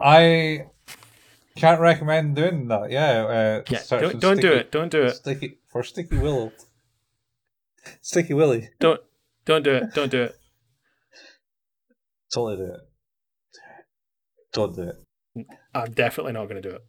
I 0.00 0.66
can't 1.56 1.80
recommend 1.80 2.36
doing 2.36 2.68
that. 2.68 2.90
Yeah, 2.90 3.24
uh, 3.24 3.62
Yeah, 3.68 3.80
don't 3.88 4.20
don't 4.20 4.40
do 4.40 4.52
it. 4.52 4.70
Don't 4.70 4.90
do 4.90 5.02
it. 5.02 5.16
Sticky 5.16 5.58
for 5.68 5.82
Sticky 5.82 6.18
Willow. 6.18 6.52
Sticky 8.00 8.34
Willie. 8.34 8.70
Don't 8.80 9.00
don't 9.44 9.62
do 9.62 9.72
it. 9.72 9.94
Don't 9.94 10.10
do 10.10 10.22
it. 10.22 10.36
Totally 12.32 12.56
do 12.56 12.72
it. 12.72 12.80
Don't 14.52 14.74
do 14.74 14.82
it. 14.82 15.46
I'm 15.74 15.92
definitely 15.92 16.32
not 16.32 16.48
going 16.48 16.60
to 16.60 16.68
do 16.68 16.76
it. 16.76 16.84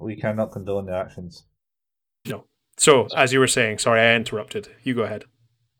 We 0.00 0.16
cannot 0.16 0.52
condone 0.52 0.86
the 0.86 0.94
actions. 0.96 1.44
So, 2.76 3.06
as 3.16 3.32
you 3.32 3.38
were 3.38 3.46
saying, 3.46 3.78
sorry, 3.78 4.00
I 4.00 4.14
interrupted. 4.14 4.68
You 4.82 4.94
go 4.94 5.02
ahead. 5.02 5.24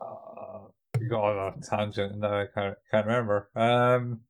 Uh, 0.01 0.68
got 1.09 1.24
on 1.24 1.59
a 1.59 1.62
tangent 1.62 2.18
now. 2.18 2.42
I 2.42 2.47
can't 2.55 2.76
can't 2.90 3.07
remember. 3.07 3.51
Um, 3.57 4.20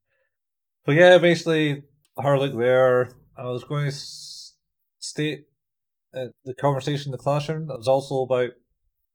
but 0.85 0.95
yeah, 0.95 1.17
basically, 1.17 1.83
her 2.17 2.39
look 2.39 2.57
there. 2.57 3.09
I 3.37 3.43
was 3.43 3.63
going 3.63 3.91
to 3.91 3.97
state 4.99 5.45
uh, 6.15 6.27
the 6.45 6.53
conversation 6.53 7.09
in 7.09 7.11
the 7.11 7.17
classroom. 7.17 7.67
That 7.67 7.77
was 7.77 7.87
also 7.87 8.21
about 8.21 8.51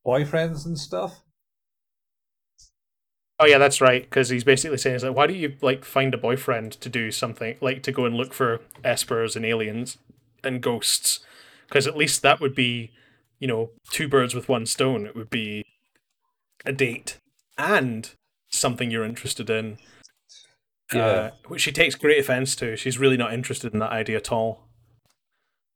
boyfriends 0.07 0.67
and 0.67 0.79
stuff. 0.79 1.23
Oh 3.39 3.47
yeah, 3.47 3.57
that's 3.57 3.81
right. 3.81 4.03
Because 4.03 4.29
he's 4.29 4.45
basically 4.45 4.77
saying, 4.77 4.97
"Is 4.97 5.05
like, 5.05 5.17
why 5.17 5.27
don't 5.27 5.37
you 5.37 5.57
like 5.63 5.85
find 5.85 6.13
a 6.13 6.19
boyfriend 6.19 6.73
to 6.73 6.89
do 6.91 7.11
something 7.11 7.57
like 7.63 7.83
to 7.85 7.93
go 7.93 8.05
and 8.05 8.15
look 8.15 8.35
for 8.35 8.61
espers 8.85 9.35
and 9.35 9.47
aliens 9.47 9.97
and 10.45 10.61
ghosts? 10.61 11.21
Because 11.67 11.87
at 11.87 11.97
least 11.97 12.21
that 12.23 12.41
would 12.41 12.55
be, 12.55 12.91
you 13.41 13.49
know, 13.49 13.71
two 13.91 14.07
birds 14.07 14.35
with 14.35 14.49
one 14.49 14.65
stone. 14.67 15.05
It 15.07 15.17
would 15.17 15.31
be 15.31 15.65
a 16.65 16.73
date 16.73 17.19
and 17.59 18.15
something 18.49 18.91
you're 18.91 19.05
interested 19.05 19.51
in." 19.51 19.79
Yeah. 20.95 21.05
Uh, 21.07 21.31
which 21.49 21.61
she 21.63 21.73
takes 21.73 21.95
great 21.95 22.19
offense 22.21 22.55
to. 22.57 22.77
She's 22.77 22.99
really 22.99 23.17
not 23.17 23.33
interested 23.35 23.73
in 23.73 23.79
that 23.81 23.91
idea 23.93 24.17
at 24.17 24.31
all. 24.33 24.69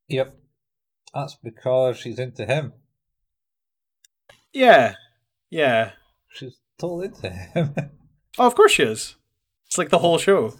Yep, 0.08 0.34
that's 1.14 1.36
because 1.42 1.96
she's 1.98 2.18
into 2.18 2.44
him. 2.46 2.72
Yeah, 4.52 4.94
yeah. 5.50 5.92
She's 6.32 6.58
totally 6.78 7.06
into 7.06 7.30
him. 7.30 7.74
Oh, 8.36 8.48
of 8.48 8.56
course 8.56 8.72
she 8.72 8.82
is. 8.82 9.14
It's 9.68 9.78
like 9.78 9.90
the 9.90 9.98
whole 10.00 10.18
show. 10.18 10.54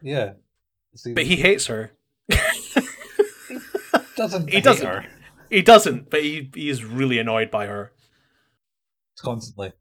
yeah. 0.00 0.34
See, 0.94 1.12
But 1.12 1.24
he 1.26 1.34
hates 1.34 1.66
her. 1.66 1.90
doesn't. 4.16 4.48
he 4.48 4.60
doesn't. 4.60 4.86
her 5.02 5.04
He 5.50 5.62
doesn't, 5.62 6.10
but 6.10 6.22
he 6.22 6.50
he's 6.54 6.84
really 6.84 7.18
annoyed 7.18 7.50
by 7.50 7.66
her. 7.66 7.92
constantly. 9.18 9.72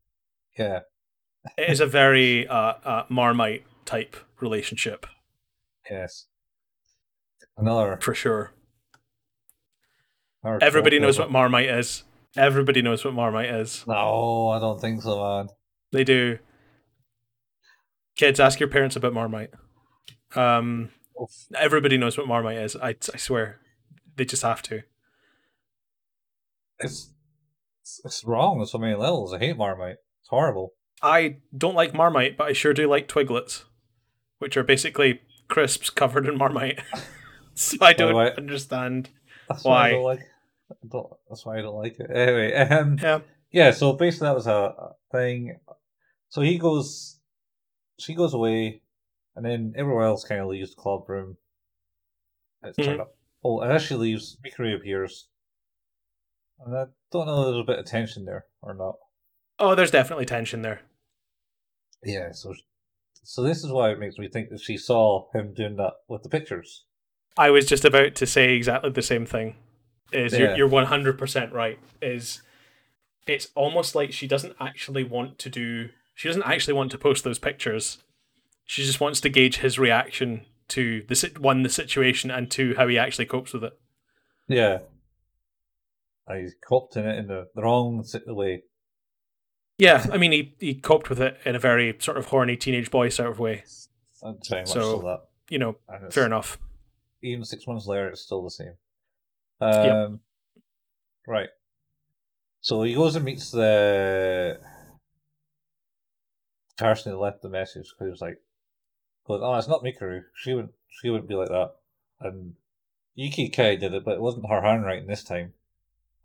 Yeah. 0.57 0.81
It 1.57 1.69
is 1.69 1.79
a 1.79 1.85
very 1.85 2.47
uh, 2.47 2.73
uh, 2.83 3.03
Marmite 3.09 3.65
type 3.85 4.15
relationship 4.41 5.05
Yes. 5.89 6.25
Another. 7.57 7.97
for 8.01 8.15
sure. 8.15 8.51
another 10.43 10.63
Everybody 10.63 10.99
knows 10.99 11.19
what 11.19 11.31
Marmite 11.31 11.69
is. 11.69 12.03
Everybody 12.35 12.81
knows 12.81 13.05
what 13.05 13.13
Marmite 13.13 13.49
is. 13.49 13.85
No, 13.87 14.49
I 14.49 14.59
don't 14.59 14.81
think 14.81 15.01
so, 15.03 15.21
man. 15.23 15.47
They 15.91 16.03
do. 16.03 16.39
Kids, 18.17 18.39
ask 18.39 18.59
your 18.59 18.69
parents 18.69 18.95
about 18.95 19.13
Marmite. 19.13 19.51
Um, 20.35 20.89
Oof. 21.21 21.29
everybody 21.57 21.97
knows 21.97 22.17
what 22.17 22.27
Marmite 22.27 22.57
is. 22.57 22.75
I, 22.75 22.95
I 23.13 23.17
swear, 23.17 23.59
they 24.15 24.25
just 24.25 24.43
have 24.43 24.61
to. 24.63 24.83
It's 26.79 27.11
it's, 28.03 28.23
wrong 28.25 28.59
on 28.59 28.65
so 28.65 28.77
many 28.77 28.95
levels. 28.95 29.33
I 29.33 29.39
hate 29.39 29.57
Marmite. 29.57 29.97
It's 30.21 30.29
horrible. 30.29 30.73
I 31.01 31.37
don't 31.55 31.75
like 31.75 31.93
Marmite, 31.93 32.37
but 32.37 32.47
I 32.47 32.53
sure 32.53 32.73
do 32.73 32.87
like 32.89 33.07
Twiglets, 33.07 33.63
which 34.39 34.57
are 34.57 34.63
basically 34.63 35.21
crisps 35.47 35.89
covered 35.89 36.25
in 36.25 36.37
Marmite. 36.37 36.81
so 37.53 37.77
I 37.81 37.93
don't 37.93 38.13
why- 38.15 38.29
understand. 38.29 39.09
That's 39.47 39.63
why, 39.63 39.73
I 39.73 39.81
Why? 39.83 39.91
don't 39.91 40.03
like. 40.03 40.19
I 40.71 40.75
don't, 40.91 41.07
that's 41.29 41.45
why 41.45 41.59
I 41.59 41.61
don't 41.61 41.75
like 41.75 41.99
it. 41.99 42.09
Anyway, 42.11 42.53
um, 42.55 42.97
Yeah. 43.01 43.19
yeah. 43.51 43.71
So 43.71 43.93
basically, 43.93 44.27
that 44.27 44.35
was 44.35 44.47
a 44.47 44.73
thing. 45.11 45.57
So 46.29 46.41
he 46.41 46.57
goes, 46.57 47.19
she 47.99 48.15
goes 48.15 48.33
away, 48.33 48.81
and 49.35 49.45
then 49.45 49.73
everyone 49.77 50.05
else 50.05 50.23
kind 50.23 50.41
of 50.41 50.47
leaves 50.47 50.71
the 50.73 50.81
club 50.81 51.07
room. 51.07 51.37
It's 52.63 52.75
turned 52.77 52.97
Mhm. 52.97 53.01
up. 53.01 53.15
Oh, 53.43 53.59
and 53.59 53.71
as 53.71 53.83
she 53.83 53.93
leaves, 53.93 54.37
Mikuru 54.43 54.75
appears. 54.75 55.27
And 56.59 56.75
I 56.75 56.85
don't 57.11 57.25
know 57.27 57.41
if 57.41 57.45
there's 57.47 57.61
a 57.63 57.67
bit 57.67 57.79
of 57.79 57.85
tension 57.85 58.25
there 58.25 58.45
or 58.61 58.73
not. 58.73 58.95
Oh, 59.59 59.75
there's 59.75 59.91
definitely 59.91 60.25
tension 60.25 60.61
there. 60.61 60.81
Yeah, 62.03 62.31
so 62.31 62.53
so 63.23 63.41
this 63.41 63.63
is 63.63 63.71
why 63.71 63.91
it 63.91 63.99
makes 63.99 64.17
me 64.17 64.27
think 64.27 64.49
that 64.49 64.59
she 64.61 64.77
saw 64.77 65.27
him 65.33 65.53
doing 65.53 65.75
that 65.77 65.93
with 66.07 66.23
the 66.23 66.29
pictures. 66.29 66.85
I 67.37 67.49
was 67.49 67.65
just 67.65 67.83
about 67.83 68.15
to 68.15 68.25
say 68.25 68.53
exactly 68.53 68.91
the 68.91 69.01
same 69.01 69.25
thing. 69.25 69.55
Is 70.11 70.33
Yeah. 70.33 70.55
you're 70.55 70.67
one 70.67 70.85
hundred 70.85 71.17
percent 71.17 71.51
right. 71.51 71.79
Is 72.01 72.41
it's 73.27 73.49
almost 73.55 73.95
like 73.95 74.13
she 74.13 74.27
doesn't 74.27 74.55
actually 74.59 75.03
want 75.03 75.39
to 75.39 75.49
do. 75.49 75.89
She 76.13 76.27
doesn't 76.27 76.43
actually 76.43 76.75
want 76.75 76.91
to 76.91 76.97
post 76.97 77.23
those 77.23 77.39
pictures. 77.39 77.97
She 78.65 78.83
just 78.83 79.01
wants 79.01 79.19
to 79.21 79.29
gauge 79.29 79.57
his 79.57 79.77
reaction 79.79 80.45
to 80.69 81.03
the 81.07 81.15
sit- 81.15 81.39
one 81.39 81.63
the 81.63 81.69
situation 81.69 82.31
and 82.31 82.49
two 82.49 82.75
how 82.75 82.87
he 82.87 82.97
actually 82.97 83.25
copes 83.25 83.53
with 83.53 83.63
it. 83.63 83.73
Yeah. 84.47 84.79
He's 86.33 86.55
coped 86.67 86.95
in 86.95 87.05
it 87.07 87.19
in 87.19 87.27
the, 87.27 87.47
wrong 87.55 88.03
way. 88.27 88.63
Yeah, 89.77 90.05
I 90.11 90.17
mean 90.17 90.31
he 90.31 90.55
he 90.59 90.75
coped 90.75 91.09
with 91.09 91.19
it 91.19 91.37
in 91.45 91.55
a 91.55 91.59
very 91.59 91.95
sort 91.99 92.17
of 92.17 92.27
horny 92.27 92.57
teenage 92.57 92.89
boy 92.89 93.09
sort 93.09 93.29
of 93.29 93.39
way. 93.39 93.63
Very 94.21 94.61
much 94.61 94.67
So- 94.69 95.01
that. 95.01 95.21
You 95.49 95.59
know, 95.59 95.75
fair 96.09 96.25
enough. 96.25 96.57
Even 97.21 97.45
six 97.45 97.67
months 97.67 97.85
later, 97.85 98.09
it's 98.09 98.21
still 98.21 98.43
the 98.43 98.49
same. 98.49 98.73
Um, 99.61 100.19
Right. 101.27 101.49
So 102.61 102.81
he 102.83 102.95
goes 102.95 103.15
and 103.15 103.25
meets 103.25 103.51
the 103.51 104.59
person 106.77 107.11
who 107.11 107.19
left 107.19 107.41
the 107.41 107.49
message 107.49 107.89
because 107.91 108.07
he 108.07 108.11
was 108.11 108.21
like, 108.21 108.41
goes, 109.27 109.41
"Oh, 109.43 109.55
it's 109.55 109.67
not 109.67 109.83
Mikuru. 109.83 110.23
She 110.35 110.53
wouldn't. 110.53 110.73
She 110.89 111.09
wouldn't 111.09 111.29
be 111.29 111.35
like 111.35 111.49
that." 111.49 111.75
And 112.19 112.55
Yuki 113.13 113.49
Kai 113.49 113.75
did 113.75 113.93
it, 113.93 114.03
but 114.03 114.15
it 114.15 114.21
wasn't 114.21 114.49
her 114.49 114.61
handwriting 114.61 115.07
this 115.07 115.23
time. 115.23 115.53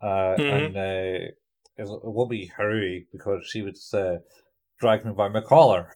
Uh, 0.01 0.35
Mhm. 0.37 0.65
And 0.65 0.77
uh, 0.77 1.31
it, 1.77 1.87
won't 1.87 2.29
be 2.29 2.51
Haruhi 2.57 3.05
because 3.11 3.45
she 3.47 3.61
would 3.61 3.77
uh, 3.93 4.17
drag 4.79 5.05
me 5.05 5.11
by 5.11 5.29
my 5.29 5.41
collar. 5.41 5.95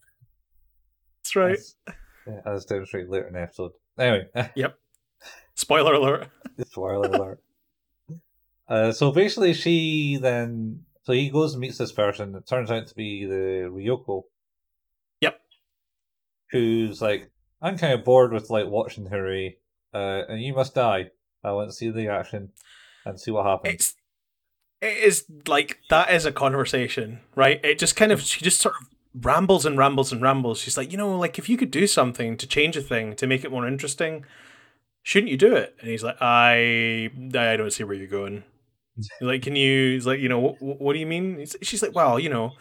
That's 1.23 1.35
right. 1.35 1.57
As, 1.57 1.75
as 2.45 2.65
demonstrated 2.65 3.09
later 3.09 3.27
in 3.27 3.33
the 3.33 3.41
episode. 3.41 3.71
Anyway, 3.97 4.27
yep. 4.55 4.77
Spoiler 5.55 5.93
alert. 5.93 6.27
spoiler 6.65 7.09
alert. 7.09 7.39
Uh, 8.67 8.91
so 8.91 9.11
basically, 9.11 9.53
she 9.53 10.17
then 10.17 10.81
so 11.03 11.13
he 11.13 11.29
goes 11.29 11.53
and 11.53 11.61
meets 11.61 11.77
this 11.77 11.91
person. 11.91 12.35
It 12.35 12.47
turns 12.47 12.71
out 12.71 12.87
to 12.87 12.95
be 12.95 13.25
the 13.25 13.69
Ryoko. 13.71 14.23
Yep. 15.21 15.39
Who's 16.51 17.01
like, 17.01 17.29
I'm 17.61 17.77
kind 17.77 17.93
of 17.93 18.03
bored 18.03 18.33
with 18.33 18.49
like 18.49 18.67
watching 18.67 19.07
Haruhi, 19.07 19.55
uh, 19.93 20.23
and 20.27 20.41
you 20.41 20.53
must 20.53 20.75
die. 20.75 21.11
I 21.43 21.51
want 21.51 21.69
to 21.69 21.75
see 21.75 21.91
the 21.91 22.09
action 22.09 22.49
and 23.05 23.19
see 23.19 23.31
what 23.31 23.45
happens. 23.45 23.73
It's 23.73 23.95
it 24.81 24.97
is 24.97 25.25
like 25.47 25.79
that 25.89 26.13
is 26.13 26.25
a 26.25 26.31
conversation, 26.31 27.21
right? 27.35 27.59
It 27.63 27.79
just 27.79 27.95
kind 27.95 28.11
of 28.11 28.21
she 28.21 28.41
just 28.43 28.61
sort 28.61 28.75
of 28.81 28.89
rambles 29.23 29.65
and 29.65 29.77
rambles 29.77 30.11
and 30.11 30.21
rambles. 30.21 30.59
She's 30.59 30.77
like, 30.77 30.91
you 30.91 30.97
know, 30.97 31.17
like 31.17 31.39
if 31.39 31.47
you 31.49 31.57
could 31.57 31.71
do 31.71 31.87
something 31.87 32.37
to 32.37 32.47
change 32.47 32.75
a 32.77 32.81
thing 32.81 33.15
to 33.15 33.27
make 33.27 33.43
it 33.43 33.51
more 33.51 33.67
interesting, 33.67 34.25
shouldn't 35.03 35.31
you 35.31 35.37
do 35.37 35.55
it? 35.55 35.75
And 35.79 35.89
he's 35.89 36.03
like, 36.03 36.17
I 36.21 37.09
I 37.33 37.57
don't 37.57 37.71
see 37.71 37.83
where 37.83 37.95
you're 37.95 38.07
going. 38.07 38.43
Like, 39.19 39.41
can 39.41 39.57
you? 39.57 39.93
He's 39.95 40.05
like, 40.07 40.19
you 40.21 40.29
know, 40.29 40.39
what, 40.39 40.61
what 40.61 40.93
do 40.93 40.99
you 40.99 41.05
mean? 41.05 41.39
He's, 41.39 41.55
she's 41.61 41.81
like, 41.83 41.93
well, 41.93 42.17
you 42.17 42.29
know, 42.29 42.53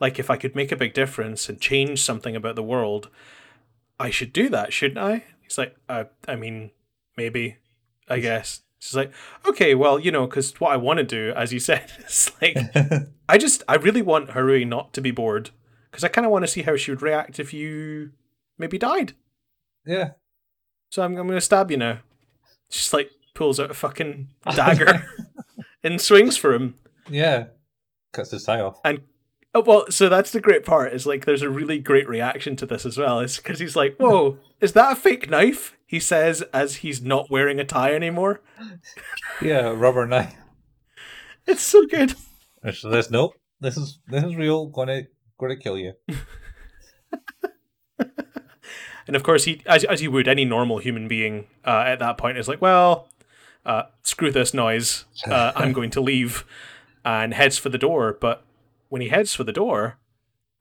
like 0.00 0.18
if 0.18 0.28
I 0.30 0.36
could 0.36 0.54
make 0.54 0.70
a 0.70 0.76
big 0.76 0.92
difference 0.92 1.48
and 1.48 1.60
change 1.60 2.02
something 2.02 2.36
about 2.36 2.56
the 2.56 2.62
world, 2.62 3.08
I 3.98 4.10
should 4.10 4.32
do 4.34 4.50
that, 4.50 4.72
shouldn't 4.72 4.98
I? 4.98 5.24
He's 5.42 5.56
like, 5.56 5.76
I 5.88 6.06
I 6.26 6.36
mean, 6.36 6.72
maybe, 7.16 7.56
I 8.08 8.18
guess. 8.20 8.60
She's 8.80 8.94
like, 8.96 9.12
okay, 9.46 9.74
well, 9.74 9.98
you 9.98 10.10
know, 10.12 10.26
because 10.26 10.52
what 10.60 10.72
I 10.72 10.76
want 10.76 10.98
to 10.98 11.04
do, 11.04 11.32
as 11.36 11.52
you 11.52 11.58
said, 11.60 11.90
is 12.06 12.30
like, 12.40 12.56
I 13.28 13.38
just, 13.38 13.62
I 13.68 13.74
really 13.76 14.02
want 14.02 14.30
Haruhi 14.30 14.66
not 14.66 14.92
to 14.94 15.00
be 15.00 15.10
bored 15.10 15.50
because 15.90 16.04
I 16.04 16.08
kind 16.08 16.24
of 16.24 16.30
want 16.30 16.44
to 16.44 16.48
see 16.50 16.62
how 16.62 16.76
she 16.76 16.90
would 16.90 17.02
react 17.02 17.40
if 17.40 17.52
you 17.52 18.12
maybe 18.58 18.78
died. 18.78 19.14
yeah. 19.84 20.10
So 20.90 21.02
I'm, 21.02 21.16
I'm 21.18 21.26
going 21.26 21.36
to 21.36 21.42
stab 21.42 21.70
you 21.70 21.76
now. 21.76 21.98
She's 22.70 22.94
like, 22.94 23.10
pulls 23.34 23.60
out 23.60 23.70
a 23.70 23.74
fucking 23.74 24.28
dagger 24.54 25.04
and 25.84 26.00
swings 26.00 26.36
for 26.38 26.54
him. 26.54 26.76
yeah. 27.08 27.46
Cuts 28.12 28.30
his 28.30 28.44
tie 28.44 28.60
off. 28.60 28.80
Oh, 29.54 29.60
well, 29.60 29.84
so 29.90 30.08
that's 30.08 30.30
the 30.32 30.40
great 30.40 30.64
part. 30.64 30.92
Is 30.94 31.06
like 31.06 31.24
there's 31.26 31.42
a 31.42 31.50
really 31.50 31.78
great 31.78 32.08
reaction 32.08 32.56
to 32.56 32.66
this 32.66 32.86
as 32.86 32.96
well. 32.96 33.20
Is 33.20 33.36
because 33.36 33.58
he's 33.58 33.76
like, 33.76 33.96
"Whoa, 33.98 34.38
is 34.60 34.72
that 34.72 34.92
a 34.92 34.96
fake 34.96 35.28
knife?" 35.28 35.76
He 35.88 35.98
says 35.98 36.42
as 36.52 36.76
he's 36.76 37.02
not 37.02 37.30
wearing 37.30 37.58
a 37.58 37.64
tie 37.64 37.94
anymore. 37.94 38.42
Yeah, 39.42 39.70
rubber 39.70 40.06
knife. 40.06 40.34
It's 41.46 41.62
so 41.62 41.86
good. 41.86 42.14
So 42.74 42.90
this, 42.90 43.10
nope. 43.10 43.34
This 43.60 43.76
is 43.76 43.98
this 44.06 44.22
is 44.22 44.36
real. 44.36 44.66
Gonna 44.66 45.04
gonna 45.40 45.56
kill 45.56 45.78
you. 45.78 45.94
And 49.08 49.16
of 49.16 49.22
course, 49.22 49.44
he 49.44 49.62
as 49.64 49.84
as 49.84 50.02
you 50.02 50.10
would 50.10 50.28
any 50.28 50.44
normal 50.44 50.78
human 50.78 51.08
being 51.08 51.46
uh, 51.66 51.84
at 51.86 51.98
that 51.98 52.18
point 52.18 52.36
is 52.36 52.46
like, 52.46 52.60
"Well, 52.60 53.08
uh, 53.64 53.84
screw 54.02 54.30
this 54.30 54.52
noise. 54.52 55.06
Uh, 55.26 55.52
I'm 55.56 55.72
going 55.72 55.90
to 55.92 56.00
leave," 56.02 56.44
and 57.06 57.32
heads 57.32 57.56
for 57.56 57.70
the 57.70 57.78
door. 57.78 58.18
But 58.20 58.44
when 58.90 59.00
he 59.00 59.08
heads 59.08 59.34
for 59.34 59.44
the 59.44 59.52
door, 59.52 59.96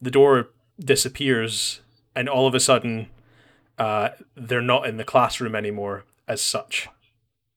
the 0.02 0.10
door 0.10 0.48
disappears, 0.80 1.82
and 2.16 2.30
all 2.30 2.48
of 2.48 2.56
a 2.56 2.62
sudden, 2.62 3.10
uh, 3.78 4.10
they're 4.36 4.62
not 4.62 4.88
in 4.88 4.98
the 4.98 5.04
classroom 5.04 5.56
anymore 5.56 6.06
as 6.28 6.42
such. 6.42 6.88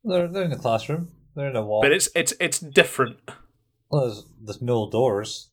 They're 0.05 0.29
they're 0.29 0.45
in 0.45 0.51
the 0.51 0.57
classroom. 0.57 1.09
They're 1.35 1.51
in 1.51 1.57
a 1.57 1.65
wall. 1.65 1.83
But 1.83 1.93
it's 1.93 2.09
it's 2.15 2.33
it's 2.41 2.59
different. 2.59 3.19
Well, 3.91 4.03
there's, 4.07 4.25
there's 4.43 4.63
no 4.63 4.89
doors. 4.91 5.51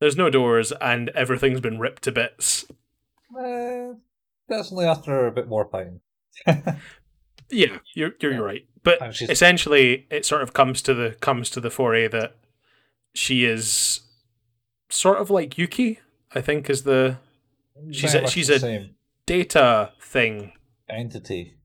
There's 0.00 0.16
no 0.16 0.28
doors, 0.30 0.72
and 0.80 1.08
everything's 1.10 1.60
been 1.60 1.78
ripped 1.78 2.02
to 2.02 2.12
bits. 2.12 2.66
Uh, 3.38 3.94
that's 4.48 4.70
only 4.72 4.84
after 4.86 5.26
a 5.26 5.32
bit 5.32 5.48
more 5.48 5.68
fighting. 5.70 6.00
Yeah, 7.50 7.78
you're 7.94 8.12
you're 8.20 8.32
Yeah. 8.32 8.38
right. 8.38 8.66
But 8.82 9.20
essentially, 9.22 10.06
it 10.10 10.24
sort 10.24 10.42
of 10.42 10.54
comes 10.54 10.80
to 10.82 10.94
the 10.94 11.10
comes 11.20 11.50
to 11.50 11.60
the 11.60 11.70
foray 11.70 12.08
that 12.08 12.36
she 13.14 13.44
is 13.44 14.00
sort 14.88 15.18
of 15.18 15.28
like 15.30 15.58
Yuki. 15.58 16.00
I 16.34 16.40
think 16.40 16.68
is 16.70 16.82
the 16.84 17.18
She's 17.92 18.12
Very 18.12 18.24
a- 18.24 18.28
she's 18.28 18.48
the 18.48 18.54
a- 18.54 18.58
same 18.60 18.93
data 19.26 19.92
thing. 20.00 20.52
entity, 20.88 21.56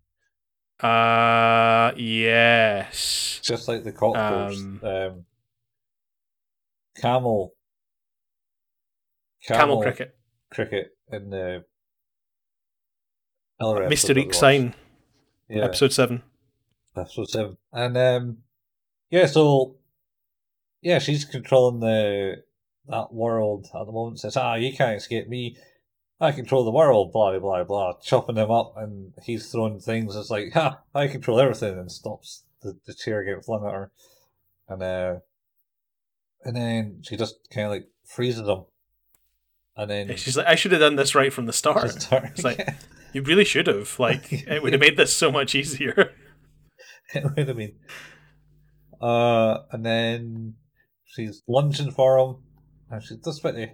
Uh, 0.82 1.92
yes. 1.98 3.40
just 3.44 3.68
like 3.68 3.84
the 3.84 3.92
cocktails. 3.92 4.60
Um, 4.62 4.80
Um, 4.84 5.26
camel, 6.96 7.54
Camel, 9.46 9.82
cricket, 9.82 10.18
cricket 10.52 10.98
in 11.12 11.30
the 11.30 11.66
Mysterique 13.90 14.34
Sign, 14.34 14.74
Yeah, 15.50 15.66
episode 15.66 15.92
seven. 15.94 16.24
episode 16.96 17.30
seven, 17.30 17.58
and 17.74 17.98
um, 17.98 18.38
yeah, 19.10 19.26
so 19.26 19.78
yeah, 20.82 21.00
she's 21.00 21.26
controlling 21.26 21.80
the 21.82 22.44
that 22.88 23.14
world 23.14 23.66
at 23.74 23.86
the 23.86 23.92
moment. 23.92 24.20
Says, 24.20 24.38
ah, 24.38 24.56
you 24.56 24.74
can't 24.76 24.96
escape 24.98 25.28
me. 25.28 25.58
I 26.22 26.32
control 26.32 26.66
the 26.66 26.72
world. 26.72 27.12
Blah 27.14 27.40
blah 27.40 27.64
blah. 27.64 27.94
Chopping 28.02 28.36
them 28.36 28.52
up, 28.52 28.74
and 28.78 29.14
he's 29.24 29.50
throwing 29.52 29.80
things. 29.80 30.16
It's 30.16 30.30
like, 30.30 30.52
ha, 30.54 30.80
I 30.94 31.08
control 31.08 31.40
everything, 31.40 31.78
and 31.78 31.92
stops 31.92 32.44
the, 32.62 32.78
the 32.86 32.94
chair 32.94 33.24
getting 33.24 33.42
flung 33.42 33.66
at 33.66 33.74
her, 33.74 33.92
and 34.68 34.84
uh, 34.84 35.16
and 36.44 36.56
then 36.56 37.02
she 37.04 37.16
just 37.16 37.36
kind 37.54 37.66
of 37.68 37.72
like 37.72 37.88
freezes 38.06 38.46
them, 38.46 38.66
and 39.78 39.90
then 39.90 40.16
She's 40.18 40.36
like, 40.38 40.48
I 40.48 40.56
should 40.56 40.72
have 40.74 40.82
done 40.82 40.96
this 40.98 41.16
right 41.16 41.32
from 41.32 41.46
the 41.46 41.54
start- 41.54 41.96
It's 42.12 42.44
like- 42.44 42.68
You 43.12 43.24
really 43.24 43.46
should 43.46 43.66
have. 43.66 43.98
Like, 43.98 44.32
it 44.48 44.62
would 44.62 44.74
have 44.74 44.80
made 44.82 44.96
this 44.96 45.16
so 45.16 45.32
much 45.32 45.56
easier. 45.56 46.14
it 47.16 47.24
would 47.24 47.48
have 47.48 47.58
been. 47.58 47.74
Uh, 49.02 49.60
and 49.72 49.84
then 49.84 50.54
she's 51.06 51.42
lunging 51.48 51.90
for 51.92 52.20
him, 52.20 52.36
and 52.92 53.02
she's 53.04 53.18
just 53.18 53.40
about 53.40 53.56
to 53.56 53.70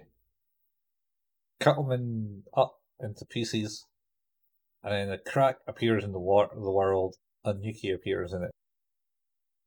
cut 1.60 1.76
them 1.76 1.90
in, 1.92 2.42
up 2.56 2.76
into 3.00 3.24
pieces. 3.24 3.84
And 4.82 4.92
then 4.92 5.10
a 5.10 5.18
crack 5.18 5.56
appears 5.66 6.04
in 6.04 6.12
the 6.12 6.18
war- 6.20 6.50
the 6.54 6.70
world, 6.70 7.16
and 7.44 7.64
Yuki 7.64 7.90
appears 7.90 8.32
in 8.32 8.42
it. 8.44 8.50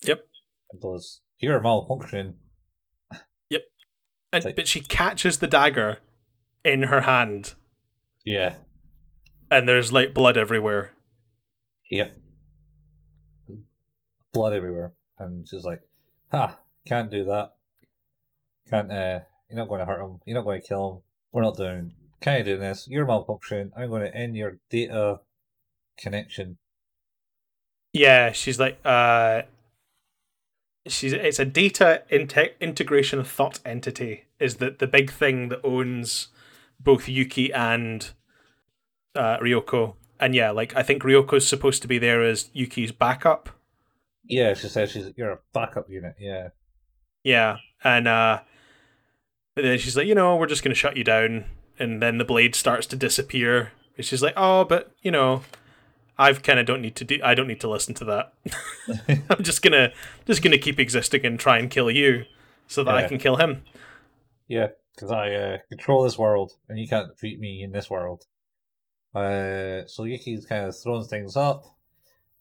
Yep. 0.03 0.25
And 0.71 0.81
goes, 0.81 1.21
"You're 1.39 1.59
malfunctioning." 1.59 2.35
And, 4.31 4.45
Like- 4.45 4.55
but 4.55 4.67
she 4.67 4.81
catches 4.81 5.39
the 5.39 5.47
dagger 5.47 5.97
in 6.63 6.83
her 6.83 7.01
hand, 7.01 7.55
Yeah. 8.23 8.57
and 9.49 9.67
there's 9.67 9.91
like 9.91 10.13
blood 10.13 10.37
everywhere. 10.37 10.93
Yep. 11.89 12.15
Blood 14.31 14.53
everywhere, 14.53 14.93
and 15.17 15.47
she's 15.49 15.63
like, 15.63 15.81
"Ha! 16.31 16.59
Can't 16.85 17.09
do 17.09 17.23
that. 17.25 17.55
Can't. 18.69 18.91
Uh, 18.91 19.21
you're 19.49 19.57
not 19.57 19.67
going 19.67 19.79
to 19.79 19.85
hurt 19.87 19.99
him. 20.05 20.19
You're 20.27 20.35
not 20.37 20.43
going 20.45 20.61
to 20.61 20.67
kill 20.67 20.91
him. 20.97 21.01
We're 21.31 21.43
not 21.43 21.57
doing. 21.57 21.93
Can't 22.21 22.45
do 22.45 22.57
this. 22.57 22.87
You're 22.87 23.05
malfunctioning. 23.05 23.71
I'm 23.77 23.89
going 23.89 24.01
to 24.01 24.15
end 24.15 24.35
your 24.35 24.57
data 24.69 25.21
connection." 25.97 26.57
Yeah, 27.93 28.31
she's 28.31 28.59
like, 28.59 28.79
uh, 28.85 29.43
she's 30.87 31.13
it's 31.13 31.39
a 31.39 31.45
data 31.45 32.03
inte- 32.11 32.59
integration 32.59 33.23
thought 33.23 33.59
entity 33.65 34.25
is 34.39 34.55
the 34.55 34.75
the 34.77 34.87
big 34.87 35.11
thing 35.11 35.49
that 35.49 35.61
owns 35.63 36.27
both 36.79 37.07
Yuki 37.07 37.51
and 37.53 38.11
uh, 39.15 39.37
Ryoko. 39.37 39.95
And 40.19 40.35
yeah, 40.35 40.51
like 40.51 40.75
I 40.75 40.83
think 40.83 41.03
Ryoko's 41.03 41.47
supposed 41.47 41.81
to 41.81 41.87
be 41.87 41.97
there 41.97 42.23
as 42.23 42.49
Yuki's 42.53 42.91
backup. 42.91 43.49
Yeah, 44.23 44.53
she 44.53 44.67
says 44.67 44.91
she's 44.91 45.11
you're 45.15 45.31
a 45.31 45.39
backup 45.53 45.89
unit. 45.89 46.15
Yeah. 46.19 46.49
Yeah, 47.23 47.57
and 47.83 48.07
uh, 48.07 48.41
then 49.65 49.77
she's 49.77 49.97
like, 49.97 50.07
you 50.07 50.15
know, 50.15 50.35
we're 50.35 50.47
just 50.47 50.63
gonna 50.63 50.75
shut 50.75 50.97
you 50.97 51.03
down, 51.03 51.45
and 51.77 52.01
then 52.01 52.17
the 52.17 52.25
blade 52.25 52.55
starts 52.55 52.87
to 52.87 52.95
disappear. 52.95 53.71
And 53.97 54.05
she's 54.05 54.21
like, 54.23 54.33
oh, 54.37 54.63
but 54.63 54.91
you 55.01 55.11
know, 55.11 55.43
I've 56.17 56.43
kind 56.43 56.59
of 56.59 56.65
don't 56.65 56.81
need 56.81 56.95
to 56.97 57.05
do. 57.05 57.19
I 57.23 57.33
don't 57.33 57.47
need 57.47 57.61
to 57.61 57.69
listen 57.69 57.93
to 57.95 58.05
that. 58.05 58.33
I'm 59.29 59.43
just 59.43 59.61
gonna 59.61 59.91
just 60.25 60.43
gonna 60.43 60.57
keep 60.57 60.79
existing 60.79 61.25
and 61.25 61.39
try 61.39 61.57
and 61.57 61.69
kill 61.69 61.89
you, 61.89 62.25
so 62.67 62.83
that 62.83 62.95
I 62.95 63.07
can 63.07 63.17
kill 63.17 63.37
him. 63.37 63.63
Yeah, 64.47 64.67
because 64.95 65.11
I 65.11 65.33
uh, 65.33 65.57
control 65.69 66.03
this 66.03 66.17
world, 66.17 66.53
and 66.67 66.77
you 66.77 66.87
can't 66.87 67.09
defeat 67.09 67.39
me 67.39 67.63
in 67.63 67.71
this 67.71 67.89
world. 67.89 68.25
Uh, 69.15 69.87
so 69.87 70.03
Yuki's 70.03 70.45
kind 70.45 70.65
of 70.65 70.75
throwing 70.77 71.05
things 71.05 71.35
up, 71.35 71.63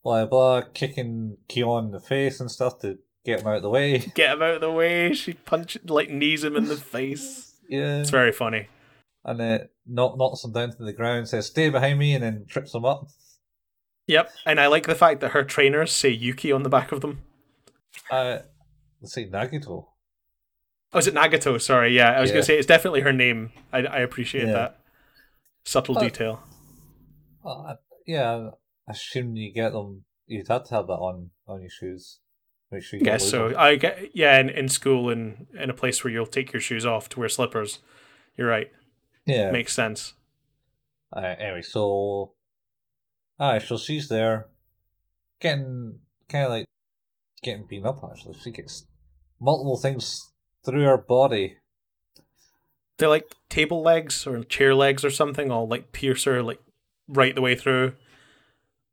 blah 0.03 0.27
blah, 0.27 0.63
kicking 0.75 1.37
Kyon 1.49 1.87
in 1.87 1.91
the 1.93 2.01
face 2.01 2.41
and 2.41 2.51
stuff 2.51 2.81
to 2.81 2.99
get 3.25 3.41
him 3.41 3.47
out 3.49 3.57
of 3.57 3.63
the 3.63 3.71
way. 3.71 3.99
Get 4.15 4.33
him 4.35 4.43
out 4.43 4.55
of 4.55 4.61
the 4.61 4.71
way. 4.73 5.13
She 5.15 5.35
punches 5.35 5.89
like 5.91 6.11
knees 6.11 6.45
him 6.45 6.57
in 6.57 6.67
the 6.67 6.77
face. 6.77 7.55
Yeah, 7.69 8.01
It's 8.01 8.11
very 8.11 8.33
funny. 8.33 8.69
and 9.25 9.39
then 9.39 9.69
knock, 9.87 10.17
knocks 10.17 10.45
him 10.45 10.53
down 10.53 10.71
to 10.73 10.83
the 10.85 10.93
ground, 10.93 11.29
says 11.29 11.47
"Stay 11.47 11.69
behind 11.71 11.99
me," 11.99 12.15
and 12.15 12.23
then 12.25 12.47
trips 12.49 12.75
him 12.75 12.85
up. 12.85 13.09
Yep, 14.07 14.31
and 14.47 14.59
I 14.59 14.69
like 14.69 14.87
the 14.87 14.95
fact 14.95 15.21
that 15.21 15.33
her 15.33 15.45
trainers 15.45 15.93
say 15.93 16.09
Yuki 16.09 16.51
on 16.51 16.63
the 16.63 16.71
back 16.71 16.93
of 16.93 17.03
them. 17.03 17.21
Uh, 18.11 18.39
let's 19.03 19.13
say 19.13 19.29
Nagito. 19.29 19.87
Oh, 20.95 20.99
is 20.99 21.07
it 21.07 21.13
Nagato? 21.15 21.61
Sorry, 21.61 21.95
yeah, 21.95 22.13
I 22.13 22.21
was 22.23 22.31
Yeah. 22.31 22.35
gonna 22.37 22.45
say 22.45 22.57
it's 22.57 22.67
definitely 22.67 23.03
her 23.03 23.13
name. 23.13 23.53
I, 23.71 23.81
I 23.81 23.99
appreciate 23.99 24.47
Yeah. 24.47 24.53
that 24.55 24.81
subtle 25.65 25.95
But- 25.95 26.05
detail. 26.05 26.43
Uh, 27.45 27.75
yeah, 28.07 28.51
I 28.89 28.93
assume 28.93 29.37
you 29.37 29.53
get 29.53 29.73
them. 29.73 30.05
You'd 30.27 30.49
have 30.49 30.65
to 30.69 30.75
have 30.77 30.87
that 30.87 30.95
on 30.95 31.31
on 31.47 31.61
your 31.61 31.71
shoes. 31.71 32.21
Make 32.71 32.83
sure 32.83 32.99
you 32.99 33.05
Guess 33.05 33.29
so. 33.29 33.57
I 33.57 33.77
get 33.77 34.11
yeah, 34.15 34.39
in, 34.39 34.51
in 34.51 34.69
school 34.69 35.09
and 35.09 35.47
in 35.59 35.71
a 35.71 35.75
place 35.75 36.05
where 36.05 36.13
you'll 36.13 36.27
take 36.27 36.53
your 36.53 36.61
shoes 36.61 36.85
off 36.85 37.09
to 37.11 37.21
wear 37.21 37.29
slippers. 37.29 37.79
You're 38.37 38.49
right. 38.49 38.71
Yeah. 39.27 39.51
Makes 39.51 39.75
sense. 39.75 40.15
Uh, 41.15 41.35
anyway, 41.39 41.63
so 41.63 42.33
ah, 43.41 43.59
so 43.59 43.79
she's 43.79 44.09
there, 44.09 44.49
getting 45.41 46.01
kind 46.29 46.45
of 46.45 46.51
like 46.51 46.67
getting 47.43 47.67
beaten 47.67 47.87
up. 47.87 48.01
Actually, 48.05 48.37
she 48.39 48.51
gets 48.51 48.87
multiple 49.41 49.79
things 49.79 50.33
through 50.65 50.85
her 50.85 50.99
body. 50.99 51.57
They're 52.99 53.09
like 53.09 53.33
table 53.49 53.81
legs 53.81 54.27
or 54.27 54.43
chair 54.45 54.75
legs 54.75 55.05
or 55.05 55.11
something, 55.11 55.51
all 55.51 55.67
like 55.67 55.93
pierce 55.93 56.25
her 56.25 56.43
like 56.43 56.61
right 57.09 57.35
the 57.35 57.41
way 57.41 57.55
through. 57.55 57.95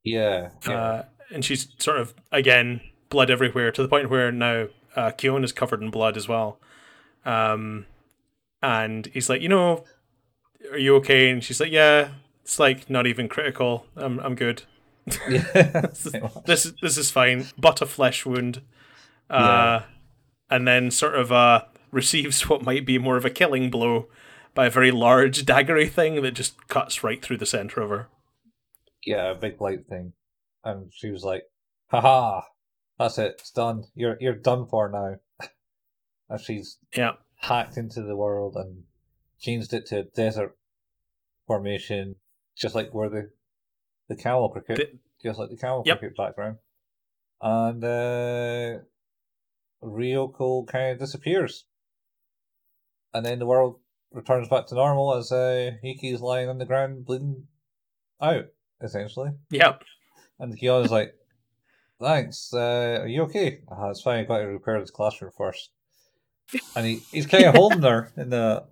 Yeah, 0.03 0.51
yeah, 0.67 0.73
Uh, 0.73 1.05
and 1.33 1.43
she's 1.43 1.67
sort 1.79 1.99
of 1.99 2.13
again 2.31 2.79
blood 3.15 3.29
everywhere 3.31 3.71
to 3.71 3.81
the 3.81 3.87
point 3.87 4.09
where 4.09 4.29
now 4.31 4.67
uh, 4.95 5.11
Kyon 5.11 5.43
is 5.43 5.53
covered 5.53 5.81
in 5.81 5.89
blood 5.89 6.17
as 6.17 6.27
well. 6.27 6.59
Um, 7.25 7.85
and 8.61 9.07
he's 9.13 9.29
like, 9.29 9.41
you 9.41 9.49
know, 9.49 9.85
are 10.71 10.77
you 10.77 10.95
okay? 10.97 11.29
And 11.29 11.41
she's 11.43 11.59
like, 11.61 11.71
yeah. 11.71 12.09
It's 12.43 12.59
like 12.59 12.89
not 12.89 13.07
even 13.07 13.27
critical. 13.27 13.85
I'm 13.95 14.19
I'm 14.19 14.35
good. 14.35 14.63
yeah. 15.29 15.87
This 16.45 16.65
is 16.65 16.73
this 16.81 16.97
is 16.97 17.09
fine. 17.09 17.47
But 17.57 17.81
a 17.81 17.85
flesh 17.85 18.25
wound. 18.25 18.61
Uh, 19.29 19.79
and 20.49 20.67
then 20.67 20.91
sort 20.91 21.15
of 21.15 21.31
uh 21.31 21.63
receives 21.91 22.47
what 22.49 22.61
might 22.63 22.85
be 22.85 22.99
more 22.99 23.17
of 23.17 23.25
a 23.25 23.29
killing 23.31 23.71
blow 23.71 24.07
by 24.53 24.67
a 24.67 24.69
very 24.69 24.91
large 24.91 25.43
daggery 25.45 25.89
thing 25.89 26.21
that 26.21 26.33
just 26.35 26.67
cuts 26.67 27.03
right 27.03 27.21
through 27.23 27.37
the 27.37 27.45
center 27.45 27.81
of 27.81 27.89
her. 27.89 28.07
yeah, 29.05 29.31
a 29.31 29.35
big 29.35 29.59
light 29.61 29.87
thing, 29.89 30.13
and 30.63 30.91
she 30.93 31.09
was 31.09 31.23
like, 31.23 31.43
"Haha, 31.87 32.41
that's 32.99 33.17
it. 33.17 33.35
It's 33.39 33.51
done. 33.51 33.85
You're 33.95 34.17
you're 34.19 34.35
done 34.35 34.65
for 34.67 34.89
now." 34.89 35.47
and 36.29 36.39
she's 36.41 36.77
Yeah. 36.95 37.13
hacked 37.37 37.77
into 37.77 38.01
the 38.01 38.15
world 38.15 38.55
and 38.55 38.83
changed 39.39 39.73
it 39.73 39.85
to 39.87 39.99
a 39.99 40.03
desert 40.03 40.57
formation, 41.47 42.15
just 42.55 42.75
like 42.75 42.93
where 42.93 43.09
the 43.09 43.31
the 44.07 44.15
camel 44.15 44.49
cricket, 44.49 44.77
The- 44.77 44.99
just 45.21 45.39
like 45.39 45.49
the 45.49 45.57
camel 45.57 45.83
Yep. 45.85 45.99
cricket 45.99 46.17
background, 46.17 46.57
and 47.41 47.83
uh, 47.83 48.79
Ryoko 49.83 50.67
kind 50.67 50.91
of 50.93 50.99
disappears, 50.99 51.65
and 53.13 53.25
then 53.25 53.39
the 53.39 53.45
world 53.45 53.79
returns 54.11 54.47
back 54.47 54.67
to 54.67 54.75
normal 54.75 55.15
as 55.15 55.31
uh, 55.31 55.71
Yuki's 55.83 56.21
lying 56.21 56.49
on 56.49 56.57
the 56.57 56.65
ground 56.65 57.05
bleeding 57.05 57.47
out, 58.21 58.45
essentially, 58.81 59.31
Yep. 59.49 59.83
and 60.39 60.57
Kyona's 60.57 60.91
like. 60.91 61.13
Thanks. 62.01 62.53
Uh, 62.53 62.99
are 63.03 63.07
you 63.07 63.23
okay? 63.23 63.61
Uh, 63.71 63.89
it's 63.89 64.01
fine. 64.01 64.19
I've 64.19 64.27
got 64.27 64.39
to 64.39 64.45
repair 64.47 64.79
this 64.79 64.91
classroom 64.91 65.31
first 65.37 65.69
and 66.75 66.85
he, 66.85 66.95
he's 67.11 67.25
kind 67.25 67.45
of 67.45 67.55
holding 67.55 67.81
her 67.81 68.11
in 68.17 68.33
a 68.33 68.63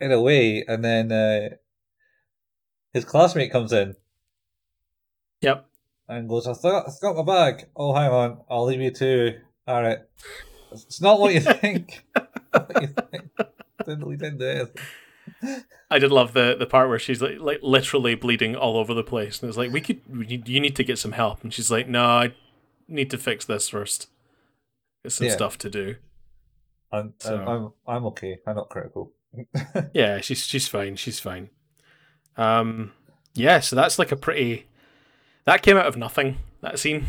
in 0.00 0.10
a 0.12 0.20
way, 0.20 0.64
and 0.66 0.84
then 0.84 1.12
uh, 1.12 1.50
his 2.92 3.04
classmate 3.04 3.52
comes 3.52 3.72
in 3.72 3.94
Yep. 5.40 5.66
and 6.08 6.28
goes, 6.28 6.46
"I 6.46 6.54
thought 6.54 6.86
I 6.88 6.92
got 7.00 7.16
my 7.16 7.22
bag. 7.52 7.66
Oh, 7.76 7.94
hang 7.94 8.10
on, 8.10 8.40
I'll 8.50 8.64
leave 8.64 8.80
you 8.80 8.90
to. 8.90 9.38
All 9.66 9.82
right, 9.82 9.98
it's 10.72 11.00
not 11.00 11.20
what 11.20 11.34
you 11.34 11.40
think. 11.40 12.04
what 12.50 12.82
you 12.82 12.88
think. 12.88 13.30
Didn't 13.86 14.18
didn't 14.18 14.38
do 14.38 14.46
anything. 14.46 14.68
I 15.90 15.98
did 15.98 16.10
love 16.12 16.32
the 16.32 16.56
the 16.58 16.66
part 16.66 16.88
where 16.88 16.98
she's 16.98 17.20
like 17.22 17.38
like 17.40 17.60
literally 17.62 18.14
bleeding 18.14 18.54
all 18.56 18.76
over 18.76 18.94
the 18.94 19.02
place, 19.04 19.40
and 19.40 19.48
it's 19.48 19.58
like 19.58 19.72
we 19.72 19.80
could 19.80 20.00
we 20.08 20.26
need, 20.26 20.48
you 20.48 20.60
need 20.60 20.76
to 20.76 20.84
get 20.84 20.98
some 20.98 21.12
help, 21.12 21.42
and 21.42 21.52
she's 21.52 21.70
like, 21.70 21.88
no, 21.88 22.04
I 22.04 22.34
need 22.88 23.10
to 23.10 23.18
fix 23.18 23.44
this 23.44 23.68
first. 23.68 24.08
There's 25.02 25.14
some 25.14 25.26
Yeah. 25.26 25.32
stuff 25.34 25.58
to 25.58 25.70
do. 25.70 25.96
I'm, 26.92 27.14
So- 27.18 27.36
I'm 27.36 27.48
I'm 27.48 27.72
I'm 27.86 28.04
okay. 28.06 28.38
I'm 28.46 28.56
not 28.56 28.68
critical. 28.68 29.12
Yeah, 29.94 30.20
she's 30.20 30.44
she's 30.46 30.68
fine. 30.68 30.96
She's 30.96 31.18
fine. 31.18 31.50
Um, 32.36 32.92
yeah, 33.34 33.60
so 33.60 33.76
that's 33.76 33.98
like 33.98 34.12
a 34.12 34.16
pretty. 34.16 34.66
That 35.44 35.62
came 35.62 35.76
out 35.76 35.86
of 35.86 35.96
nothing. 35.96 36.38
That 36.60 36.78
scene, 36.78 37.06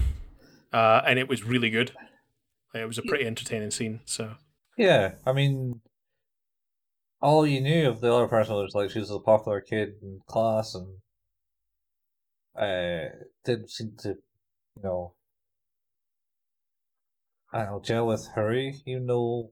uh, 0.71 1.01
and 1.05 1.19
it 1.19 1.27
was 1.27 1.43
really 1.43 1.69
good. 1.69 1.91
Like, 2.73 2.83
it 2.83 2.87
was 2.87 2.97
a 2.97 3.03
pretty 3.03 3.25
entertaining 3.25 3.71
scene. 3.71 3.99
So 4.05 4.35
yeah, 4.77 5.13
I 5.25 5.33
mean, 5.33 5.81
all 7.23 7.47
you 7.47 7.61
knew 7.61 7.87
of 7.87 8.01
the 8.01 8.13
other 8.13 8.27
person 8.27 8.53
was 8.55 8.75
like 8.75 8.91
she 8.91 8.99
was 8.99 9.09
a 9.09 9.17
popular 9.17 9.61
kid 9.61 9.93
in 10.01 10.19
class 10.27 10.75
and 10.75 10.97
uh 12.55 13.09
didn't 13.45 13.71
seem 13.71 13.93
to, 13.99 14.09
you 14.09 14.83
know, 14.83 15.13
I 17.53 17.59
don't 17.59 17.71
know, 17.71 17.81
gel 17.81 18.07
with 18.07 18.29
Haruhi, 18.35 18.81
even 18.85 19.07
though. 19.07 19.51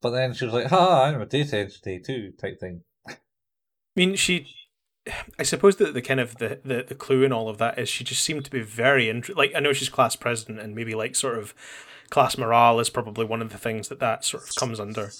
But 0.00 0.10
then 0.10 0.32
she 0.32 0.44
was 0.44 0.54
like, 0.54 0.68
"Ha, 0.68 1.04
I'm 1.04 1.20
a 1.20 1.26
data 1.26 1.58
entity 1.58 1.98
too," 1.98 2.32
type 2.40 2.60
thing. 2.60 2.82
I 3.08 3.16
mean, 3.96 4.14
she. 4.14 4.46
I 5.38 5.42
suppose 5.42 5.76
that 5.76 5.94
the 5.94 6.02
kind 6.02 6.20
of 6.20 6.36
the, 6.36 6.60
the, 6.62 6.84
the 6.86 6.94
clue 6.94 7.24
in 7.24 7.32
all 7.32 7.48
of 7.48 7.56
that 7.58 7.78
is 7.78 7.88
she 7.88 8.04
just 8.04 8.22
seemed 8.22 8.44
to 8.44 8.50
be 8.50 8.60
very 8.60 9.10
like 9.34 9.52
I 9.56 9.60
know 9.60 9.72
she's 9.72 9.88
class 9.88 10.16
president 10.16 10.60
and 10.60 10.74
maybe 10.74 10.94
like 10.94 11.16
sort 11.16 11.38
of 11.38 11.54
class 12.10 12.36
morale 12.36 12.78
is 12.78 12.90
probably 12.90 13.24
one 13.24 13.40
of 13.40 13.50
the 13.50 13.58
things 13.58 13.88
that 13.88 14.00
that 14.00 14.24
sort 14.24 14.42
of 14.44 14.54
comes 14.56 14.78
under, 14.78 15.10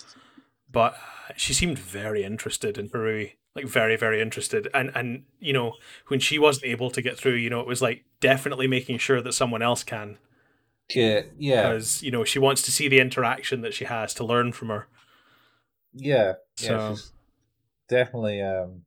but 0.71 0.95
uh, 0.95 1.33
she 1.37 1.53
seemed 1.55 1.79
very 1.79 2.23
interested 2.25 2.79
in 2.79 2.89
Haruhi, 2.91 3.33
like 3.55 3.67
very 3.67 3.97
very 3.97 4.21
interested 4.21 4.69
and 4.75 4.91
and 4.95 5.25
you 5.41 5.53
know 5.53 5.75
when 6.09 6.21
she 6.21 6.39
wasn't 6.39 6.67
able 6.67 6.91
to 6.91 7.03
get 7.03 7.17
through, 7.19 7.35
you 7.35 7.51
know 7.51 7.61
it 7.61 7.67
was 7.67 7.83
like 7.83 8.05
definitely 8.21 8.67
making 8.67 8.99
sure 8.99 9.21
that 9.23 9.33
someone 9.33 9.63
else 9.63 9.83
can 9.85 10.19
Yeah, 10.95 11.23
yeah, 11.39 11.63
because 11.69 12.03
you 12.03 12.11
know 12.11 12.25
she 12.25 12.39
wants 12.39 12.63
to 12.63 12.71
see 12.73 12.89
the 12.89 13.01
interaction 13.01 13.61
that 13.63 13.75
she 13.75 13.85
has 13.87 14.15
to 14.15 14.25
learn 14.25 14.53
from 14.53 14.69
her. 14.69 14.89
yeah, 15.93 16.35
yeah. 16.61 16.69
So- 16.69 16.95
She's 16.95 17.13
definitely, 17.89 18.43
um, 18.43 18.83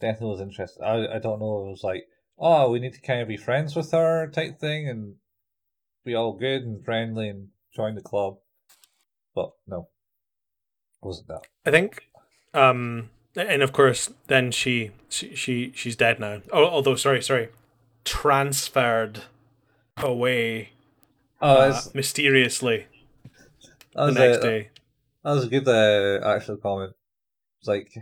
definitely 0.00 0.30
was 0.30 0.40
interested. 0.40 0.82
I, 0.82 1.16
I 1.16 1.18
don't 1.18 1.40
know. 1.40 1.66
It 1.66 1.70
was 1.70 1.84
like, 1.84 2.04
oh, 2.38 2.70
we 2.70 2.80
need 2.80 2.94
to 2.94 3.00
kind 3.00 3.20
of 3.20 3.28
be 3.28 3.36
friends 3.36 3.74
with 3.76 3.90
her 3.92 4.26
type 4.28 4.58
thing 4.58 4.88
and 4.88 5.16
be 6.04 6.14
all 6.14 6.32
good 6.32 6.62
and 6.62 6.84
friendly 6.84 7.28
and 7.28 7.48
join 7.74 7.94
the 7.94 8.00
club. 8.00 8.38
But 9.34 9.50
no, 9.66 9.88
it 11.02 11.06
wasn't 11.06 11.28
that. 11.28 11.46
I 11.66 11.70
think, 11.70 12.08
um, 12.54 13.10
and 13.36 13.62
of 13.62 13.72
course, 13.72 14.10
then 14.26 14.50
she 14.50 14.90
she, 15.08 15.34
she 15.34 15.72
she's 15.74 15.96
dead 15.96 16.20
now. 16.20 16.42
Oh, 16.52 16.66
although 16.66 16.96
sorry, 16.96 17.22
sorry, 17.22 17.48
transferred 18.04 19.22
away 19.96 20.70
Oh, 21.40 21.56
uh, 21.56 21.80
mysteriously 21.94 22.86
the 23.94 24.06
was 24.06 24.14
next 24.14 24.38
a, 24.38 24.40
day. 24.40 24.70
That 25.22 25.32
was 25.32 25.44
a 25.44 25.48
good 25.48 25.68
uh, 25.68 26.26
actual 26.26 26.56
comment. 26.56 26.94
It's 27.60 27.68
like 27.68 27.92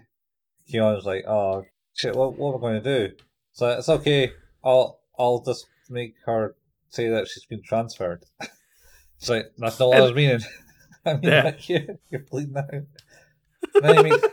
Kyon 0.71 0.95
was 0.95 1.05
like, 1.05 1.25
"Oh 1.27 1.65
shit, 1.95 2.17
what 2.17 2.39
what 2.39 2.55
am 2.55 2.59
I 2.59 2.61
going 2.61 2.83
to 2.83 3.09
do?" 3.09 3.17
So 3.53 3.69
it's 3.69 3.89
okay. 3.89 4.33
I'll 4.65 5.01
I'll 5.19 5.43
just 5.43 5.67
make 5.91 6.15
her 6.25 6.57
say 6.89 7.09
that 7.11 7.29
she's 7.29 7.47
been 7.47 7.63
transferred. 7.63 8.25
It's 9.19 9.31
like 9.31 9.47
that's 9.57 9.81
not 9.81 9.89
what 9.89 9.97
I 9.97 10.03
was 10.03 10.13
meaning. 10.13 10.41
I 11.11 11.13
mean, 11.15 11.23
Yeah. 11.23 11.43
like, 11.45 11.69
you're, 11.69 11.83
you're 12.11 12.21
bleeding 12.31 12.57
out. 12.57 12.71
then 13.83 13.97
he 13.97 14.03
makes, 14.03 14.27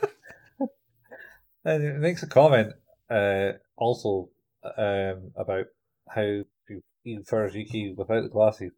then 1.64 1.82
he 1.82 1.88
makes 2.00 2.24
a 2.24 2.28
comment 2.28 2.74
uh, 3.10 3.54
also 3.78 4.30
um, 4.78 5.32
about 5.36 5.66
how 6.10 6.22
he, 6.68 6.80
he 7.04 7.16
prefers 7.18 7.56
Yuki 7.56 7.94
without 7.98 8.24
the 8.24 8.30
glasses. 8.30 8.72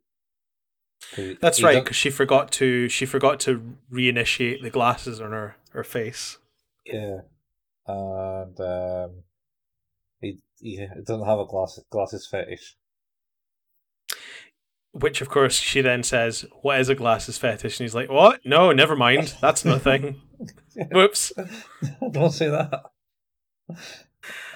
That's 1.39 1.61
right, 1.61 1.83
because 1.83 1.97
she 1.97 2.09
forgot 2.09 2.51
to 2.53 2.89
she 2.89 3.05
forgot 3.05 3.39
to 3.41 3.75
reinitiate 3.91 4.61
the 4.63 4.69
glasses 4.71 5.21
on 5.21 5.31
her 5.31 5.55
her 5.71 5.83
face. 5.83 6.37
Yeah, 6.85 7.19
and 7.85 8.59
um, 8.59 9.11
he 10.19 10.39
he 10.59 10.87
doesn't 11.05 11.27
have 11.27 11.39
a 11.39 11.45
glasses 11.45 11.83
glasses 11.91 12.27
fetish. 12.29 12.75
Which, 14.97 15.19
of 15.19 15.27
course, 15.27 15.55
she 15.55 15.81
then 15.81 16.03
says, 16.03 16.45
"What 16.61 16.79
is 16.79 16.87
a 16.87 16.95
glasses 16.95 17.37
fetish?" 17.37 17.79
And 17.79 17.83
he's 17.83 17.93
like, 17.93 18.09
"What? 18.09 18.39
No, 18.45 18.71
never 18.71 18.95
mind. 18.95 19.35
That's 19.41 19.65
nothing." 19.65 20.21
Whoops. 20.91 21.33
Don't 22.11 22.31
say 22.31 22.47
that. 22.49 22.81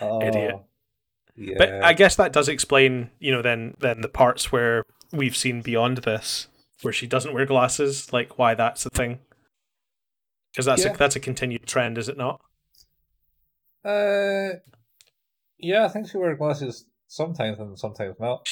Idiot. 0.02 0.56
Oh, 0.56 0.66
Yeah. 1.36 1.56
But 1.58 1.84
I 1.84 1.92
guess 1.94 2.16
that 2.16 2.32
does 2.32 2.48
explain, 2.48 3.10
you 3.20 3.32
know, 3.34 3.42
then 3.42 3.76
then 3.80 4.00
the 4.00 4.08
parts 4.08 4.50
where 4.50 4.86
we've 5.12 5.36
seen 5.36 5.62
beyond 5.62 5.98
this, 6.00 6.48
where 6.84 6.94
she 6.94 7.06
doesn't 7.06 7.34
wear 7.34 7.46
glasses, 7.46 8.14
like 8.14 8.38
why 8.38 8.54
that's 8.56 8.86
a 8.86 8.90
thing. 8.90 9.20
Because 10.54 10.66
that's 10.66 10.86
Yeah. 10.86 10.94
a, 10.94 10.98
that's 10.98 11.16
a 11.18 11.20
continued 11.20 11.66
trend, 11.68 11.98
is 11.98 12.08
it 12.08 12.18
not? 12.18 12.40
Uh, 13.84 14.60
yeah, 15.58 15.84
I 15.86 15.90
think 15.90 16.10
she 16.10 16.18
wears 16.18 16.38
glasses 16.38 16.86
sometimes 17.08 17.60
and 17.60 17.78
sometimes 17.78 18.16
not. 18.20 18.48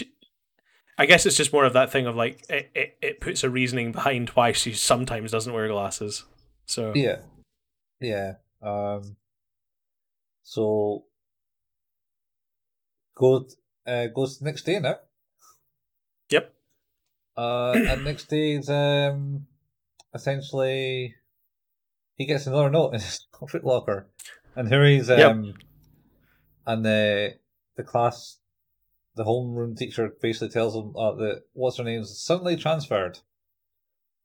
I 0.98 1.06
guess 1.06 1.26
it's 1.26 1.38
just 1.38 1.54
more 1.54 1.66
of 1.66 1.74
that 1.74 1.92
thing 1.92 2.08
of 2.08 2.16
like 2.16 2.44
it, 2.50 2.72
it, 2.74 2.98
it 3.02 3.22
puts 3.22 3.44
a 3.44 3.50
reasoning 3.50 3.92
behind 3.92 4.30
why 4.30 4.52
she 4.52 4.74
sometimes 4.74 5.32
doesn't 5.32 5.54
wear 5.54 5.68
glasses. 5.68 6.24
So 6.66 6.92
Yeah, 6.96 7.20
yeah. 8.02 8.34
Um, 8.62 9.16
so 10.44 11.06
goes 13.16 13.58
uh 13.86 14.08
goes 14.08 14.42
next 14.42 14.64
day 14.66 14.80
now. 14.80 14.96
Yep. 16.32 16.54
Uh, 17.38 17.74
and 17.76 18.04
next 18.04 18.26
day 18.26 18.54
is 18.54 18.70
um 18.70 19.46
essentially 20.14 21.14
he 22.16 22.26
gets 22.26 22.48
another 22.48 22.70
note 22.72 22.94
in 22.96 23.00
his 23.02 23.28
foot 23.50 23.64
locker, 23.64 24.08
and 24.56 24.68
here 24.68 24.86
he's 24.86 25.10
Yep. 25.10 25.32
um 25.32 25.54
and 26.66 26.84
the 26.84 27.36
the 27.76 27.84
class 27.84 28.40
the 29.18 29.26
homeroom 29.26 29.76
teacher 29.76 30.14
basically 30.22 30.50
tells 30.50 30.74
them 30.74 30.94
uh, 30.96 31.14
that 31.16 31.42
what's 31.54 31.78
her 31.78 31.84
name's 31.84 32.18
suddenly 32.18 32.56
transferred. 32.56 33.20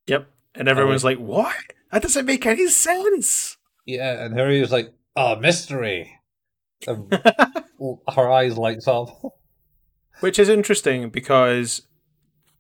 Yep. 0.06 0.28
And 0.54 0.68
everyone's 0.68 1.04
like, 1.04 1.18
"What? 1.18 1.56
That 1.90 2.02
doesn't 2.02 2.26
make 2.26 2.46
any 2.46 2.68
sense." 2.68 3.56
Yeah, 3.86 4.24
and 4.24 4.34
Haruhi 4.34 4.60
was 4.60 4.70
like, 4.70 4.92
"Oh, 5.16 5.36
mystery." 5.36 6.18
And 6.86 7.12
her 8.14 8.30
eyes 8.30 8.58
lights 8.58 8.86
up. 8.86 9.08
Which 10.20 10.38
is 10.38 10.48
interesting 10.48 11.08
because, 11.08 11.82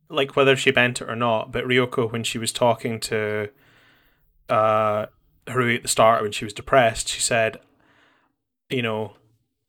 like, 0.08 0.34
whether 0.34 0.56
she 0.56 0.72
meant 0.72 1.00
it 1.00 1.08
or 1.08 1.14
not, 1.14 1.52
but 1.52 1.64
Ryoko, 1.64 2.10
when 2.10 2.24
she 2.24 2.38
was 2.38 2.50
talking 2.50 2.98
to 3.00 3.50
uh, 4.48 5.06
Haruhi 5.46 5.76
at 5.76 5.82
the 5.82 5.88
start 5.88 6.22
when 6.22 6.32
she 6.32 6.44
was 6.44 6.54
depressed, 6.54 7.08
she 7.08 7.20
said, 7.20 7.58
"You 8.70 8.82
know, 8.82 9.16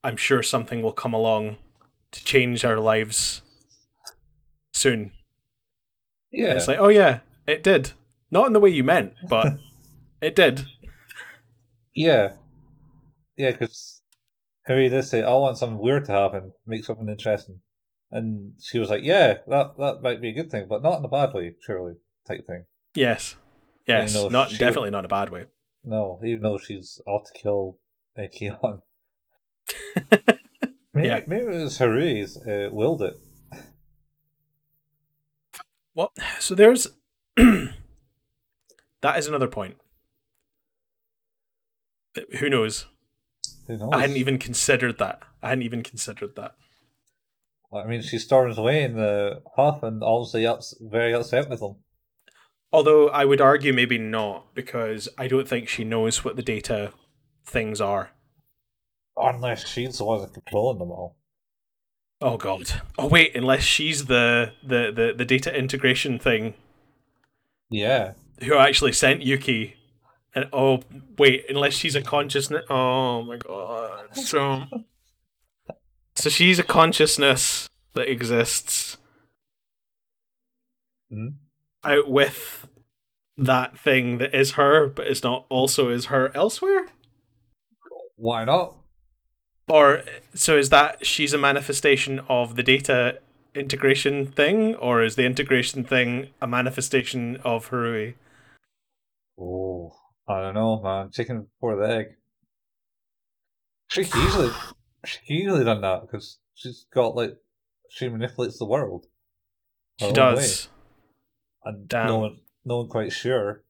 I'm 0.03 0.17
sure 0.17 0.41
something 0.41 0.81
will 0.81 0.93
come 0.93 1.13
along 1.13 1.57
to 2.13 2.23
change 2.23 2.63
our 2.63 2.79
lives 2.79 3.41
soon." 4.73 4.99
And 5.01 5.11
Yeah, 6.31 6.53
It's 6.55 6.67
like, 6.67 6.79
oh 6.79 6.87
yeah, 6.87 7.19
it 7.45 7.61
did. 7.63 7.91
Not 8.31 8.47
in 8.47 8.53
the 8.53 8.59
way 8.59 8.69
you 8.71 8.83
meant, 8.83 9.13
but 9.29 9.57
it 10.21 10.35
did. 10.35 10.65
yeah, 11.93 12.33
yeah. 13.37 13.51
Because 13.51 14.01
Haruhi 14.67 14.89
did 14.89 15.03
say, 15.03 15.21
"I 15.21 15.33
want 15.33 15.57
something 15.57 15.77
weird 15.77 16.05
to 16.05 16.11
happen, 16.13 16.53
make 16.65 16.83
something 16.85 17.07
interesting," 17.09 17.59
and 18.11 18.53
she 18.61 18.79
was 18.79 18.89
like, 18.89 19.03
"Yeah, 19.03 19.37
that 19.47 19.77
that 19.77 20.01
might 20.01 20.21
be 20.21 20.29
a 20.29 20.33
good 20.33 20.49
thing, 20.49 20.65
but 20.67 20.81
not 20.81 20.97
in 20.99 21.05
a 21.05 21.09
bad 21.09 21.33
way, 21.33 21.53
surely." 21.61 21.93
Type 22.27 22.47
thing. 22.47 22.65
Yes. 22.95 23.35
Yes. 23.85 24.15
not 24.31 24.49
she- 24.49 24.57
definitely 24.57 24.91
not 24.91 25.03
a 25.03 25.09
bad 25.09 25.29
way. 25.29 25.45
No, 25.83 26.19
even 26.23 26.41
though 26.43 26.57
she's 26.57 27.01
out 27.07 27.25
to 27.25 27.33
kill 27.33 27.77
uh, 28.17 28.23
Kyon. 28.33 28.81
Maybe, 30.93 31.07
Yeah. 31.07 31.21
maybe 31.27 31.45
it 31.45 31.49
was 31.63 31.79
Haruhi's 31.79 32.37
uh, 32.37 32.69
willed 32.71 33.01
it. 33.01 33.15
Well, 35.95 36.11
so 36.39 36.55
there's 36.55 36.87
that 37.35 37.73
is 39.17 39.27
another 39.27 39.47
point. 39.47 39.77
Who 42.39 42.49
knows? 42.49 42.87
Who 43.67 43.77
knows? 43.77 43.89
I 43.91 44.01
hadn't 44.01 44.17
even 44.17 44.37
considered 44.37 44.97
that. 44.99 45.21
I 45.41 45.49
hadn't 45.49 45.63
even 45.63 45.83
considered 45.83 46.35
that. 46.35 46.55
I 47.73 47.85
mean, 47.85 48.01
she 48.03 48.19
storms 48.19 48.57
away 48.59 48.83
in 48.83 48.95
the 48.95 49.41
huff 49.55 49.81
and 49.81 50.03
obviously 50.03 50.45
ups, 50.45 50.75
very 50.79 51.13
upset 51.13 51.49
with 51.49 51.59
him. 51.61 51.75
Although 52.71 53.09
I 53.09 53.25
would 53.25 53.41
argue 53.41 53.73
maybe 53.73 53.97
not, 53.97 54.53
because 54.53 55.09
I 55.17 55.27
don't 55.27 55.47
think 55.47 55.67
she 55.67 55.83
knows 55.83 56.23
what 56.23 56.35
the 56.35 56.41
data 56.43 56.91
things 57.45 57.81
are. 57.81 58.11
Unless 59.15 59.67
she's 59.67 59.97
the 59.97 60.05
one 60.05 60.27
controlling 60.29 60.79
them 60.79 60.91
all. 60.91 61.15
Oh 62.21 62.37
god. 62.37 62.81
Oh 62.97 63.07
wait, 63.07 63.35
unless 63.35 63.63
she's 63.63 64.05
the 64.05 64.53
the, 64.63 64.91
the, 64.95 65.13
the 65.17 65.25
data 65.25 65.55
integration 65.55 66.17
thing 66.19 66.53
Yeah. 67.69 68.13
who 68.43 68.55
actually 68.57 68.93
sent 68.93 69.21
Yuki. 69.21 69.75
And 70.35 70.45
oh 70.51 70.81
wait, 71.17 71.45
unless 71.49 71.73
she's 71.73 71.95
a 71.95 72.01
consciousness. 72.01 72.65
Oh 72.69 73.23
my 73.23 73.37
god. 73.37 74.07
So, 74.15 74.63
so 76.15 76.29
she's 76.29 76.59
a 76.59 76.63
consciousness 76.63 77.69
that 77.93 78.09
exists 78.09 78.97
Hmm? 81.11 81.27
out 81.83 82.09
with 82.09 82.67
that 83.37 83.77
thing 83.77 84.17
that 84.19 84.33
is 84.33 84.51
her, 84.51 84.87
but 84.87 85.07
is 85.07 85.23
not 85.23 85.45
also 85.49 85.89
is 85.89 86.05
her 86.05 86.31
elsewhere. 86.35 86.87
Why 88.15 88.45
not? 88.45 88.75
Or 89.67 90.03
so 90.33 90.57
is 90.57 90.69
that 90.69 91.05
she's 91.05 91.33
a 91.33 91.37
manifestation 91.37 92.19
of 92.27 92.55
the 92.55 92.63
data 92.63 93.19
integration 93.55 94.25
thing, 94.25 94.75
or 94.75 95.03
is 95.03 95.15
the 95.15 95.25
integration 95.25 95.83
thing 95.83 96.29
a 96.41 96.47
manifestation 96.47 97.37
of 97.43 97.69
Haruhi? 97.69 98.15
Oh, 99.39 99.91
I 100.27 100.41
don't 100.41 100.53
know, 100.53 100.81
man. 100.81 101.11
Chicken 101.11 101.47
before 101.53 101.75
the 101.75 101.93
egg. 101.93 102.05
She 103.89 104.01
easily, 104.01 104.49
she 105.05 105.19
easily 105.27 105.63
done 105.63 105.81
that 105.81 106.01
because 106.01 106.39
she's 106.55 106.85
got 106.93 107.15
like 107.15 107.35
she 107.89 108.09
manipulates 108.09 108.57
the 108.57 108.65
world. 108.65 109.05
She 109.99 110.11
does. 110.11 110.69
way, 111.65 111.71
and 111.71 111.87
Damn. 111.87 112.07
no 112.07 112.19
one, 112.19 112.37
no 112.65 112.77
one 112.79 112.87
quite 112.89 113.11
sure. 113.11 113.63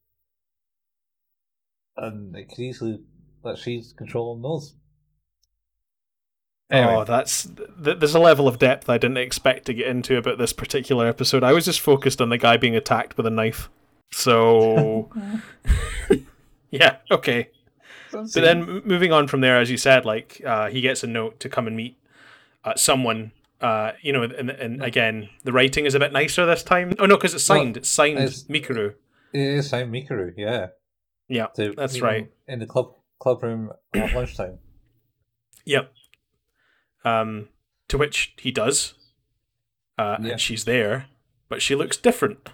And 1.97 2.35
it 2.35 2.49
could 2.49 2.59
easily 2.59 2.99
that 3.43 3.57
she's 3.57 3.93
controlling 3.95 4.41
those. 4.41 4.75
Anyway, 6.73 6.93
Oh, 6.95 7.03
that's 7.05 7.43
th- 7.45 7.99
there's 7.99 8.15
a 8.15 8.19
level 8.19 8.47
of 8.47 8.57
depth 8.59 8.89
I 8.89 8.97
didn't 8.97 9.17
expect 9.17 9.65
to 9.67 9.73
get 9.73 9.87
into 9.87 10.17
about 10.17 10.39
this 10.39 10.51
particular 10.53 11.07
episode. 11.07 11.43
I 11.43 11.53
was 11.53 11.65
just 11.65 11.79
focused 11.79 12.19
on 12.19 12.29
the 12.29 12.37
guy 12.37 12.57
being 12.57 12.75
attacked 12.75 13.15
with 13.15 13.25
a 13.27 13.29
knife. 13.29 13.69
So, 14.11 15.09
yeah, 16.71 16.97
okay. 17.11 17.49
But 18.11 18.31
then 18.33 18.81
moving 18.85 19.11
on 19.11 19.27
from 19.27 19.41
there, 19.41 19.59
as 19.59 19.71
you 19.71 19.77
said, 19.77 20.05
like 20.05 20.41
uh, 20.45 20.69
he 20.69 20.81
gets 20.81 21.03
a 21.03 21.07
note 21.07 21.39
to 21.41 21.49
come 21.49 21.67
and 21.67 21.75
meet 21.75 21.97
uh, 22.63 22.75
someone. 22.75 23.31
Uh, 23.61 23.93
you 24.01 24.11
know, 24.11 24.23
and, 24.23 24.49
and 24.49 24.83
again, 24.83 25.29
the 25.45 25.53
writing 25.53 25.85
is 25.85 25.95
a 25.95 25.99
bit 25.99 26.11
nicer 26.11 26.45
this 26.45 26.63
time. 26.63 26.93
Oh 26.99 27.05
no, 27.05 27.15
because 27.15 27.33
it's 27.33 27.47
Well, 27.47 27.59
signed. 27.59 27.77
it's 27.77 27.89
signed 27.89 28.17
it's- 28.19 28.43
Mikuru. 28.49 28.93
it 29.33 29.39
is 29.39 29.69
Simon 29.69 29.91
Mikuru, 29.93 30.33
yeah. 30.35 30.67
Yeah, 31.29 31.47
to 31.55 31.73
that's 31.75 32.01
right. 32.01 32.29
In 32.47 32.59
the 32.59 32.65
club 32.65 32.93
club 33.19 33.41
room 33.41 33.71
at 33.93 34.13
lunchtime. 34.15 34.59
Yep. 35.65 35.93
Um, 37.05 37.49
to 37.89 37.97
which 37.97 38.33
he 38.39 38.51
does, 38.51 38.93
uh, 39.97 40.17
Yeah. 40.21 40.31
and 40.31 40.41
she's 40.41 40.65
there, 40.65 41.07
but 41.49 41.61
she 41.61 41.75
looks 41.75 41.97
different 41.97 42.49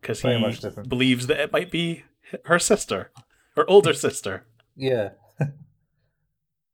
because 0.00 0.22
he 0.22 0.28
different. 0.60 0.88
believes 0.88 1.26
that 1.26 1.38
it 1.40 1.52
might 1.52 1.70
be 1.70 2.04
her 2.46 2.58
sister, 2.58 3.10
her 3.56 3.68
older 3.68 3.92
sister. 4.06 4.46
Yeah. 4.74 5.10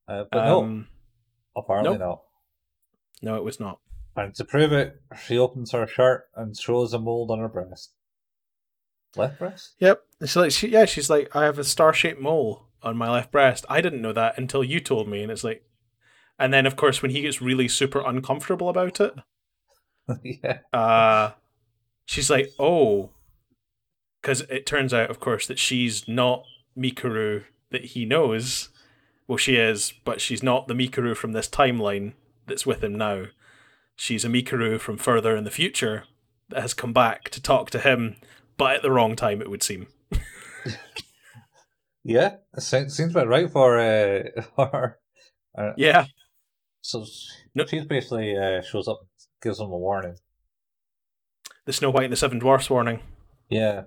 uh, 0.09 0.25
but 0.31 0.45
no, 0.45 0.63
Um, 0.63 0.89
apparently 1.57 1.99
nope. 1.99 2.01
not. 2.01 2.23
no, 3.23 3.37
it 3.37 3.45
was 3.45 3.59
not. 3.59 3.81
And 4.15 4.35
to 4.37 4.45
prove 4.45 4.73
it, 4.73 5.01
she 5.27 5.37
opens 5.37 5.73
her 5.73 5.87
shirt 5.87 6.29
and 6.35 6.57
shows 6.57 6.95
a 6.95 6.99
mold 6.99 7.31
on 7.31 7.39
her 7.41 7.49
breast. 7.49 7.93
Left 9.17 9.39
breast? 9.39 9.75
Yep. 9.79 10.03
It's 10.21 10.37
like 10.37 10.53
she, 10.53 10.69
yeah, 10.69 10.85
she's 10.85 11.11
like, 11.11 11.35
I 11.35 11.45
have 11.45 11.59
a 11.59 11.65
star-shaped 11.65 12.21
mole 12.21 12.67
on 12.83 12.97
my 12.97 13.11
left 13.11 13.31
breast. 13.33 13.67
I 13.69 13.81
didn't 13.81 14.01
know 14.03 14.13
that 14.13 14.39
until 14.39 14.63
you 14.65 14.79
told 14.81 15.09
me, 15.09 15.23
and 15.23 15.31
it's 15.33 15.45
like, 15.45 15.65
and 16.39 16.53
then 16.53 16.67
of 16.67 16.77
course 16.77 17.03
when 17.03 17.11
he 17.11 17.23
gets 17.23 17.43
really 17.43 17.69
super 17.69 18.01
uncomfortable 18.01 18.69
about 18.69 19.01
it, 19.01 19.15
yeah. 20.23 20.59
uh, 20.73 21.33
she's 22.05 22.31
like, 22.31 22.53
oh, 22.59 23.11
because 24.21 24.41
it 24.43 24.67
turns 24.67 24.93
out, 24.93 25.09
of 25.09 25.21
course, 25.21 25.47
that 25.47 25.59
she's 25.59 26.09
not 26.09 26.45
Mikuru 26.77 27.45
that 27.71 27.85
he 27.87 28.05
knows. 28.05 28.71
Well, 29.29 29.39
she 29.39 29.57
is, 29.57 29.93
but 30.05 30.21
she's 30.21 30.43
not 30.43 30.67
the 30.67 30.75
Mikuru 30.75 31.17
from 31.17 31.33
this 31.33 31.49
timeline 31.49 32.15
that's 32.47 32.67
with 32.67 32.83
him 32.83 32.97
now. 32.97 33.27
She's 33.95 34.25
a 34.25 34.29
Mikuru 34.29 34.81
from 34.81 34.97
further 34.97 35.37
in 35.37 35.45
the 35.45 35.51
future 35.51 36.05
that 36.49 36.61
has 36.61 36.75
come 36.75 36.93
back 36.93 37.29
to 37.31 37.41
talk 37.41 37.71
to 37.71 37.79
him, 37.79 38.17
but 38.57 38.77
at 38.77 38.83
the 38.83 38.91
wrong 38.91 39.17
time, 39.17 39.41
it 39.41 39.49
would 39.49 39.63
seem. 39.63 39.87
yeah, 42.05 42.37
it 42.57 42.61
seems 42.63 42.99
about 42.99 43.29
right 43.29 43.51
for 43.51 43.79
uh, 43.79 44.23
for. 44.57 44.99
Uh, 45.57 45.73
yeah. 45.77 46.07
So 46.87 47.05
no. 47.57 47.67
she 47.67 47.81
basically 47.81 48.39
uh, 48.39 48.63
shows 48.63 48.87
up, 48.87 49.01
gives 49.43 49.59
them 49.59 49.73
a 49.73 49.77
warning. 49.77 50.17
The 51.65 51.73
Snow 51.73 51.91
White 51.91 52.05
and 52.05 52.13
the 52.13 52.17
Seven 52.17 52.39
Dwarfs 52.39 52.71
warning. 52.71 53.01
Yeah. 53.49 53.83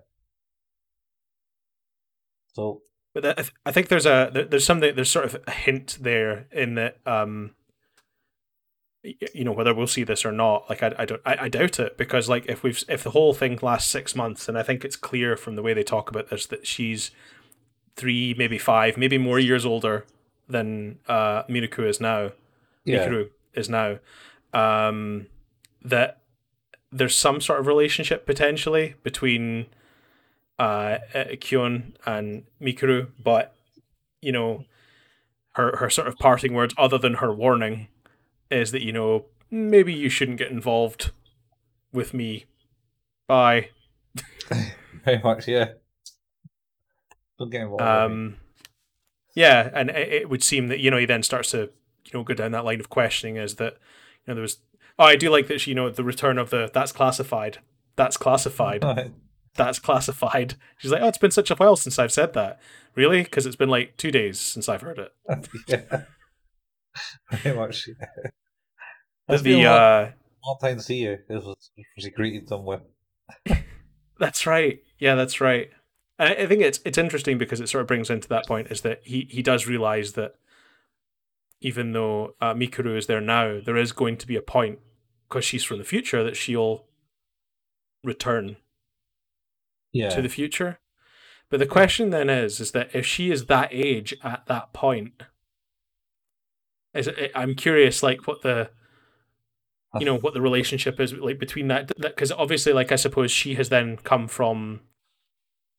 So, 2.54 2.82
but 3.14 3.26
I 3.26 3.45
I 3.68 3.72
think 3.72 3.88
there's 3.88 4.06
a 4.06 4.47
there's 4.50 4.66
something 4.66 4.93
there's 4.95 5.10
sort 5.10 5.26
of 5.26 5.41
a 5.47 5.52
hint 5.52 5.97
there 6.02 6.47
in 6.52 6.76
that 6.76 6.97
um 7.06 7.52
you 9.04 9.45
know 9.45 9.54
whether 9.54 9.74
we'll 9.74 9.88
see 9.88 10.04
this 10.04 10.26
or 10.26 10.32
not 10.34 10.70
like 10.70 10.84
i, 10.84 10.93
I 11.00 11.06
don't 11.06 11.22
I, 11.26 11.38
I 11.43 11.47
doubt 11.47 11.80
it 11.80 11.97
because 11.97 12.28
like 12.28 12.47
if 12.47 12.64
we've 12.64 12.84
if 12.89 13.02
the 13.02 13.12
whole 13.12 13.34
thing 13.34 13.58
lasts 13.62 13.89
six 13.89 14.14
months 14.14 14.50
and 14.50 14.58
i 14.58 14.62
think 14.62 14.84
it's 14.84 14.97
clear 14.97 15.38
from 15.38 15.56
the 15.56 15.62
way 15.62 15.74
they 15.74 15.84
talk 15.84 16.10
about 16.10 16.30
this 16.30 16.45
that 16.47 16.68
she's 16.68 17.12
three 17.95 18.36
maybe 18.38 18.58
five 18.58 18.97
maybe 18.97 19.18
more 19.18 19.39
years 19.39 19.66
older 19.66 20.06
than 20.50 21.00
uh 21.08 21.43
Miruku 21.43 21.88
is 21.88 22.02
now 22.02 22.32
yeah. 22.89 23.07
Mikuru 23.07 23.29
is 23.53 23.69
now 23.69 23.99
um 24.53 25.27
that 25.83 26.21
there's 26.91 27.15
some 27.15 27.39
sort 27.39 27.59
of 27.59 27.67
relationship 27.67 28.25
potentially 28.25 28.95
between 29.03 29.67
uh 30.57 30.97
Kyon 31.39 31.93
and 32.05 32.43
Mikuru 32.61 33.07
but 33.23 33.55
you 34.21 34.31
know 34.31 34.65
her 35.53 35.77
her 35.77 35.89
sort 35.89 36.07
of 36.07 36.17
parting 36.17 36.53
words 36.53 36.73
other 36.77 36.97
than 36.97 37.15
her 37.15 37.33
warning 37.33 37.87
is 38.51 38.71
that 38.71 38.83
you 38.83 38.91
know 38.91 39.25
maybe 39.51 39.93
you 39.93 40.09
shouldn't 40.09 40.37
get 40.37 40.51
involved 40.51 41.11
with 41.91 42.13
me. 42.13 42.45
Bye. 43.27 43.69
Very 45.05 45.19
much, 45.23 45.47
yeah. 45.47 45.69
Don't 47.37 47.49
get 47.49 47.61
involved. 47.61 47.81
Um, 47.81 48.37
yeah, 49.35 49.69
and 49.73 49.89
it, 49.89 50.09
it, 50.13 50.29
would 50.29 50.43
seem 50.43 50.67
that 50.67 50.79
you 50.79 50.91
know 50.91 50.97
he 50.97 51.05
then 51.05 51.23
starts 51.23 51.51
to 51.51 51.69
you 52.12 52.20
know 52.20 52.24
go 52.24 52.34
down 52.34 52.51
that 52.51 52.66
line 52.66 52.80
of 52.80 52.89
questioning 52.89 53.38
is 53.38 53.55
that 53.55 53.74
you 53.74 54.28
know 54.28 54.36
there 54.36 54.41
was 54.41 54.60
oh 54.97 55.05
I 55.05 55.16
do 55.16 55.30
like 55.30 55.47
that 55.47 55.66
you 55.68 55.76
know 55.76 55.89
the 55.89 56.03
return 56.03 56.38
of 56.38 56.49
the 56.49 56.70
that's 56.74 56.91
classified 56.91 57.60
that's 57.95 58.18
classified 58.18 58.84
that's 59.55 59.80
classified. 59.80 60.55
She's 60.78 60.91
like 60.91 61.01
oh 61.01 61.07
it's 61.07 61.18
been 61.18 61.32
such 61.32 61.51
a 61.51 61.55
while 61.55 61.76
since 61.76 61.99
I've 61.99 62.12
said 62.12 62.34
that 62.34 62.60
really 62.95 63.24
because 63.24 63.45
it's 63.45 63.55
been 63.55 63.70
like 63.70 63.97
two 63.97 64.12
days 64.12 64.39
since 64.39 64.70
I've 64.70 64.82
heard 64.82 64.99
it. 64.99 65.14
yeah. 65.68 66.03
Very 67.32 67.55
much. 67.55 67.88
Yeah. 67.88 68.30
That's 69.28 69.41
the 69.43 69.66
uh, 69.66 70.12
long 70.45 70.57
time 70.62 70.78
to 70.78 70.84
see 70.84 70.97
you. 70.97 71.20
This 71.28 71.43
was, 71.43 71.72
was 71.95 72.05
he 72.05 72.10
greeted 72.10 72.47
them 72.47 72.66
with. 72.66 72.82
that's 74.20 74.47
right. 74.47 74.82
Yeah, 74.97 75.16
that's 75.16 75.39
right. 75.39 75.70
I, 76.18 76.34
I 76.34 76.47
think 76.47 76.62
it's 76.62 76.80
it's 76.84 76.97
interesting 76.97 77.38
because 77.38 77.62
it 77.62 77.70
sort 77.70 77.82
of 77.82 77.88
brings 77.88 78.10
into 78.10 78.28
that 78.30 78.47
point 78.47 78.72
is 78.72 78.82
that 78.82 79.01
he 79.03 79.28
he 79.30 79.41
does 79.41 79.68
realize 79.68 80.14
that 80.14 80.36
even 81.62 81.91
though 81.91 82.36
uh, 82.41 82.53
Mikuru 82.53 82.97
is 82.97 83.07
there 83.07 83.22
now, 83.22 83.60
there 83.64 83.78
is 83.78 83.91
going 83.91 84.18
to 84.18 84.28
be 84.28 84.36
a 84.36 84.41
point 84.41 84.80
because 85.28 85.45
she's 85.45 85.64
from 85.64 85.78
the 85.78 85.84
future 85.84 86.24
that 86.24 86.36
she'll 86.36 86.86
return 88.03 88.57
yeah. 89.91 90.10
to 90.10 90.22
the 90.22 90.30
future. 90.30 90.80
But 91.49 91.60
the 91.60 91.66
question 91.66 92.12
then 92.12 92.30
is, 92.30 92.60
is 92.60 92.72
that 92.72 92.89
if 92.93 93.05
she 93.05 93.32
is 93.32 93.47
that 93.47 93.70
age 93.72 94.14
at 94.24 94.45
that 94.45 94.72
point, 94.72 95.24
is 96.93 97.07
it, 97.07 97.32
I'm 97.36 97.55
curious, 97.55 98.01
like 98.01 98.28
what 98.28 98.41
the 98.41 98.70
you 99.97 100.05
know 100.05 100.18
what 100.18 100.34
the 100.34 100.41
relationship 100.41 100.99
is 100.99 101.14
like 101.14 101.39
between 101.39 101.68
that 101.68 101.91
because 101.97 102.32
obviously 102.32 102.72
like 102.72 102.91
i 102.91 102.95
suppose 102.95 103.32
she 103.32 103.55
has 103.55 103.70
then 103.70 103.97
come 103.97 104.28
from 104.28 104.82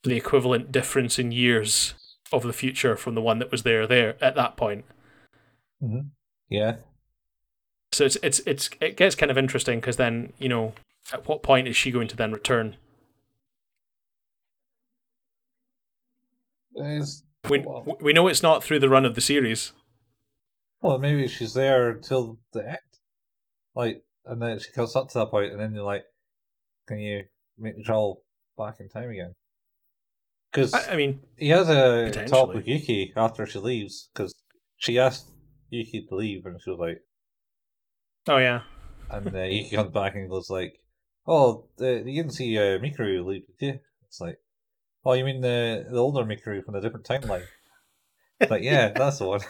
the 0.03 0.17
equivalent 0.17 0.73
difference 0.73 1.19
in 1.19 1.31
years 1.31 1.95
of 2.33 2.43
the 2.43 2.53
future 2.53 2.97
from 2.97 3.15
the 3.15 3.21
one 3.21 3.39
that 3.39 3.53
was 3.53 3.63
there 3.63 3.87
there 3.87 4.17
at 4.23 4.35
that 4.35 4.57
point 4.57 4.85
mm-hmm. 5.83 6.09
yeah. 6.49 6.77
So 7.93 8.05
it's 8.05 8.17
it's 8.23 8.41
it's 8.47 8.71
it 8.81 8.97
gets 8.97 9.15
kind 9.15 9.31
of 9.31 9.39
interesting 9.39 9.81
because 9.81 9.97
then 9.97 10.33
you 10.39 10.49
know 10.49 10.75
at 11.13 11.27
what 11.29 11.43
point 11.43 11.69
is 11.69 11.77
she 11.77 11.91
going 11.91 12.09
to 12.09 12.17
then 12.17 12.33
return? 12.33 12.77
It's, 16.75 17.25
we, 17.49 17.65
we 18.01 18.13
know 18.13 18.29
it's 18.29 18.43
not 18.43 18.63
through 18.63 18.79
the 18.79 18.89
run 18.89 19.05
of 19.05 19.15
the 19.15 19.21
series. 19.21 19.73
Well 20.81 20.99
maybe 20.99 21.27
she's 21.29 21.55
there 21.55 21.91
until 21.91 22.39
the 22.53 22.67
end. 22.67 22.79
Like, 23.75 24.03
and 24.25 24.41
then 24.41 24.59
she 24.59 24.73
comes 24.73 24.97
up 24.97 25.09
to 25.11 25.19
that 25.21 25.31
point, 25.31 25.53
and 25.53 25.61
then 25.61 25.75
you're 25.75 25.85
like, 25.85 26.05
can 26.89 26.99
you 26.99 27.25
make 27.59 27.77
the 27.77 27.83
travel 27.83 28.23
back 28.59 28.81
in 28.81 28.89
time 28.89 29.11
again? 29.11 29.35
Because 30.51 30.75
I, 30.75 30.93
I, 30.93 30.97
mean, 30.97 31.21
he 31.37 31.49
has 31.51 31.69
a 31.69 32.11
talk 32.27 32.53
with 32.53 32.67
Yuki 32.67 33.13
after 33.17 33.47
she 33.47 33.61
leaves 33.61 34.11
because 34.13 34.35
she 34.79 34.99
asked 34.99 35.31
Yuki 35.71 36.03
could 36.03 36.17
leave, 36.17 36.47
and 36.47 36.61
she 36.61 36.71
was 36.71 36.79
like, 36.79 37.03
"Oh 38.29 38.39
yeah." 38.39 38.63
and 39.11 39.35
uh, 39.35 39.43
Yuki 39.43 39.77
comes 39.77 39.93
back 39.93 40.15
and 40.15 40.31
goes 40.31 40.51
like, 40.51 40.81
"Oh, 41.27 41.67
you 41.79 42.05
didn't 42.05 42.35
see 42.35 42.57
uh, 42.59 42.79
Mikuru 42.79 43.25
leave, 43.25 43.47
did 43.59 43.67
you?" 43.67 43.81
It's 44.07 44.21
like, 44.21 44.39
"Oh, 45.05 45.13
you 45.15 45.25
mean 45.25 45.41
the 45.41 45.87
the 45.91 45.99
older 45.99 46.25
Mikuru 46.25 46.65
from 46.65 46.75
a 46.75 46.81
different 46.81 47.07
timeline?" 47.07 47.45
like, 48.49 48.63
yeah, 48.63 48.89
that's 48.97 49.19
the 49.19 49.27
one. 49.27 49.41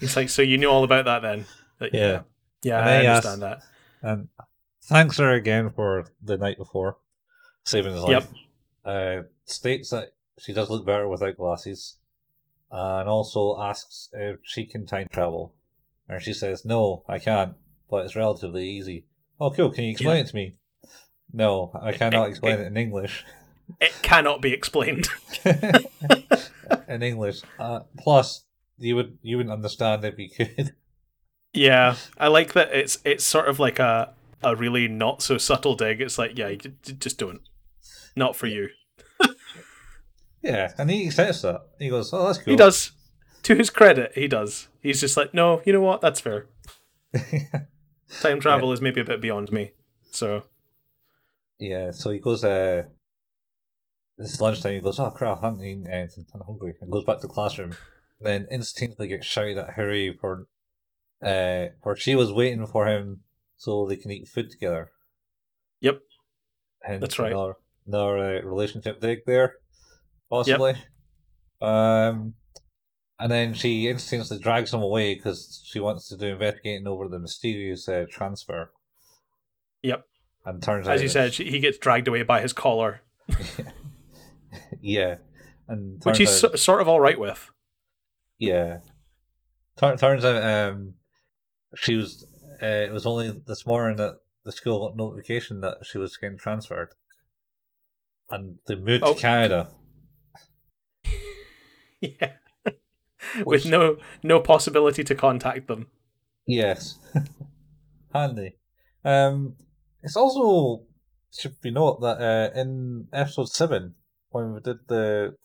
It's 0.00 0.16
like, 0.16 0.30
so 0.30 0.42
you 0.42 0.56
knew 0.56 0.68
all 0.70 0.84
about 0.84 1.04
that 1.04 1.20
then? 1.20 1.44
Like, 1.80 1.92
yeah. 1.92 2.22
Yeah, 2.62 2.80
and 2.80 2.88
I 2.88 3.06
understand 3.06 3.42
asked, 3.42 3.66
that. 4.02 4.08
And 4.08 4.28
thanks 4.84 5.18
her 5.18 5.32
again 5.32 5.70
for 5.70 6.06
the 6.22 6.38
night 6.38 6.56
before 6.56 6.98
saving 7.64 7.92
his 7.92 8.02
life. 8.02 8.10
Yep. 8.10 8.28
Uh, 8.84 9.22
states 9.44 9.90
that 9.90 10.14
she 10.38 10.52
does 10.52 10.70
look 10.70 10.86
better 10.86 11.08
without 11.08 11.36
glasses, 11.36 11.96
and 12.70 13.08
also 13.08 13.60
asks 13.60 14.08
if 14.12 14.38
she 14.42 14.64
can 14.64 14.86
time 14.86 15.08
travel. 15.10 15.54
And 16.08 16.22
she 16.22 16.32
says, 16.32 16.64
"No, 16.64 17.04
I 17.08 17.18
can't, 17.18 17.54
but 17.88 18.04
it's 18.04 18.16
relatively 18.16 18.68
easy." 18.68 19.06
Oh, 19.40 19.50
cool. 19.50 19.70
Can 19.70 19.84
you 19.84 19.90
explain 19.90 20.16
yeah. 20.16 20.22
it 20.22 20.26
to 20.28 20.36
me? 20.36 20.54
No, 21.32 21.70
I 21.80 21.92
cannot 21.92 22.26
it, 22.26 22.30
explain 22.30 22.58
it, 22.58 22.62
it 22.62 22.66
in 22.66 22.76
English. 22.76 23.24
It 23.80 23.92
cannot 24.02 24.42
be 24.42 24.52
explained 24.52 25.08
in 26.88 27.04
English. 27.04 27.42
Uh, 27.56 27.80
plus, 27.96 28.44
you 28.78 28.96
would 28.96 29.18
you 29.22 29.36
wouldn't 29.36 29.52
understand 29.52 30.04
if 30.04 30.18
you 30.18 30.28
could. 30.28 30.74
Yeah, 31.52 31.96
I 32.16 32.28
like 32.28 32.52
that. 32.52 32.72
It's 32.72 32.98
it's 33.04 33.24
sort 33.24 33.48
of 33.48 33.58
like 33.58 33.80
a 33.80 34.14
a 34.42 34.54
really 34.54 34.86
not 34.86 35.20
so 35.20 35.36
subtle 35.36 35.74
dig. 35.74 36.00
It's 36.00 36.16
like, 36.16 36.38
yeah, 36.38 36.54
just 36.82 37.18
don't. 37.18 37.40
Not 38.14 38.36
for 38.36 38.46
you. 38.46 38.68
Yeah, 40.42 40.72
and 40.78 40.90
he 40.90 41.10
says 41.10 41.42
that. 41.42 41.62
He 41.78 41.88
goes, 41.88 42.12
"Oh, 42.12 42.26
that's 42.26 42.38
cool." 42.38 42.52
He 42.52 42.56
does. 42.56 42.92
To 43.44 43.54
his 43.54 43.70
credit, 43.70 44.12
he 44.14 44.28
does. 44.28 44.68
He's 44.82 45.00
just 45.00 45.16
like, 45.16 45.32
no, 45.32 45.62
you 45.64 45.72
know 45.72 45.80
what? 45.80 46.00
That's 46.00 46.20
fair. 46.20 46.46
Time 48.20 48.40
travel 48.40 48.68
yeah. 48.68 48.74
is 48.74 48.80
maybe 48.80 49.00
a 49.00 49.04
bit 49.04 49.20
beyond 49.20 49.50
me. 49.50 49.72
So. 50.10 50.44
Yeah, 51.58 51.90
so 51.90 52.10
he 52.10 52.18
goes. 52.18 52.44
uh 52.44 52.84
This 54.18 54.40
lunchtime, 54.40 54.74
he 54.74 54.80
goes, 54.80 54.98
"Oh 54.98 55.10
crap, 55.10 55.38
I 55.42 55.46
haven't 55.46 55.64
eaten 55.64 55.86
anything. 55.86 56.26
I'm 56.34 56.40
hungry." 56.40 56.74
And 56.80 56.90
goes 56.90 57.04
back 57.04 57.20
to 57.20 57.26
the 57.26 57.32
classroom. 57.32 57.76
Then 58.20 58.46
instantly 58.50 59.08
gets 59.08 59.26
shouted 59.26 59.58
at 59.58 59.76
Haruhi 59.76 60.18
for 60.18 60.46
uh, 61.22 61.66
where 61.82 61.96
she 61.96 62.14
was 62.14 62.32
waiting 62.32 62.66
for 62.66 62.86
him 62.86 63.20
so 63.56 63.86
they 63.86 63.96
can 63.96 64.10
eat 64.10 64.28
food 64.28 64.50
together. 64.50 64.90
Yep, 65.80 66.00
and 66.86 67.02
that's 67.02 67.18
right. 67.18 67.32
Another, 67.32 67.54
another 67.86 68.18
uh, 68.18 68.42
relationship 68.42 69.00
dig 69.00 69.20
there, 69.26 69.56
possibly. 70.30 70.74
Yep. 71.60 71.68
Um, 71.68 72.34
and 73.18 73.30
then 73.30 73.52
she 73.52 73.88
instantly 73.88 74.38
drags 74.38 74.72
him 74.72 74.80
away 74.80 75.14
because 75.14 75.62
she 75.64 75.78
wants 75.78 76.08
to 76.08 76.16
do 76.16 76.28
investigating 76.28 76.86
over 76.86 77.06
the 77.06 77.18
mysterious 77.18 77.86
uh, 77.86 78.06
transfer. 78.10 78.72
Yep. 79.82 80.04
And 80.46 80.62
turns 80.62 80.88
as 80.88 81.02
you 81.02 81.08
said, 81.08 81.34
she, 81.34 81.50
he 81.50 81.60
gets 81.60 81.76
dragged 81.76 82.08
away 82.08 82.22
by 82.22 82.40
his 82.40 82.54
collar. 82.54 83.02
yeah, 84.80 85.16
and 85.68 86.00
which 86.04 86.16
he's 86.16 86.42
out... 86.42 86.58
sort 86.58 86.80
of 86.80 86.88
all 86.88 87.00
right 87.00 87.20
with. 87.20 87.50
Yeah. 88.38 88.78
turns 89.78 90.24
out, 90.24 90.42
um, 90.42 90.94
she 91.76 91.96
was. 91.96 92.26
Uh, 92.62 92.66
it 92.66 92.92
was 92.92 93.06
only 93.06 93.38
this 93.46 93.66
morning 93.66 93.96
that 93.98 94.16
the 94.44 94.52
school 94.52 94.86
got 94.86 94.96
notification 94.96 95.60
that 95.60 95.78
she 95.82 95.98
was 95.98 96.16
getting 96.16 96.38
transferred, 96.38 96.94
and 98.30 98.56
they 98.66 98.76
moved 98.76 99.04
oh. 99.04 99.12
to 99.12 99.20
Canada. 99.20 99.68
yeah, 102.18 102.32
with 103.44 103.66
no 103.66 103.96
no 104.22 104.40
possibility 104.40 105.04
to 105.04 105.14
contact 105.14 105.68
them. 105.68 105.88
Yes, 106.46 106.98
handy. 108.14 108.56
Um, 109.04 109.56
it's 110.02 110.16
also 110.16 110.84
should 111.32 111.60
be 111.60 111.70
note 111.70 112.00
that 112.00 112.20
uh, 112.20 112.58
in 112.58 113.06
episode 113.12 113.48
seven, 113.48 113.94
when 114.30 114.54
we 114.54 114.60
did 114.60 114.78
the 114.88 115.36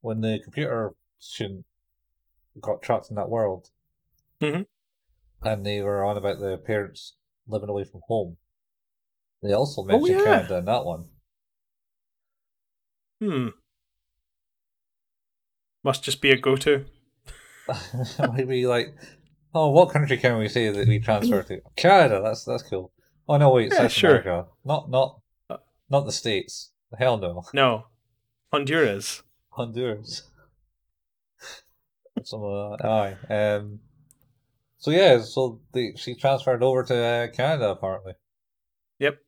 when 0.00 0.20
the 0.20 0.40
computer 0.42 0.94
student 1.18 1.64
got 2.60 2.82
trapped 2.82 3.10
in 3.10 3.16
that 3.16 3.28
world, 3.28 3.70
mm-hmm. 4.40 4.62
and 5.46 5.66
they 5.66 5.82
were 5.82 6.04
on 6.04 6.16
about 6.16 6.40
the 6.40 6.56
parents 6.58 7.16
living 7.46 7.68
away 7.68 7.84
from 7.84 8.00
home. 8.06 8.36
They 9.42 9.52
also 9.52 9.82
Oh, 9.82 9.84
mentioned 9.84 10.18
yeah. 10.18 10.24
Canada 10.24 10.58
in 10.58 10.64
that 10.66 10.84
one. 10.84 11.04
Hmm. 13.20 13.48
Must 15.82 16.02
just 16.02 16.20
be 16.20 16.30
a 16.30 16.36
go-to. 16.38 16.84
Maybe 18.34 18.66
like, 18.66 18.94
oh, 19.54 19.70
what 19.70 19.90
country 19.92 20.16
can 20.18 20.38
we 20.38 20.48
say 20.48 20.70
that 20.70 20.88
we 20.88 20.98
transfer 20.98 21.42
to? 21.42 21.60
Canada. 21.76 22.20
That's 22.22 22.44
that's 22.44 22.62
cool. 22.64 22.92
Oh 23.28 23.36
no, 23.36 23.50
wait, 23.50 23.70
Yeah, 23.72 23.78
South 23.78 23.92
sure. 23.92 24.10
America. 24.10 24.46
Not 24.64 24.90
not 24.90 25.20
Uh. 25.48 25.56
not 25.88 26.04
the 26.06 26.12
states. 26.12 26.72
Hell 26.98 27.16
no, 27.18 27.44
No, 27.54 27.86
Honduras. 28.52 29.22
Honduras. 29.50 30.22
Some 32.24 32.42
of 32.42 32.78
that. 32.78 32.84
Aye. 32.86 33.34
Um. 33.34 33.80
So 34.78 34.90
yeah, 34.90 35.20
so 35.20 35.60
the, 35.72 35.92
she 35.96 36.14
transferred 36.14 36.62
over 36.62 36.82
to 36.84 36.96
uh, 36.96 37.26
Canada 37.28 37.70
apparently. 37.70 38.14
Yep. 38.98 39.18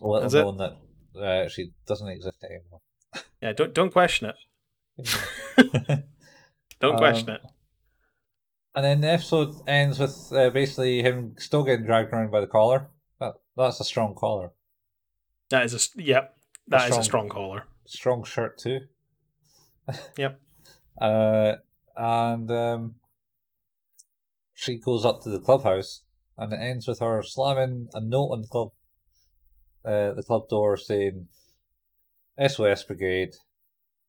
Little 0.00 0.20
That's 0.20 0.34
it. 0.34 0.42
known 0.42 0.56
that 0.58 1.20
uh, 1.20 1.48
she 1.48 1.70
doesn't 1.86 2.08
exist 2.08 2.36
anymore. 2.44 2.80
Yeah, 3.40 3.52
don't 3.52 3.72
don't 3.72 3.92
question 3.92 4.28
it. 4.28 4.36
Don't 6.80 6.96
question 6.96 7.30
Um, 7.30 7.36
it. 7.36 7.40
And 8.76 8.84
then 8.84 9.00
the 9.02 9.08
episode 9.10 9.54
ends 9.68 9.98
with 9.98 10.32
uh, 10.32 10.50
basically 10.50 11.02
him 11.02 11.34
still 11.38 11.62
getting 11.62 11.86
dragged 11.86 12.12
around 12.12 12.30
by 12.32 12.40
the 12.40 12.46
collar. 12.46 12.88
That, 13.20 13.34
that's 13.56 13.78
a 13.80 13.84
strong 13.84 14.14
collar. 14.16 14.50
That 15.50 15.64
is 15.64 15.74
a 15.96 16.02
yep. 16.02 16.36
That 16.68 16.82
is 16.82 16.86
strong- 16.86 17.00
a 17.00 17.04
strong 17.04 17.28
collar. 17.28 17.64
Strong 17.86 18.24
shirt 18.24 18.58
too. 18.58 18.80
Yep. 20.16 20.40
Uh, 20.98 21.52
and 21.96 22.50
um, 22.50 22.94
she 24.54 24.78
goes 24.78 25.04
up 25.04 25.22
to 25.22 25.28
the 25.28 25.38
clubhouse, 25.40 26.02
and 26.38 26.52
it 26.52 26.56
ends 26.56 26.88
with 26.88 27.00
her 27.00 27.22
slamming 27.22 27.88
a 27.92 28.00
note 28.00 28.28
on 28.30 28.40
the 28.42 28.48
club, 28.48 28.70
uh, 29.84 30.12
the 30.14 30.22
club 30.26 30.48
door 30.48 30.76
saying, 30.78 31.28
"SOS 32.48 32.84
Brigade, 32.84 33.34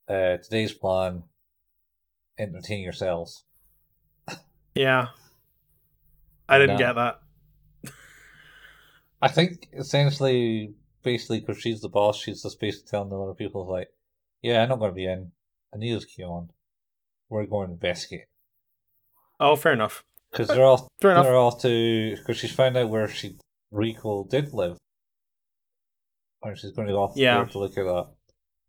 uh, 0.08 0.38
today's 0.38 0.74
plan: 0.74 1.24
entertain 2.38 2.82
yourselves." 2.84 3.43
Yeah. 4.76 5.08
I 6.49 6.58
didn't 6.60 6.76
No. 6.76 6.86
get 6.86 6.93
that. 6.93 7.20
I 9.22 9.28
think 9.30 9.70
essentially, 9.74 10.74
basically, 11.01 11.39
because 11.39 11.60
she's 11.62 11.82
the 11.82 11.89
boss, 11.89 12.20
she's 12.22 12.43
just 12.43 12.60
basically 12.60 12.89
telling 12.89 13.10
the 13.10 13.20
other 13.20 13.34
people, 13.34 13.66
like, 13.68 13.89
yeah, 14.41 14.62
I'm 14.62 14.70
not 14.70 14.80
going 14.80 14.91
to 14.91 14.95
be 14.95 15.06
in. 15.06 15.32
Anita's 15.74 16.06
Kyon. 16.06 16.49
We're 17.30 17.45
going 17.45 17.68
to 17.70 17.74
investigate. 17.74 18.26
Oh, 19.39 19.56
fair 19.56 19.74
enough. 19.74 20.03
Because 20.32 20.49
they're 20.49 20.64
all 20.66 20.88
Fair 21.01 21.12
enough. 21.12 21.24
they're 21.26 21.36
all 21.36 21.51
to, 21.53 22.16
because 22.18 22.38
she's 22.38 22.51
found 22.53 22.78
out 22.78 22.89
where 22.89 23.08
she, 23.08 23.38
Ryoko 23.74 24.30
did 24.30 24.53
live. 24.53 24.78
And 26.43 26.58
she's 26.58 26.72
going 26.74 26.88
to 26.88 26.93
go 26.93 27.03
off 27.03 27.14
Yeah. 27.16 27.43
to 27.45 27.58
look 27.60 27.78
at 27.78 27.86
that 27.86 28.08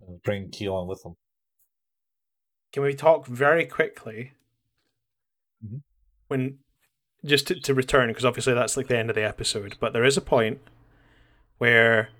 and 0.06 0.22
bring 0.22 0.50
Kyon 0.50 0.86
with 0.86 1.02
them. 1.02 1.14
Can 2.72 2.82
we 2.82 2.94
talk 2.94 3.26
very 3.26 3.64
quickly 3.64 4.32
Mhm. 5.64 5.82
when 6.28 6.58
just 7.24 7.46
to, 7.48 7.58
to 7.60 7.74
return 7.74 8.08
because 8.08 8.24
obviously 8.24 8.54
that's 8.54 8.76
like 8.76 8.88
the 8.88 8.98
end 8.98 9.08
of 9.10 9.16
the 9.16 9.24
episode, 9.24 9.76
but 9.80 9.92
there 9.92 10.04
is 10.04 10.16
a 10.16 10.20
point 10.20 10.60
where 11.58 12.10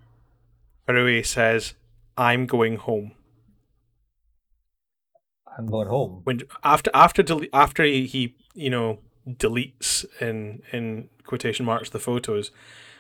Haruhi 0.88 1.24
says, 1.24 1.74
"I'm 2.16 2.47
going 2.47 2.76
home." 2.76 3.12
I'm 5.59 5.66
going 5.66 5.88
home. 5.88 6.20
When 6.24 6.42
after 6.64 6.90
after 6.94 7.22
dele- 7.22 7.49
after 7.53 7.82
he, 7.84 8.07
he 8.07 8.36
you 8.55 8.70
know 8.70 9.01
deletes 9.28 10.05
in 10.20 10.62
in 10.72 11.09
quotation 11.24 11.66
marks 11.66 11.90
the 11.90 11.99
photos, 11.99 12.51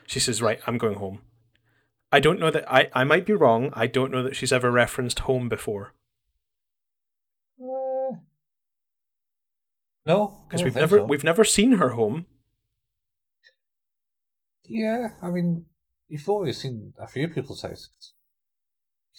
she 0.06 0.20
says, 0.20 0.42
"Right, 0.42 0.60
I'm 0.66 0.78
going 0.78 0.96
home." 0.96 1.22
I 2.12 2.20
don't 2.20 2.38
know 2.40 2.50
that 2.50 2.70
I 2.72 2.88
I 2.92 3.04
might 3.04 3.26
be 3.26 3.32
wrong. 3.34 3.70
I 3.74 3.86
don't 3.86 4.10
know 4.12 4.22
that 4.22 4.36
she's 4.36 4.52
ever 4.52 4.70
referenced 4.70 5.20
home 5.20 5.48
before 5.48 5.92
no, 10.06 10.44
because 10.48 10.62
we've 10.62 10.74
never 10.74 10.98
so. 10.98 11.04
we've 11.04 11.24
never 11.24 11.44
seen 11.44 11.72
her 11.72 11.90
home. 11.90 12.26
Yeah, 14.64 15.10
I 15.22 15.30
mean, 15.30 15.66
you've 16.08 16.28
always 16.28 16.58
seen 16.58 16.92
a 16.98 17.06
few 17.06 17.28
people's 17.28 17.62
houses. 17.62 17.90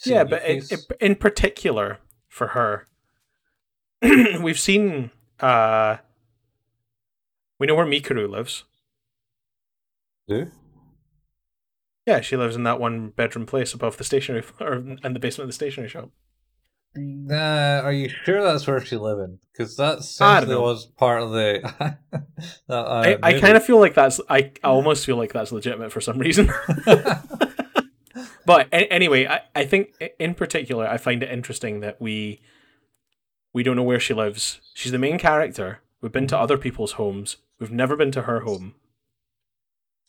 yeah, 0.05 0.23
but 0.23 0.43
it, 0.43 0.71
it, 0.71 0.79
in 0.99 1.15
particular 1.15 1.99
for 2.27 2.47
her, 2.47 2.87
we've 4.41 4.59
seen. 4.59 5.11
uh 5.39 5.97
We 7.59 7.67
know 7.67 7.75
where 7.75 7.85
Mikuru 7.85 8.29
lives. 8.29 8.65
Do? 10.27 10.51
Yeah, 12.05 12.21
she 12.21 12.37
lives 12.37 12.55
in 12.55 12.63
that 12.63 12.79
one 12.79 13.09
bedroom 13.09 13.45
place 13.45 13.73
above 13.73 13.97
the 13.97 14.03
stationery 14.03 14.43
or 14.61 14.75
in 14.75 15.13
the 15.13 15.19
basement 15.19 15.45
of 15.45 15.49
the 15.49 15.53
stationery 15.53 15.89
shop. 15.89 16.09
Nah, 16.97 17.79
are 17.81 17.91
you 17.93 18.09
sure 18.25 18.41
that's 18.43 18.65
where 18.67 18.79
she's 18.81 18.99
living? 18.99 19.39
Because 19.51 19.75
that 19.77 19.83
I 19.83 19.91
don't 19.91 19.99
essentially 19.99 20.55
was 20.55 20.85
part 20.85 21.21
of 21.21 21.31
the. 21.31 21.61
that, 22.67 22.73
uh, 22.75 22.83
I, 22.83 23.17
I 23.21 23.39
kind 23.39 23.55
of 23.57 23.63
feel 23.65 23.79
like 23.79 23.93
that's 23.93 24.19
I, 24.29 24.51
I 24.63 24.67
almost 24.67 25.05
feel 25.05 25.15
like 25.17 25.33
that's 25.33 25.51
legitimate 25.51 25.91
for 25.91 26.01
some 26.01 26.17
reason. 26.19 26.51
but 28.45 28.67
a- 28.71 28.91
anyway, 28.91 29.27
I, 29.27 29.41
I 29.55 29.65
think 29.65 29.93
in 30.19 30.33
particular 30.33 30.87
I 30.87 30.97
find 30.97 31.23
it 31.23 31.31
interesting 31.31 31.79
that 31.81 32.01
we 32.01 32.41
we 33.53 33.63
don't 33.63 33.75
know 33.75 33.83
where 33.83 33.99
she 33.99 34.13
lives. 34.13 34.59
She's 34.73 34.91
the 34.91 34.99
main 34.99 35.17
character. 35.17 35.79
We've 36.01 36.11
been 36.11 36.27
to 36.27 36.37
other 36.37 36.57
people's 36.57 36.93
homes. 36.93 37.37
We've 37.59 37.71
never 37.71 37.95
been 37.95 38.11
to 38.11 38.23
her 38.23 38.41
home. 38.41 38.75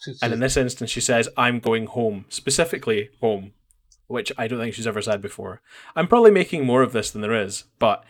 She's- 0.01 0.18
And 0.22 0.32
in 0.32 0.41
this 0.41 0.57
instance, 0.57 0.91
she 0.91 1.01
says, 1.01 1.28
I'm 1.36 1.59
going 1.61 1.86
home, 1.86 2.26
specifically 2.28 3.09
home, 3.20 3.53
which 4.09 4.32
I 4.36 4.48
don't 4.48 4.59
think 4.59 4.74
she's 4.74 4.86
ever 4.86 5.00
said 5.00 5.22
before. 5.22 5.62
I'm 5.96 6.09
probably 6.09 6.30
making 6.32 6.66
more 6.66 6.82
of 6.82 6.92
this 6.92 7.11
than 7.11 7.22
there 7.22 7.32
is, 7.40 7.64
but 7.78 8.04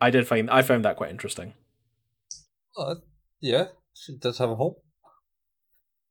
I 0.00 0.10
did 0.10 0.26
find 0.26 0.50
I 0.50 0.62
found 0.62 0.84
that 0.84 0.96
quite 0.96 1.10
interesting. 1.10 1.54
uh, 2.76 2.96
yeah, 3.40 3.66
she 3.94 4.16
does 4.16 4.38
have 4.38 4.50
a 4.50 4.56
home. 4.56 4.74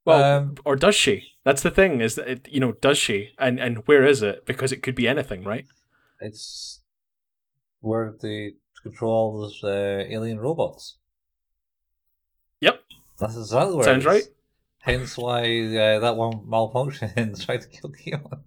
Well, 0.06 0.24
Um, 0.24 0.56
or 0.66 0.76
does 0.76 0.96
she? 0.96 1.34
That's 1.44 1.62
the 1.62 1.70
thing. 1.72 2.02
Is 2.02 2.16
that 2.16 2.28
it, 2.28 2.48
you 2.50 2.60
know, 2.60 2.72
does 2.74 2.98
she? 2.98 3.32
And 3.38 3.60
and 3.60 3.80
where 3.88 4.04
is 4.06 4.22
it? 4.24 4.46
Because 4.46 4.72
it 4.72 4.82
could 4.82 4.96
be 4.96 5.08
anything, 5.08 5.44
right? 5.44 5.66
It's 6.20 6.82
where 7.82 8.16
they 8.22 8.54
control 8.84 9.12
all 9.12 9.42
those 9.42 9.64
uh, 9.64 10.06
alien 10.10 10.40
robots. 10.40 10.98
Yep. 12.62 12.82
That's 13.20 13.38
exactly 13.38 13.76
where 13.76 13.84
Sounds 13.86 14.06
it 14.06 14.10
is. 14.10 14.14
right. 14.14 14.24
Hence 14.80 15.18
why 15.18 15.42
uh, 15.78 16.00
that 16.00 16.16
one 16.16 16.34
malfunctioned 16.48 17.14
and 17.18 17.40
tried 17.40 17.62
to 17.62 17.68
kill 17.70 17.92
Kyon. 17.92 18.44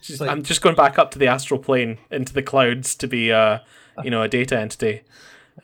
She's- 0.00 0.20
like- 0.20 0.30
I'm 0.30 0.42
just 0.42 0.62
going 0.62 0.74
back 0.76 0.98
up 0.98 1.10
to 1.12 1.18
the 1.18 1.26
astral 1.28 1.60
plane 1.60 1.98
into 2.10 2.32
the 2.32 2.42
clouds 2.42 2.94
to 2.96 3.06
be, 3.06 3.32
uh, 3.32 3.58
you 4.02 4.10
know, 4.10 4.22
a 4.22 4.28
data 4.28 4.58
entity. 4.58 5.02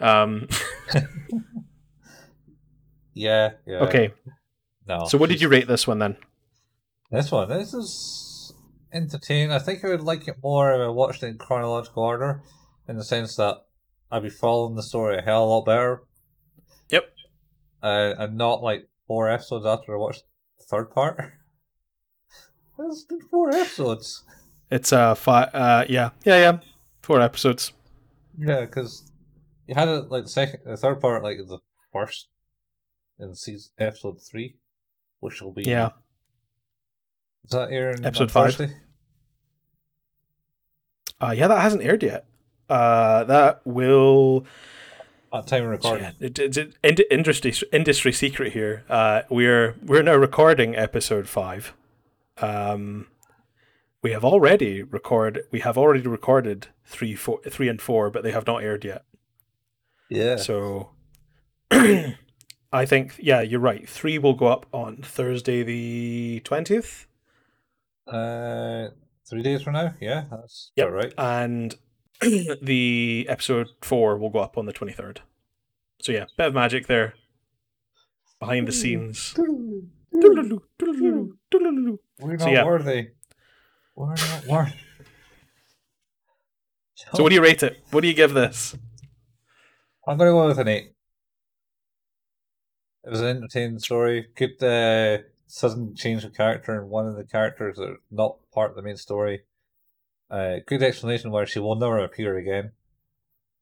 Um, 0.00 0.48
Yeah, 3.12 3.50
yeah. 3.66 3.78
okay, 3.80 4.12
No. 4.86 5.04
so 5.06 5.18
what 5.18 5.28
did 5.28 5.40
you 5.40 5.48
rate 5.48 5.66
this 5.66 5.86
one 5.86 5.98
then? 5.98 6.16
This 7.10 7.30
one, 7.32 7.48
this 7.48 7.74
is 7.74 8.52
entertaining. 8.92 9.50
I 9.52 9.58
think 9.58 9.84
I 9.84 9.88
would 9.88 10.00
like 10.02 10.28
it 10.28 10.36
more 10.42 10.72
if 10.72 10.80
I 10.80 10.88
watched 10.88 11.22
it 11.22 11.26
in 11.28 11.38
chronological 11.38 12.04
order, 12.04 12.42
in 12.88 12.96
the 12.96 13.04
sense 13.04 13.34
that 13.36 13.56
I'd 14.10 14.22
be 14.22 14.30
following 14.30 14.76
the 14.76 14.82
story 14.82 15.18
a 15.18 15.22
hell 15.22 15.42
of 15.42 15.48
a 15.48 15.52
lot 15.52 15.64
better. 15.66 16.02
Yep. 16.90 17.04
Uh, 17.82 18.14
and 18.18 18.38
not 18.38 18.62
like 18.62 18.88
four 19.06 19.28
episodes 19.28 19.66
after 19.66 19.94
I 19.94 19.98
watched 19.98 20.22
the 20.58 20.64
third 20.64 20.90
part. 20.92 21.32
It's 22.80 23.06
four 23.30 23.50
episodes. 23.54 24.24
It's 24.70 24.92
uh, 24.92 25.14
five. 25.14 25.54
uh, 25.54 25.84
yeah, 25.88 26.10
yeah, 26.24 26.38
yeah, 26.38 26.58
four 27.02 27.20
episodes. 27.20 27.72
Yeah, 28.38 28.60
because 28.62 29.10
you 29.66 29.74
had 29.74 29.88
it 29.88 30.10
like 30.10 30.24
the 30.24 30.30
second, 30.30 30.60
the 30.64 30.76
third 30.76 31.00
part, 31.00 31.22
like 31.22 31.38
the 31.38 31.58
first 31.92 32.28
in 33.18 33.34
season 33.34 33.72
episode 33.78 34.20
three, 34.22 34.56
which 35.20 35.42
will 35.42 35.52
be 35.52 35.62
Yeah. 35.62 35.90
Is 37.44 37.50
that 37.50 37.70
airing 37.70 38.04
Episode 38.04 38.30
five. 38.30 38.54
Thursday? 38.54 38.76
Uh, 41.20 41.34
yeah, 41.36 41.48
that 41.48 41.60
hasn't 41.60 41.82
aired 41.82 42.02
yet. 42.02 42.26
Uh, 42.68 43.24
that 43.24 43.60
will. 43.66 44.46
At 45.32 45.46
time 45.46 45.64
of 45.64 45.70
recording. 45.70 46.12
It, 46.18 46.38
it's 46.38 46.56
an 46.56 46.74
industry 46.82 47.52
industry 47.72 48.12
secret 48.12 48.52
here. 48.52 48.84
Uh, 48.88 49.22
we're 49.30 49.76
we're 49.84 50.02
now 50.02 50.16
recording 50.16 50.74
episode 50.74 51.28
five. 51.28 51.72
Um, 52.40 53.06
we 54.02 54.12
have 54.12 54.24
already 54.24 54.82
record. 54.82 55.42
We 55.50 55.60
have 55.60 55.76
already 55.76 56.06
recorded 56.06 56.68
three, 56.84 57.14
four, 57.14 57.40
three 57.48 57.68
and 57.68 57.80
four, 57.80 58.10
but 58.10 58.22
they 58.22 58.32
have 58.32 58.46
not 58.46 58.62
aired 58.62 58.84
yet. 58.84 59.04
Yeah. 60.08 60.36
So, 60.36 60.90
I 61.70 62.86
think 62.86 63.14
yeah, 63.18 63.42
you're 63.42 63.60
right. 63.60 63.88
Three 63.88 64.18
will 64.18 64.34
go 64.34 64.46
up 64.46 64.66
on 64.72 64.98
Thursday 65.02 65.62
the 65.62 66.40
twentieth. 66.44 67.06
Uh, 68.06 68.88
three 69.28 69.42
days 69.42 69.62
from 69.62 69.74
now. 69.74 69.94
Yeah, 70.00 70.24
that's 70.30 70.72
about 70.76 70.92
right. 70.92 71.12
and 71.18 71.76
the 72.62 73.26
episode 73.28 73.68
four 73.82 74.16
will 74.16 74.30
go 74.30 74.40
up 74.40 74.56
on 74.56 74.66
the 74.66 74.72
twenty 74.72 74.92
third. 74.92 75.20
So 76.00 76.12
yeah, 76.12 76.24
bit 76.36 76.48
of 76.48 76.54
magic 76.54 76.86
there 76.86 77.14
behind 78.40 78.66
the 78.66 78.72
scenes. 78.72 79.34
We're 82.20 82.38
So, 82.38 82.44
not 82.46 82.52
yeah. 82.52 82.64
worthy. 82.64 83.08
We're 83.94 84.14
not 84.14 84.46
worthy. 84.46 84.72
So 87.14 87.22
what 87.24 87.30
do 87.30 87.34
you 87.34 87.42
rate 87.42 87.62
it? 87.62 87.82
What 87.90 88.02
do 88.02 88.08
you 88.08 88.14
give 88.14 88.34
this? 88.34 88.76
I'm 90.06 90.16
gonna 90.18 90.30
go 90.30 90.46
with 90.46 90.58
an 90.58 90.68
eight. 90.68 90.92
It 93.04 93.10
was 93.10 93.20
an 93.20 93.28
entertaining 93.38 93.78
story. 93.78 94.28
Good 94.36 94.62
uh, 94.62 95.22
sudden 95.46 95.96
change 95.96 96.24
of 96.24 96.34
character 96.34 96.80
in 96.80 96.88
one 96.88 97.06
of 97.08 97.16
the 97.16 97.24
characters 97.24 97.78
that 97.78 97.88
are 97.88 98.00
not 98.10 98.36
part 98.52 98.70
of 98.70 98.76
the 98.76 98.82
main 98.82 98.96
story. 98.96 99.40
Uh, 100.30 100.56
good 100.66 100.82
explanation 100.82 101.30
where 101.32 101.46
she 101.46 101.58
will 101.58 101.74
never 101.74 101.98
appear 101.98 102.36
again. 102.36 102.72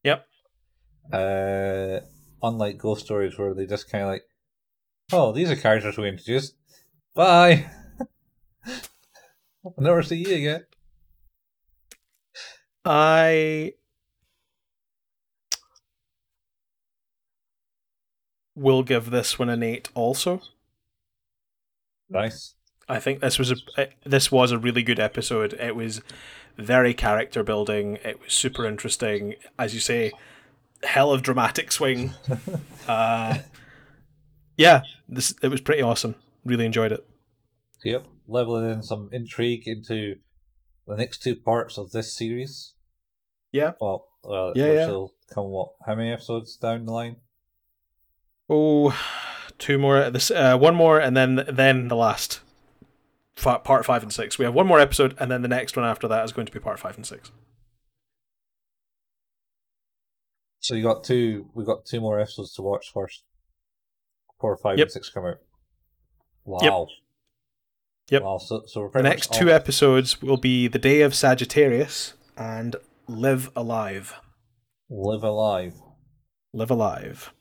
Yep. 0.03 0.27
Uh, 1.11 1.99
unlike 2.43 2.77
ghost 2.77 3.05
stories 3.05 3.37
where 3.39 3.53
they 3.53 3.65
just 3.65 3.89
kind 3.89 4.03
of 4.03 4.09
like, 4.09 4.23
oh, 5.11 5.31
these 5.31 5.49
are 5.49 5.55
characters 5.55 5.97
we 5.97 6.09
introduced. 6.09 6.55
Bye. 7.15 7.71
I'll 9.77 9.83
never 9.83 10.03
see 10.03 10.17
you 10.17 10.35
again. 10.35 10.65
I 12.85 13.73
will 18.55 18.83
give 18.83 19.11
this 19.11 19.37
one 19.37 19.49
an 19.49 19.63
eight. 19.63 19.89
Also, 19.93 20.41
Nice. 22.09 22.55
I 22.87 22.99
think 22.99 23.19
this 23.19 23.37
was 23.37 23.51
a 23.51 23.55
eh, 23.77 23.85
this 24.03 24.31
was 24.31 24.51
a 24.51 24.57
really 24.57 24.81
good 24.81 24.99
episode. 24.99 25.53
It 25.53 25.75
was 25.75 26.01
very 26.57 26.93
character 26.93 27.43
building. 27.43 27.97
It 28.03 28.19
was 28.19 28.33
super 28.33 28.65
interesting, 28.65 29.35
as 29.59 29.73
you 29.75 29.79
say. 29.79 30.11
Hell 30.81 31.11
of 31.11 31.21
dramatic 31.21 31.71
swing. 31.71 32.13
uh, 32.87 33.37
yeah, 34.57 34.81
this 35.07 35.35
it 35.43 35.49
was 35.49 35.61
pretty 35.61 35.83
awesome. 35.83 36.15
Really 36.43 36.65
enjoyed 36.65 36.91
it. 36.91 37.05
Yep, 37.83 38.07
leveling 38.29 38.69
in 38.71 38.83
some 38.83 39.09
intrigue 39.11 39.67
into 39.67 40.15
the 40.87 40.95
next 40.95 41.21
two 41.23 41.35
parts 41.35 41.77
of 41.77 41.91
this 41.91 42.15
series. 42.15 42.73
Yeah. 43.51 43.73
Well, 43.81 44.05
well, 44.23 44.53
Yeah, 44.55 44.71
yeah. 44.73 44.87
will 44.87 45.13
come 45.33 45.45
what? 45.45 45.69
How 45.85 45.95
many 45.95 46.11
episodes 46.11 46.55
down 46.55 46.85
the 46.85 46.91
line? 46.91 47.17
Oh, 48.49 48.97
two 49.57 49.77
more. 49.77 50.09
This 50.09 50.31
uh, 50.31 50.57
one 50.57 50.75
more, 50.75 50.99
and 50.99 51.15
then 51.15 51.43
then 51.47 51.87
the 51.87 51.95
last 51.95 52.41
part 53.35 53.85
five 53.85 54.03
and 54.03 54.11
six. 54.13 54.37
We 54.39 54.45
have 54.45 54.53
one 54.53 54.67
more 54.67 54.79
episode, 54.79 55.15
and 55.19 55.29
then 55.31 55.41
the 55.41 55.47
next 55.47 55.75
one 55.77 55.85
after 55.85 56.07
that 56.07 56.25
is 56.25 56.31
going 56.31 56.47
to 56.47 56.51
be 56.51 56.59
part 56.59 56.79
five 56.79 56.95
and 56.95 57.05
six. 57.05 57.31
So 60.59 60.75
you 60.75 60.83
got 60.83 61.03
two. 61.03 61.49
We 61.53 61.63
got 61.65 61.85
two 61.85 62.01
more 62.01 62.19
episodes 62.19 62.53
to 62.55 62.61
watch 62.61 62.91
first. 62.93 63.23
Four, 64.39 64.57
five 64.57 64.77
Yep. 64.77 64.85
and 64.85 64.91
six 64.91 65.09
come 65.09 65.25
out. 65.25 65.37
Wow. 66.45 66.59
Yep. 66.61 66.87
Wow. 68.11 68.37
So, 68.39 68.63
so 68.65 68.89
The 68.93 69.03
next 69.03 69.33
two 69.33 69.49
episodes 69.51 70.21
will 70.21 70.37
be 70.37 70.67
the 70.67 70.79
day 70.79 71.01
of 71.01 71.13
Sagittarius 71.13 72.13
and 72.37 72.75
Live 73.07 73.49
Alive. 73.55 74.15
live 74.89 75.23
alive. 75.23 75.73
Live 76.53 76.71
Alive, 76.71 77.31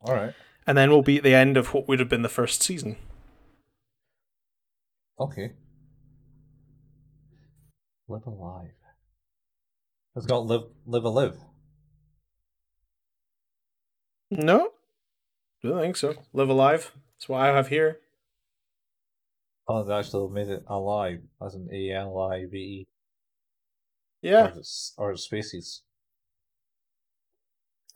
All 0.00 0.14
right. 0.14 0.32
and 0.66 0.78
then 0.78 0.88
we'll 0.90 1.02
be 1.02 1.18
at 1.18 1.22
the 1.22 1.34
end 1.34 1.56
of 1.58 1.74
what 1.74 1.86
would 1.86 1.98
have 2.00 2.08
been 2.08 2.22
the 2.22 2.28
first 2.30 2.62
season. 2.62 2.96
Okay. 5.20 5.52
Live 8.08 8.24
alive. 8.26 8.70
It's 10.16 10.24
got 10.26 10.46
live 10.46 10.62
live 10.86 11.04
a 11.04 11.08
live. 11.10 11.36
No, 14.30 14.70
don't 15.62 15.80
think 15.80 15.96
so. 15.96 16.14
Live 16.32 16.48
Alive. 16.48 16.92
That's 17.16 17.28
what 17.28 17.40
I 17.40 17.48
have 17.48 17.68
here. 17.68 17.98
Oh, 19.68 19.84
they 19.84 19.94
actually 19.94 20.32
made 20.32 20.48
it 20.48 20.64
alive 20.66 21.20
as 21.44 21.54
an 21.54 21.68
A 21.72 21.92
L 21.92 22.18
I 22.18 22.46
V 22.50 22.56
E. 22.56 22.86
Yeah, 24.22 24.46
Or 24.46 24.58
it's, 24.58 24.94
or 24.96 25.12
it's 25.12 25.22
species. 25.22 25.82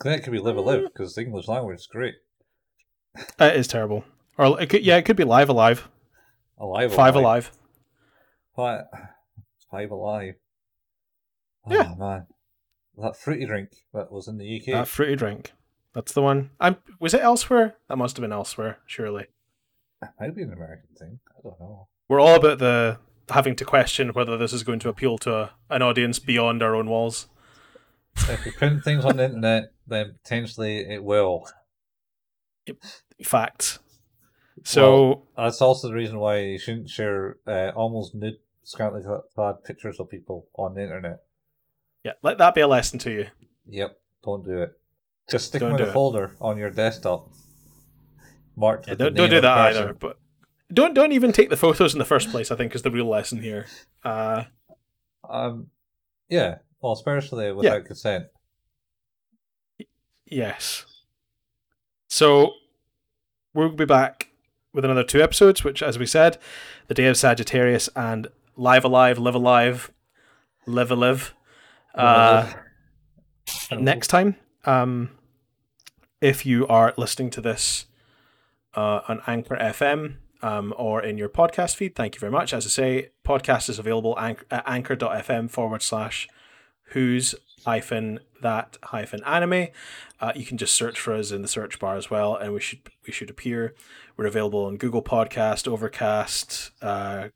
Then 0.05 0.12
it 0.12 0.23
could 0.23 0.33
be 0.33 0.39
live 0.39 0.57
a 0.57 0.61
live 0.61 0.83
mm. 0.83 0.87
because 0.93 1.14
the 1.14 1.23
English 1.23 1.49
language 1.49 1.81
is 1.81 1.89
great. 1.91 2.14
That 3.39 3.57
is 3.57 3.66
terrible. 3.66 4.05
Or 4.39 4.61
it 4.61 4.68
could, 4.68 4.85
yeah, 4.85 4.97
it 4.97 5.03
could 5.05 5.16
be 5.16 5.25
Live 5.25 5.49
Alive. 5.49 5.89
Alive, 6.59 6.95
Five 6.95 7.14
Alive. 7.14 7.51
Five, 8.57 8.85
five 9.70 9.91
alive. 9.91 10.35
Oh, 11.66 11.75
Yeah. 11.75 11.95
man, 11.99 12.27
that 12.99 13.16
fruity 13.16 13.47
drink 13.47 13.70
that 13.93 14.11
was 14.12 14.29
in 14.29 14.39
the 14.39 14.61
UK. 14.61 14.73
That 14.73 14.89
fruity 14.89 15.16
drink. 15.16 15.53
That's 15.95 16.12
the 16.12 16.23
one. 16.23 16.51
I'm. 16.61 16.77
Was 16.99 17.14
it 17.14 17.23
elsewhere? 17.23 17.77
That 17.89 17.97
must 17.97 18.16
have 18.16 18.23
been 18.23 18.33
elsewhere. 18.33 18.79
Surely. 18.87 19.27
Might 20.20 20.34
be 20.34 20.42
an 20.42 20.53
American 20.53 20.88
thing. 20.98 21.18
I 21.36 21.40
don't 21.42 21.61
know. 21.61 21.88
We're 22.09 22.20
all 22.20 22.34
about 22.36 22.59
the 22.59 22.98
having 23.30 23.57
to 23.57 23.64
question 23.64 24.11
whether 24.11 24.36
this 24.36 24.53
is 24.53 24.62
going 24.62 24.78
to 24.80 24.88
appeal 24.88 25.18
to 25.18 25.34
a, 25.34 25.50
an 25.70 25.82
audience 25.82 26.18
beyond 26.18 26.62
our 26.62 26.74
own 26.74 26.88
walls. 26.88 27.28
if 28.28 28.44
you 28.44 28.53
print 28.53 28.84
things 28.84 29.05
on 29.05 29.16
the 29.16 29.24
internet, 29.24 29.72
then 29.86 30.14
potentially 30.22 30.78
it 30.80 31.03
will. 31.03 31.46
Facts. 33.24 33.78
So 34.64 35.26
That's 35.36 35.61
also 35.61 35.88
the 35.88 35.94
reason 35.94 36.18
why 36.18 36.38
you 36.40 36.59
shouldn't 36.59 36.88
share 36.90 37.38
uh, 37.46 37.70
almost 37.74 38.14
nude, 38.14 38.38
scantily 38.62 39.03
clad 39.34 39.64
pictures 39.64 39.98
of 39.98 40.11
people 40.11 40.46
on 40.55 40.74
the 40.74 40.82
internet. 40.82 41.20
yeah, 42.05 42.12
let 42.22 42.38
that 42.38 42.55
be 42.55 42.61
a 42.61 42.68
lesson 42.68 42.98
to 43.00 43.11
you. 43.11 43.26
Yep, 43.66 43.98
don't 44.22 44.44
do 44.44 44.62
it. 44.62 44.72
Just 45.30 45.46
stick 45.46 45.61
them 45.61 45.74
in 45.74 45.80
a 45.80 45.92
folder 45.92 46.36
on 46.40 46.59
your 46.59 46.70
desktop. 46.70 47.30
Marked. 48.57 48.88
Yeah, 48.88 48.94
don't 48.94 49.14
don't 49.14 49.30
do 49.30 49.40
that 49.40 49.59
either. 49.76 49.94
But 49.94 50.18
don't 50.72 50.94
don't 50.94 51.12
even 51.12 51.32
take 51.32 51.50
the 51.50 51.57
photos 51.57 51.92
in 51.94 51.98
the 51.98 52.05
first 52.05 52.30
place. 52.30 52.50
I 52.50 52.57
think 52.57 52.74
is 52.74 52.82
the 52.82 52.90
real 52.90 53.07
lesson 53.09 53.40
here. 53.42 53.66
Uh, 54.05 54.44
Um, 55.28 55.68
yeah. 56.28 56.59
Well, 56.80 56.92
especially 56.92 57.53
without 57.53 57.84
consent. 57.84 58.26
yes. 60.26 60.84
So 62.09 62.53
we'll 63.55 63.70
be 63.70 63.84
back 63.84 64.28
with 64.72 64.84
another 64.84 65.05
two 65.05 65.22
episodes, 65.22 65.62
which, 65.64 65.82
as 65.82 65.98
we 65.98 66.07
said, 66.07 66.38
the 66.88 66.94
day 66.94 67.07
of 67.07 67.16
Sagittarius 67.16 67.89
and 67.94 68.27
Live 68.56 68.85
Alive, 68.85 69.18
Live 69.18 69.35
Alive, 69.35 69.93
Live 70.66 70.90
Alive. 70.90 71.35
Uh, 71.94 72.51
next 73.70 74.06
time 74.09 74.36
um 74.64 75.10
if 76.22 76.47
you 76.47 76.66
are 76.68 76.94
listening 76.97 77.28
to 77.28 77.40
this 77.40 77.85
uh, 78.74 79.01
on 79.09 79.20
anchor 79.27 79.57
fm 79.57 80.16
um, 80.43 80.74
or 80.77 81.03
in 81.03 81.19
your 81.19 81.28
podcast 81.28 81.77
feed. 81.77 81.94
Thank 81.94 82.15
you 82.16 82.20
very 82.20 82.32
much. 82.32 82.53
As 82.53 82.66
i 82.66 82.69
say 82.69 83.11
podcast 83.24 83.69
is 83.69 83.78
available 83.78 84.19
anch- 84.19 84.44
at 84.51 84.65
anchor.fm 84.66 85.51
forward 85.51 85.82
slash 85.82 86.28
who's 86.86 87.35
hyphen 87.65 88.19
that 88.43 88.77
hyphen 88.85 89.23
anime. 89.24 89.69
Uh, 90.20 90.32
you 90.35 90.44
can 90.44 90.59
just 90.59 90.74
search 90.74 90.99
for 90.99 91.15
us 91.15 91.31
in 91.31 91.43
the 91.43 91.49
search 91.49 91.78
bar 91.78 91.97
as 91.97 92.11
well 92.11 92.35
and 92.36 92.53
we 92.53 92.61
should 92.61 92.81
we 93.07 93.12
should 93.12 93.31
appear. 93.31 93.74
We're 94.16 94.27
available 94.27 94.65
on 94.65 94.77
google 94.77 95.03
podcast 95.03 95.69
overcast 95.69 96.70
uh, 96.82 97.28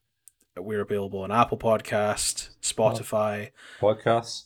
we're 0.56 0.80
available 0.80 1.20
on 1.20 1.30
apple 1.30 1.58
podcast 1.58 2.50
spotify. 2.60 3.50
Podcasts. 3.80 4.44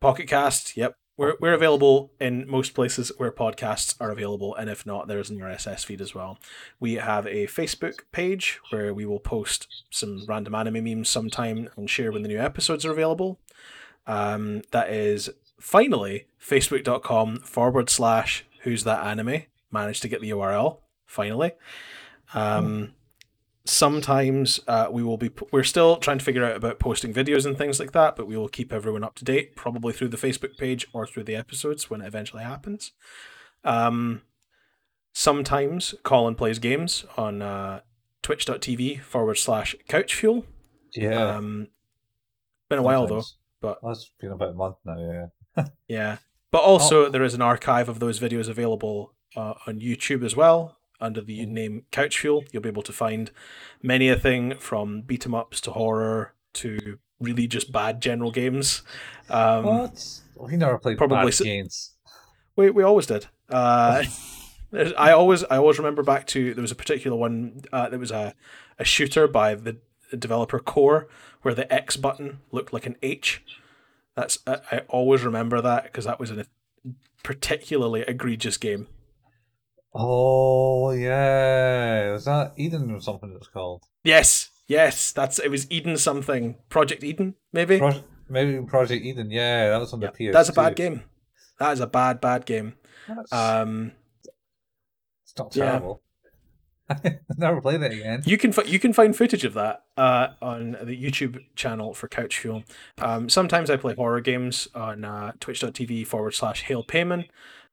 Pocket 0.00 0.28
Cast, 0.28 0.76
yep. 0.76 0.94
We're, 1.16 1.34
we're 1.40 1.54
available 1.54 2.12
in 2.20 2.48
most 2.48 2.74
places 2.74 3.10
where 3.16 3.32
podcasts 3.32 3.94
are 4.00 4.10
available, 4.10 4.54
and 4.54 4.68
if 4.68 4.84
not, 4.84 5.08
there's 5.08 5.30
an 5.30 5.38
RSS 5.38 5.84
feed 5.84 6.00
as 6.00 6.14
well. 6.14 6.38
We 6.78 6.94
have 6.94 7.26
a 7.26 7.46
Facebook 7.46 8.00
page 8.12 8.60
where 8.70 8.92
we 8.92 9.06
will 9.06 9.18
post 9.18 9.66
some 9.90 10.24
random 10.28 10.54
anime 10.54 10.84
memes 10.84 11.08
sometime 11.08 11.70
and 11.76 11.88
share 11.88 12.12
when 12.12 12.22
the 12.22 12.28
new 12.28 12.40
episodes 12.40 12.84
are 12.84 12.92
available. 12.92 13.40
Um, 14.06 14.62
that 14.72 14.90
is 14.90 15.30
finally 15.58 16.26
facebook.com 16.40 17.38
forward 17.40 17.88
slash 17.88 18.44
who's 18.62 18.84
that 18.84 19.04
anime. 19.04 19.42
Managed 19.70 20.02
to 20.02 20.08
get 20.08 20.20
the 20.20 20.30
URL, 20.30 20.78
finally. 21.06 21.52
Um, 22.34 22.92
sometimes 23.68 24.60
uh, 24.68 24.86
we 24.90 25.02
will 25.02 25.16
be 25.16 25.30
we're 25.52 25.64
still 25.64 25.96
trying 25.96 26.18
to 26.18 26.24
figure 26.24 26.44
out 26.44 26.54
about 26.56 26.78
posting 26.78 27.12
videos 27.12 27.44
and 27.44 27.58
things 27.58 27.80
like 27.80 27.92
that 27.92 28.14
but 28.16 28.26
we 28.26 28.36
will 28.36 28.48
keep 28.48 28.72
everyone 28.72 29.02
up 29.02 29.14
to 29.16 29.24
date 29.24 29.56
probably 29.56 29.92
through 29.92 30.06
the 30.08 30.16
facebook 30.16 30.56
page 30.56 30.86
or 30.92 31.06
through 31.06 31.24
the 31.24 31.34
episodes 31.34 31.90
when 31.90 32.00
it 32.00 32.06
eventually 32.06 32.42
happens 32.44 32.92
um, 33.64 34.22
sometimes 35.12 35.94
colin 36.02 36.34
plays 36.34 36.58
games 36.58 37.04
on 37.16 37.42
uh, 37.42 37.80
twitch.tv 38.22 39.00
forward 39.02 39.36
slash 39.36 39.74
couch 39.88 40.14
fuel 40.14 40.44
Yeah. 40.94 41.36
um, 41.36 41.68
been 42.68 42.78
a 42.78 42.82
while 42.82 43.06
though 43.06 43.22
but 43.60 43.78
That's 43.82 44.10
been 44.20 44.32
about 44.32 44.50
a 44.50 44.54
month 44.54 44.76
now. 44.84 45.30
Yeah. 45.56 45.64
yeah 45.88 46.16
but 46.52 46.62
also 46.62 47.08
there 47.08 47.24
is 47.24 47.34
an 47.34 47.42
archive 47.42 47.88
of 47.88 47.98
those 48.00 48.20
videos 48.20 48.48
available 48.48 49.14
uh, 49.34 49.54
on 49.66 49.80
youtube 49.80 50.24
as 50.24 50.36
well 50.36 50.76
under 51.00 51.20
the 51.20 51.44
name 51.46 51.84
Couch 51.90 52.18
Fuel. 52.20 52.44
You'll 52.52 52.62
be 52.62 52.68
able 52.68 52.82
to 52.82 52.92
find 52.92 53.30
many 53.82 54.08
a 54.08 54.16
thing 54.16 54.54
from 54.58 55.02
beat 55.02 55.26
'em 55.26 55.34
ups 55.34 55.60
to 55.62 55.72
horror 55.72 56.34
to 56.54 56.98
really 57.20 57.46
just 57.46 57.72
bad 57.72 58.00
general 58.00 58.30
games. 58.30 58.82
Um, 59.28 59.64
what? 59.64 60.20
We 60.36 60.56
never 60.56 60.78
played 60.78 60.98
probably 60.98 61.30
bad 61.30 61.38
games. 61.44 61.92
we 62.56 62.70
we 62.70 62.82
always 62.82 63.06
did. 63.06 63.26
Uh, 63.48 64.04
I 64.98 65.12
always 65.12 65.44
I 65.44 65.56
always 65.56 65.78
remember 65.78 66.02
back 66.02 66.26
to 66.28 66.52
there 66.54 66.62
was 66.62 66.72
a 66.72 66.76
particular 66.76 67.16
one 67.16 67.62
uh, 67.72 67.88
that 67.88 67.98
was 67.98 68.10
a 68.10 68.34
a 68.78 68.84
shooter 68.84 69.26
by 69.26 69.54
the 69.54 69.76
developer 70.18 70.58
Core 70.58 71.08
where 71.42 71.54
the 71.54 71.72
X 71.72 71.96
button 71.96 72.40
looked 72.52 72.72
like 72.72 72.86
an 72.86 72.96
H. 73.02 73.42
That's 74.14 74.38
I, 74.46 74.58
I 74.72 74.78
always 74.88 75.24
remember 75.24 75.60
that 75.60 75.84
because 75.84 76.04
that 76.04 76.18
was 76.18 76.30
a 76.30 76.46
particularly 77.22 78.02
egregious 78.02 78.56
game. 78.56 78.88
Oh 79.94 80.90
yeah, 80.90 82.12
was 82.12 82.24
that 82.26 82.52
Eden 82.56 82.90
or 82.90 83.00
something? 83.00 83.32
It's 83.36 83.48
called. 83.48 83.84
Yes, 84.04 84.50
yes, 84.66 85.12
that's 85.12 85.38
it 85.38 85.50
was 85.50 85.70
Eden 85.70 85.96
something 85.96 86.56
Project 86.68 87.02
Eden 87.02 87.34
maybe. 87.52 87.78
Pro- 87.78 88.04
maybe 88.28 88.64
Project 88.66 89.04
Eden. 89.04 89.30
Yeah, 89.30 89.70
that 89.70 89.78
was 89.80 89.92
on 89.92 90.00
Yeah, 90.02 90.10
the 90.16 90.28
PS. 90.28 90.32
that's 90.34 90.48
a 90.50 90.52
bad 90.52 90.76
game. 90.76 91.02
That 91.58 91.72
is 91.72 91.80
a 91.80 91.86
bad 91.86 92.20
bad 92.20 92.44
game. 92.46 92.74
That's, 93.08 93.32
Um, 93.32 93.92
it's 95.24 95.36
not 95.38 95.54
yeah. 95.56 95.64
terrible. 95.64 96.02
never 97.36 97.60
played 97.60 97.80
that 97.80 97.90
again. 97.90 98.22
You 98.26 98.38
can 98.38 98.52
you 98.66 98.78
can 98.78 98.92
find 98.92 99.16
footage 99.16 99.44
of 99.44 99.54
that 99.54 99.84
uh, 99.96 100.28
on 100.40 100.72
the 100.82 100.94
YouTube 101.02 101.38
channel 101.56 101.94
for 101.94 102.06
Couch 102.06 102.38
Fuel. 102.38 102.62
Um, 102.98 103.28
sometimes 103.28 103.70
I 103.70 103.76
play 103.76 103.94
horror 103.94 104.20
games 104.20 104.68
on 104.74 105.04
uh, 105.04 105.32
twitch.tv 105.40 106.06
forward 106.06 106.34
slash 106.34 106.62
Hail 106.64 106.84
Payman. 106.84 107.26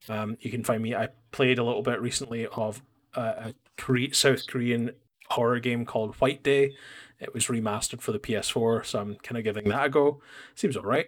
Um, 0.09 0.37
you 0.41 0.51
can 0.51 0.63
find 0.63 0.81
me. 0.81 0.95
I 0.95 1.09
played 1.31 1.59
a 1.59 1.63
little 1.63 1.81
bit 1.81 2.01
recently 2.01 2.47
of 2.47 2.81
uh, 3.15 3.33
a 3.37 3.53
Kore- 3.77 4.13
South 4.13 4.47
Korean 4.47 4.91
horror 5.29 5.59
game 5.59 5.85
called 5.85 6.15
White 6.15 6.43
Day. 6.43 6.75
It 7.19 7.33
was 7.33 7.47
remastered 7.47 8.01
for 8.01 8.11
the 8.11 8.19
PS4, 8.19 8.85
so 8.85 8.99
I'm 8.99 9.15
kind 9.15 9.37
of 9.37 9.43
giving 9.43 9.69
that 9.69 9.85
a 9.85 9.89
go. 9.89 10.21
Seems 10.55 10.75
alright. 10.75 11.07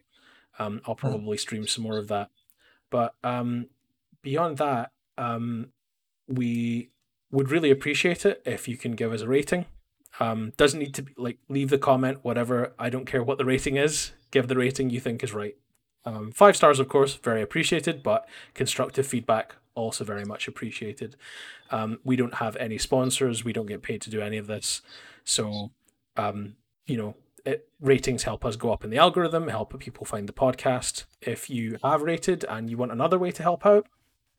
Um, 0.57 0.81
I'll 0.85 0.95
probably 0.95 1.37
stream 1.37 1.67
some 1.67 1.83
more 1.83 1.97
of 1.97 2.07
that. 2.07 2.29
But 2.89 3.15
um, 3.23 3.67
beyond 4.21 4.57
that, 4.57 4.91
um, 5.17 5.71
we 6.27 6.91
would 7.31 7.51
really 7.51 7.71
appreciate 7.71 8.25
it 8.25 8.41
if 8.45 8.67
you 8.67 8.77
can 8.77 8.93
give 8.93 9.11
us 9.11 9.21
a 9.21 9.27
rating. 9.27 9.65
Um, 10.19 10.53
doesn't 10.55 10.79
need 10.79 10.93
to 10.93 11.01
be 11.01 11.13
like 11.17 11.39
leave 11.49 11.69
the 11.69 11.77
comment, 11.77 12.19
whatever. 12.23 12.73
I 12.79 12.89
don't 12.89 13.05
care 13.05 13.23
what 13.23 13.37
the 13.37 13.45
rating 13.45 13.75
is. 13.75 14.13
Give 14.31 14.47
the 14.47 14.55
rating 14.55 14.89
you 14.89 15.01
think 15.01 15.23
is 15.23 15.33
right. 15.33 15.55
Um, 16.05 16.31
five 16.31 16.55
stars, 16.55 16.79
of 16.79 16.87
course, 16.87 17.15
very 17.15 17.41
appreciated, 17.41 18.03
but 18.03 18.27
constructive 18.53 19.07
feedback 19.07 19.55
also 19.73 20.03
very 20.03 20.23
much 20.23 20.47
appreciated. 20.47 21.15
Um, 21.71 21.99
we 22.03 22.15
don't 22.15 22.35
have 22.35 22.55
any 22.57 22.77
sponsors. 22.77 23.43
We 23.43 23.53
don't 23.53 23.65
get 23.65 23.81
paid 23.81 24.01
to 24.03 24.09
do 24.09 24.21
any 24.21 24.37
of 24.37 24.47
this, 24.47 24.81
so 25.23 25.71
um, 26.15 26.55
you 26.85 26.95
know, 26.97 27.15
it, 27.45 27.67
ratings 27.81 28.23
help 28.23 28.45
us 28.45 28.55
go 28.55 28.71
up 28.71 28.83
in 28.83 28.89
the 28.89 28.97
algorithm, 28.97 29.47
help 29.47 29.77
people 29.79 30.05
find 30.05 30.29
the 30.29 30.33
podcast. 30.33 31.05
If 31.21 31.49
you 31.49 31.77
have 31.83 32.01
rated 32.03 32.45
and 32.45 32.69
you 32.69 32.77
want 32.77 32.91
another 32.91 33.17
way 33.19 33.31
to 33.31 33.43
help 33.43 33.65
out, 33.65 33.87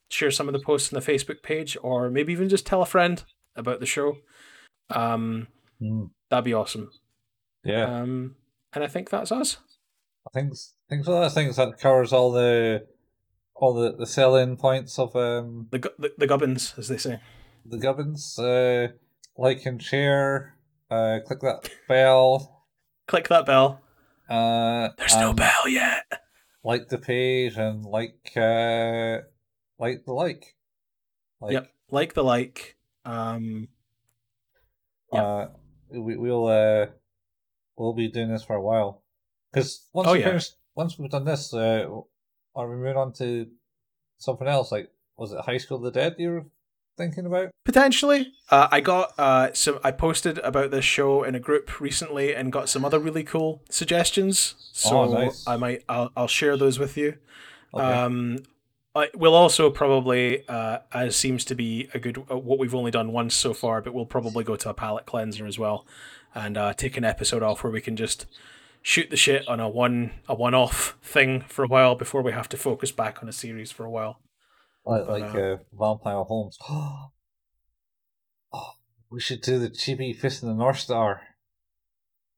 share 0.09 0.31
some 0.31 0.49
of 0.49 0.53
the 0.53 0.61
posts 0.61 0.93
on 0.93 1.01
the 1.01 1.05
Facebook 1.13 1.43
page, 1.43 1.77
or 1.83 2.09
maybe 2.11 2.33
even 2.33 2.49
just 2.49 2.65
tell 2.67 2.81
a 2.83 2.87
friend 2.87 3.25
about 3.57 3.81
the 3.81 3.87
show. 3.87 4.19
Um, 4.91 5.49
Mm, 5.83 6.09
that'd 6.31 6.45
be 6.45 6.55
awesome. 6.55 6.91
yeah, 7.63 7.85
Um, 8.01 8.37
and 8.73 8.83
I 8.83 8.87
think 8.87 9.11
that's 9.11 9.31
us. 9.31 9.59
I 10.27 10.31
think 10.32 10.53
s- 10.53 10.74
think 10.89 11.05
so. 11.05 11.23
I 11.23 11.28
think 11.28 11.55
that 11.55 11.78
covers 11.78 12.12
all 12.12 12.32
the 12.32 12.86
all 13.55 13.74
the 13.74 13.97
the 13.97 14.07
selling 14.07 14.57
points 14.57 14.98
of 14.98 15.15
um 15.16 15.69
The 15.70 15.78
the, 15.98 16.12
the 16.19 16.27
gubbins, 16.27 16.74
as 16.77 16.89
they 16.89 16.97
say. 16.98 17.20
the 17.65 17.78
gubbins. 17.78 18.39
Uh, 18.39 18.89
like 19.36 19.65
and 19.66 19.82
share. 19.82 20.57
Uh, 20.90 21.19
click 21.27 21.40
that 21.40 21.69
bell. 21.89 22.53
Click 23.09 23.28
that 23.28 23.47
bell. 23.47 23.81
Uh, 24.28 24.89
There's 24.98 25.15
no 25.15 25.32
bell 25.32 25.69
yet. 25.69 26.05
Like 26.65 26.89
the 26.89 26.98
page 26.98 27.57
and 27.57 27.85
like 27.85 28.32
uh, 28.36 29.19
like 29.78 30.05
the 30.05 30.12
like. 30.12 30.57
Like, 31.40 31.53
Yep. 31.53 31.73
Like 31.90 32.15
the 32.15 32.24
like. 32.24 32.77
Um, 33.05 33.69
Yep. 35.12 35.23
Uh, 35.23 35.47
we 35.90 36.16
we'll 36.16 36.47
uh 36.48 36.86
we'll 37.77 37.93
be 37.94 38.09
doing 38.11 38.28
this 38.32 38.43
for 38.43 38.57
a 38.57 38.61
while 38.62 39.05
because 39.52 39.86
once 39.93 40.09
Oh, 40.09 40.12
we 40.12 40.20
yeah. 40.20 40.27
finish, 40.27 40.51
once 40.74 40.98
we've 40.98 41.10
done 41.10 41.24
this, 41.24 41.52
uh, 41.55 41.86
are 42.55 42.68
we 42.68 42.77
moving 42.77 42.97
on 42.97 43.12
to 43.14 43.47
something 44.18 44.47
else? 44.48 44.73
Like, 44.73 44.90
was 45.16 45.32
it 45.32 45.40
High 45.40 45.59
School 45.59 45.78
of 45.78 45.82
the 45.85 45.90
Dead 45.90 46.16
you 46.18 46.31
were 46.31 46.44
thinking 46.98 47.27
about? 47.27 47.51
Potentially. 47.64 48.32
Uh, 48.51 48.68
I 48.70 48.81
got 48.81 49.12
uh, 49.18 49.52
some. 49.55 49.78
I 49.82 49.90
posted 49.90 50.39
about 50.39 50.70
this 50.70 50.85
show 50.85 51.23
in 51.23 51.35
a 51.35 51.40
group 51.40 51.81
recently 51.81 52.35
and 52.35 52.52
got 52.52 52.68
some 52.68 52.85
other 52.85 52.98
really 52.98 53.24
cool 53.24 53.62
suggestions. 53.70 54.55
So 54.73 54.98
Oh, 55.01 55.12
nice. 55.12 55.47
I 55.47 55.56
might. 55.56 55.85
I'll, 55.89 56.10
I'll 56.16 56.28
share 56.28 56.56
those 56.56 56.78
with 56.78 56.97
you. 56.97 57.16
Okay. 57.74 57.85
Um, 57.85 58.39
I, 58.94 59.10
we'll 59.14 59.35
also 59.35 59.68
probably, 59.68 60.48
uh, 60.48 60.78
as 60.90 61.16
seems 61.16 61.44
to 61.47 61.55
be 61.55 61.90
a 61.93 61.98
good, 61.98 62.16
uh, 62.31 62.39
what 62.39 62.59
we've 62.59 62.74
only 62.74 62.90
done 62.90 63.12
once 63.12 63.35
so 63.35 63.52
far, 63.52 63.82
but 63.82 63.93
we'll 63.93 64.06
probably 64.06 64.43
go 64.43 64.56
to 64.56 64.70
a 64.70 64.74
palate 64.74 65.05
cleanser 65.05 65.47
as 65.47 65.59
well, 65.59 65.85
and 66.35 66.56
uh, 66.56 66.73
take 66.73 66.97
an 66.97 67.05
episode 67.05 67.43
off 67.43 67.62
where 67.62 67.70
we 67.70 67.82
can 67.82 67.94
just 67.94 68.24
shoot 68.87 69.11
the 69.11 69.17
shit 69.17 69.47
on 69.49 69.59
a 69.59 69.69
one 69.69 70.13
a 70.29 70.35
one 70.35 70.55
off 70.55 70.97
thing 71.03 71.43
for 71.49 71.65
a 71.65 71.67
while 71.67 71.97
before 71.97 72.23
we 72.23 72.31
have 72.31 72.49
to 72.49 72.57
focus 72.57 72.93
back 72.93 73.21
on 73.21 73.29
a 73.29 73.33
series 73.33 73.73
for 73.73 73.85
a 73.85 73.91
while. 73.91 74.21
like 74.85 75.09
like 75.09 75.35
uh, 75.35 75.39
uh, 75.39 75.57
Vampire 75.73 76.23
Holmes. 76.23 76.57
oh, 76.71 77.11
we 79.11 79.19
should 79.21 79.41
do 79.41 79.59
the 79.59 79.71
chibi 79.71 80.17
Fist 80.17 80.43
in 80.45 80.49
the 80.49 80.55
North 80.55 80.79
Star. 80.79 81.21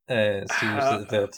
Uh, 0.09 0.47
series 0.47 0.85
the 0.85 1.07
Dead. 1.11 1.29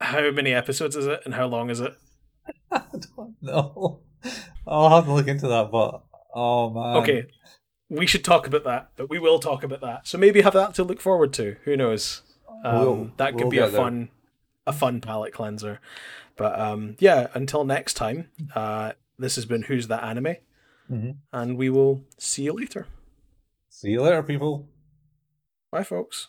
How 0.00 0.30
many 0.30 0.54
episodes 0.54 0.96
is 0.96 1.06
it, 1.06 1.20
and 1.26 1.34
how 1.34 1.44
long 1.46 1.68
is 1.68 1.80
it? 1.80 1.92
I 2.72 2.80
don't 3.16 3.36
know. 3.42 4.00
I'll 4.66 4.88
have 4.88 5.04
to 5.04 5.12
look 5.12 5.28
into 5.28 5.48
that, 5.48 5.70
but 5.70 6.02
oh 6.34 6.70
man. 6.70 6.96
Okay, 7.02 7.26
we 7.90 8.06
should 8.06 8.24
talk 8.24 8.46
about 8.46 8.64
that, 8.64 8.92
but 8.96 9.10
we 9.10 9.18
will 9.18 9.38
talk 9.38 9.62
about 9.62 9.82
that. 9.82 10.08
So 10.08 10.16
maybe 10.16 10.40
have 10.40 10.54
that 10.54 10.72
to 10.76 10.82
look 10.82 11.02
forward 11.02 11.34
to. 11.34 11.56
Who 11.64 11.76
knows? 11.76 12.22
Um, 12.64 12.78
We'll- 12.80 13.10
that 13.18 13.32
could 13.32 13.42
we'll 13.42 13.50
be 13.50 13.58
a 13.58 13.68
fun, 13.68 14.08
a 14.66 14.72
fun 14.72 15.00
palate 15.00 15.32
cleanser. 15.32 15.80
But 16.36 16.58
um, 16.58 16.96
yeah, 16.98 17.28
until 17.34 17.64
next 17.64 17.94
time, 17.94 18.30
uh, 18.54 18.92
this 19.18 19.36
has 19.36 19.44
been 19.46 19.62
Who's 19.62 19.88
That 19.88 20.02
Anime, 20.02 20.36
Mhm. 20.90 21.16
and 21.32 21.56
we 21.56 21.70
will 21.70 22.04
see 22.18 22.42
you 22.44 22.52
later. 22.52 22.86
See 23.68 23.90
you 23.90 24.02
later, 24.02 24.22
people. 24.22 24.68
Bye, 25.70 25.82
folks. 25.84 26.28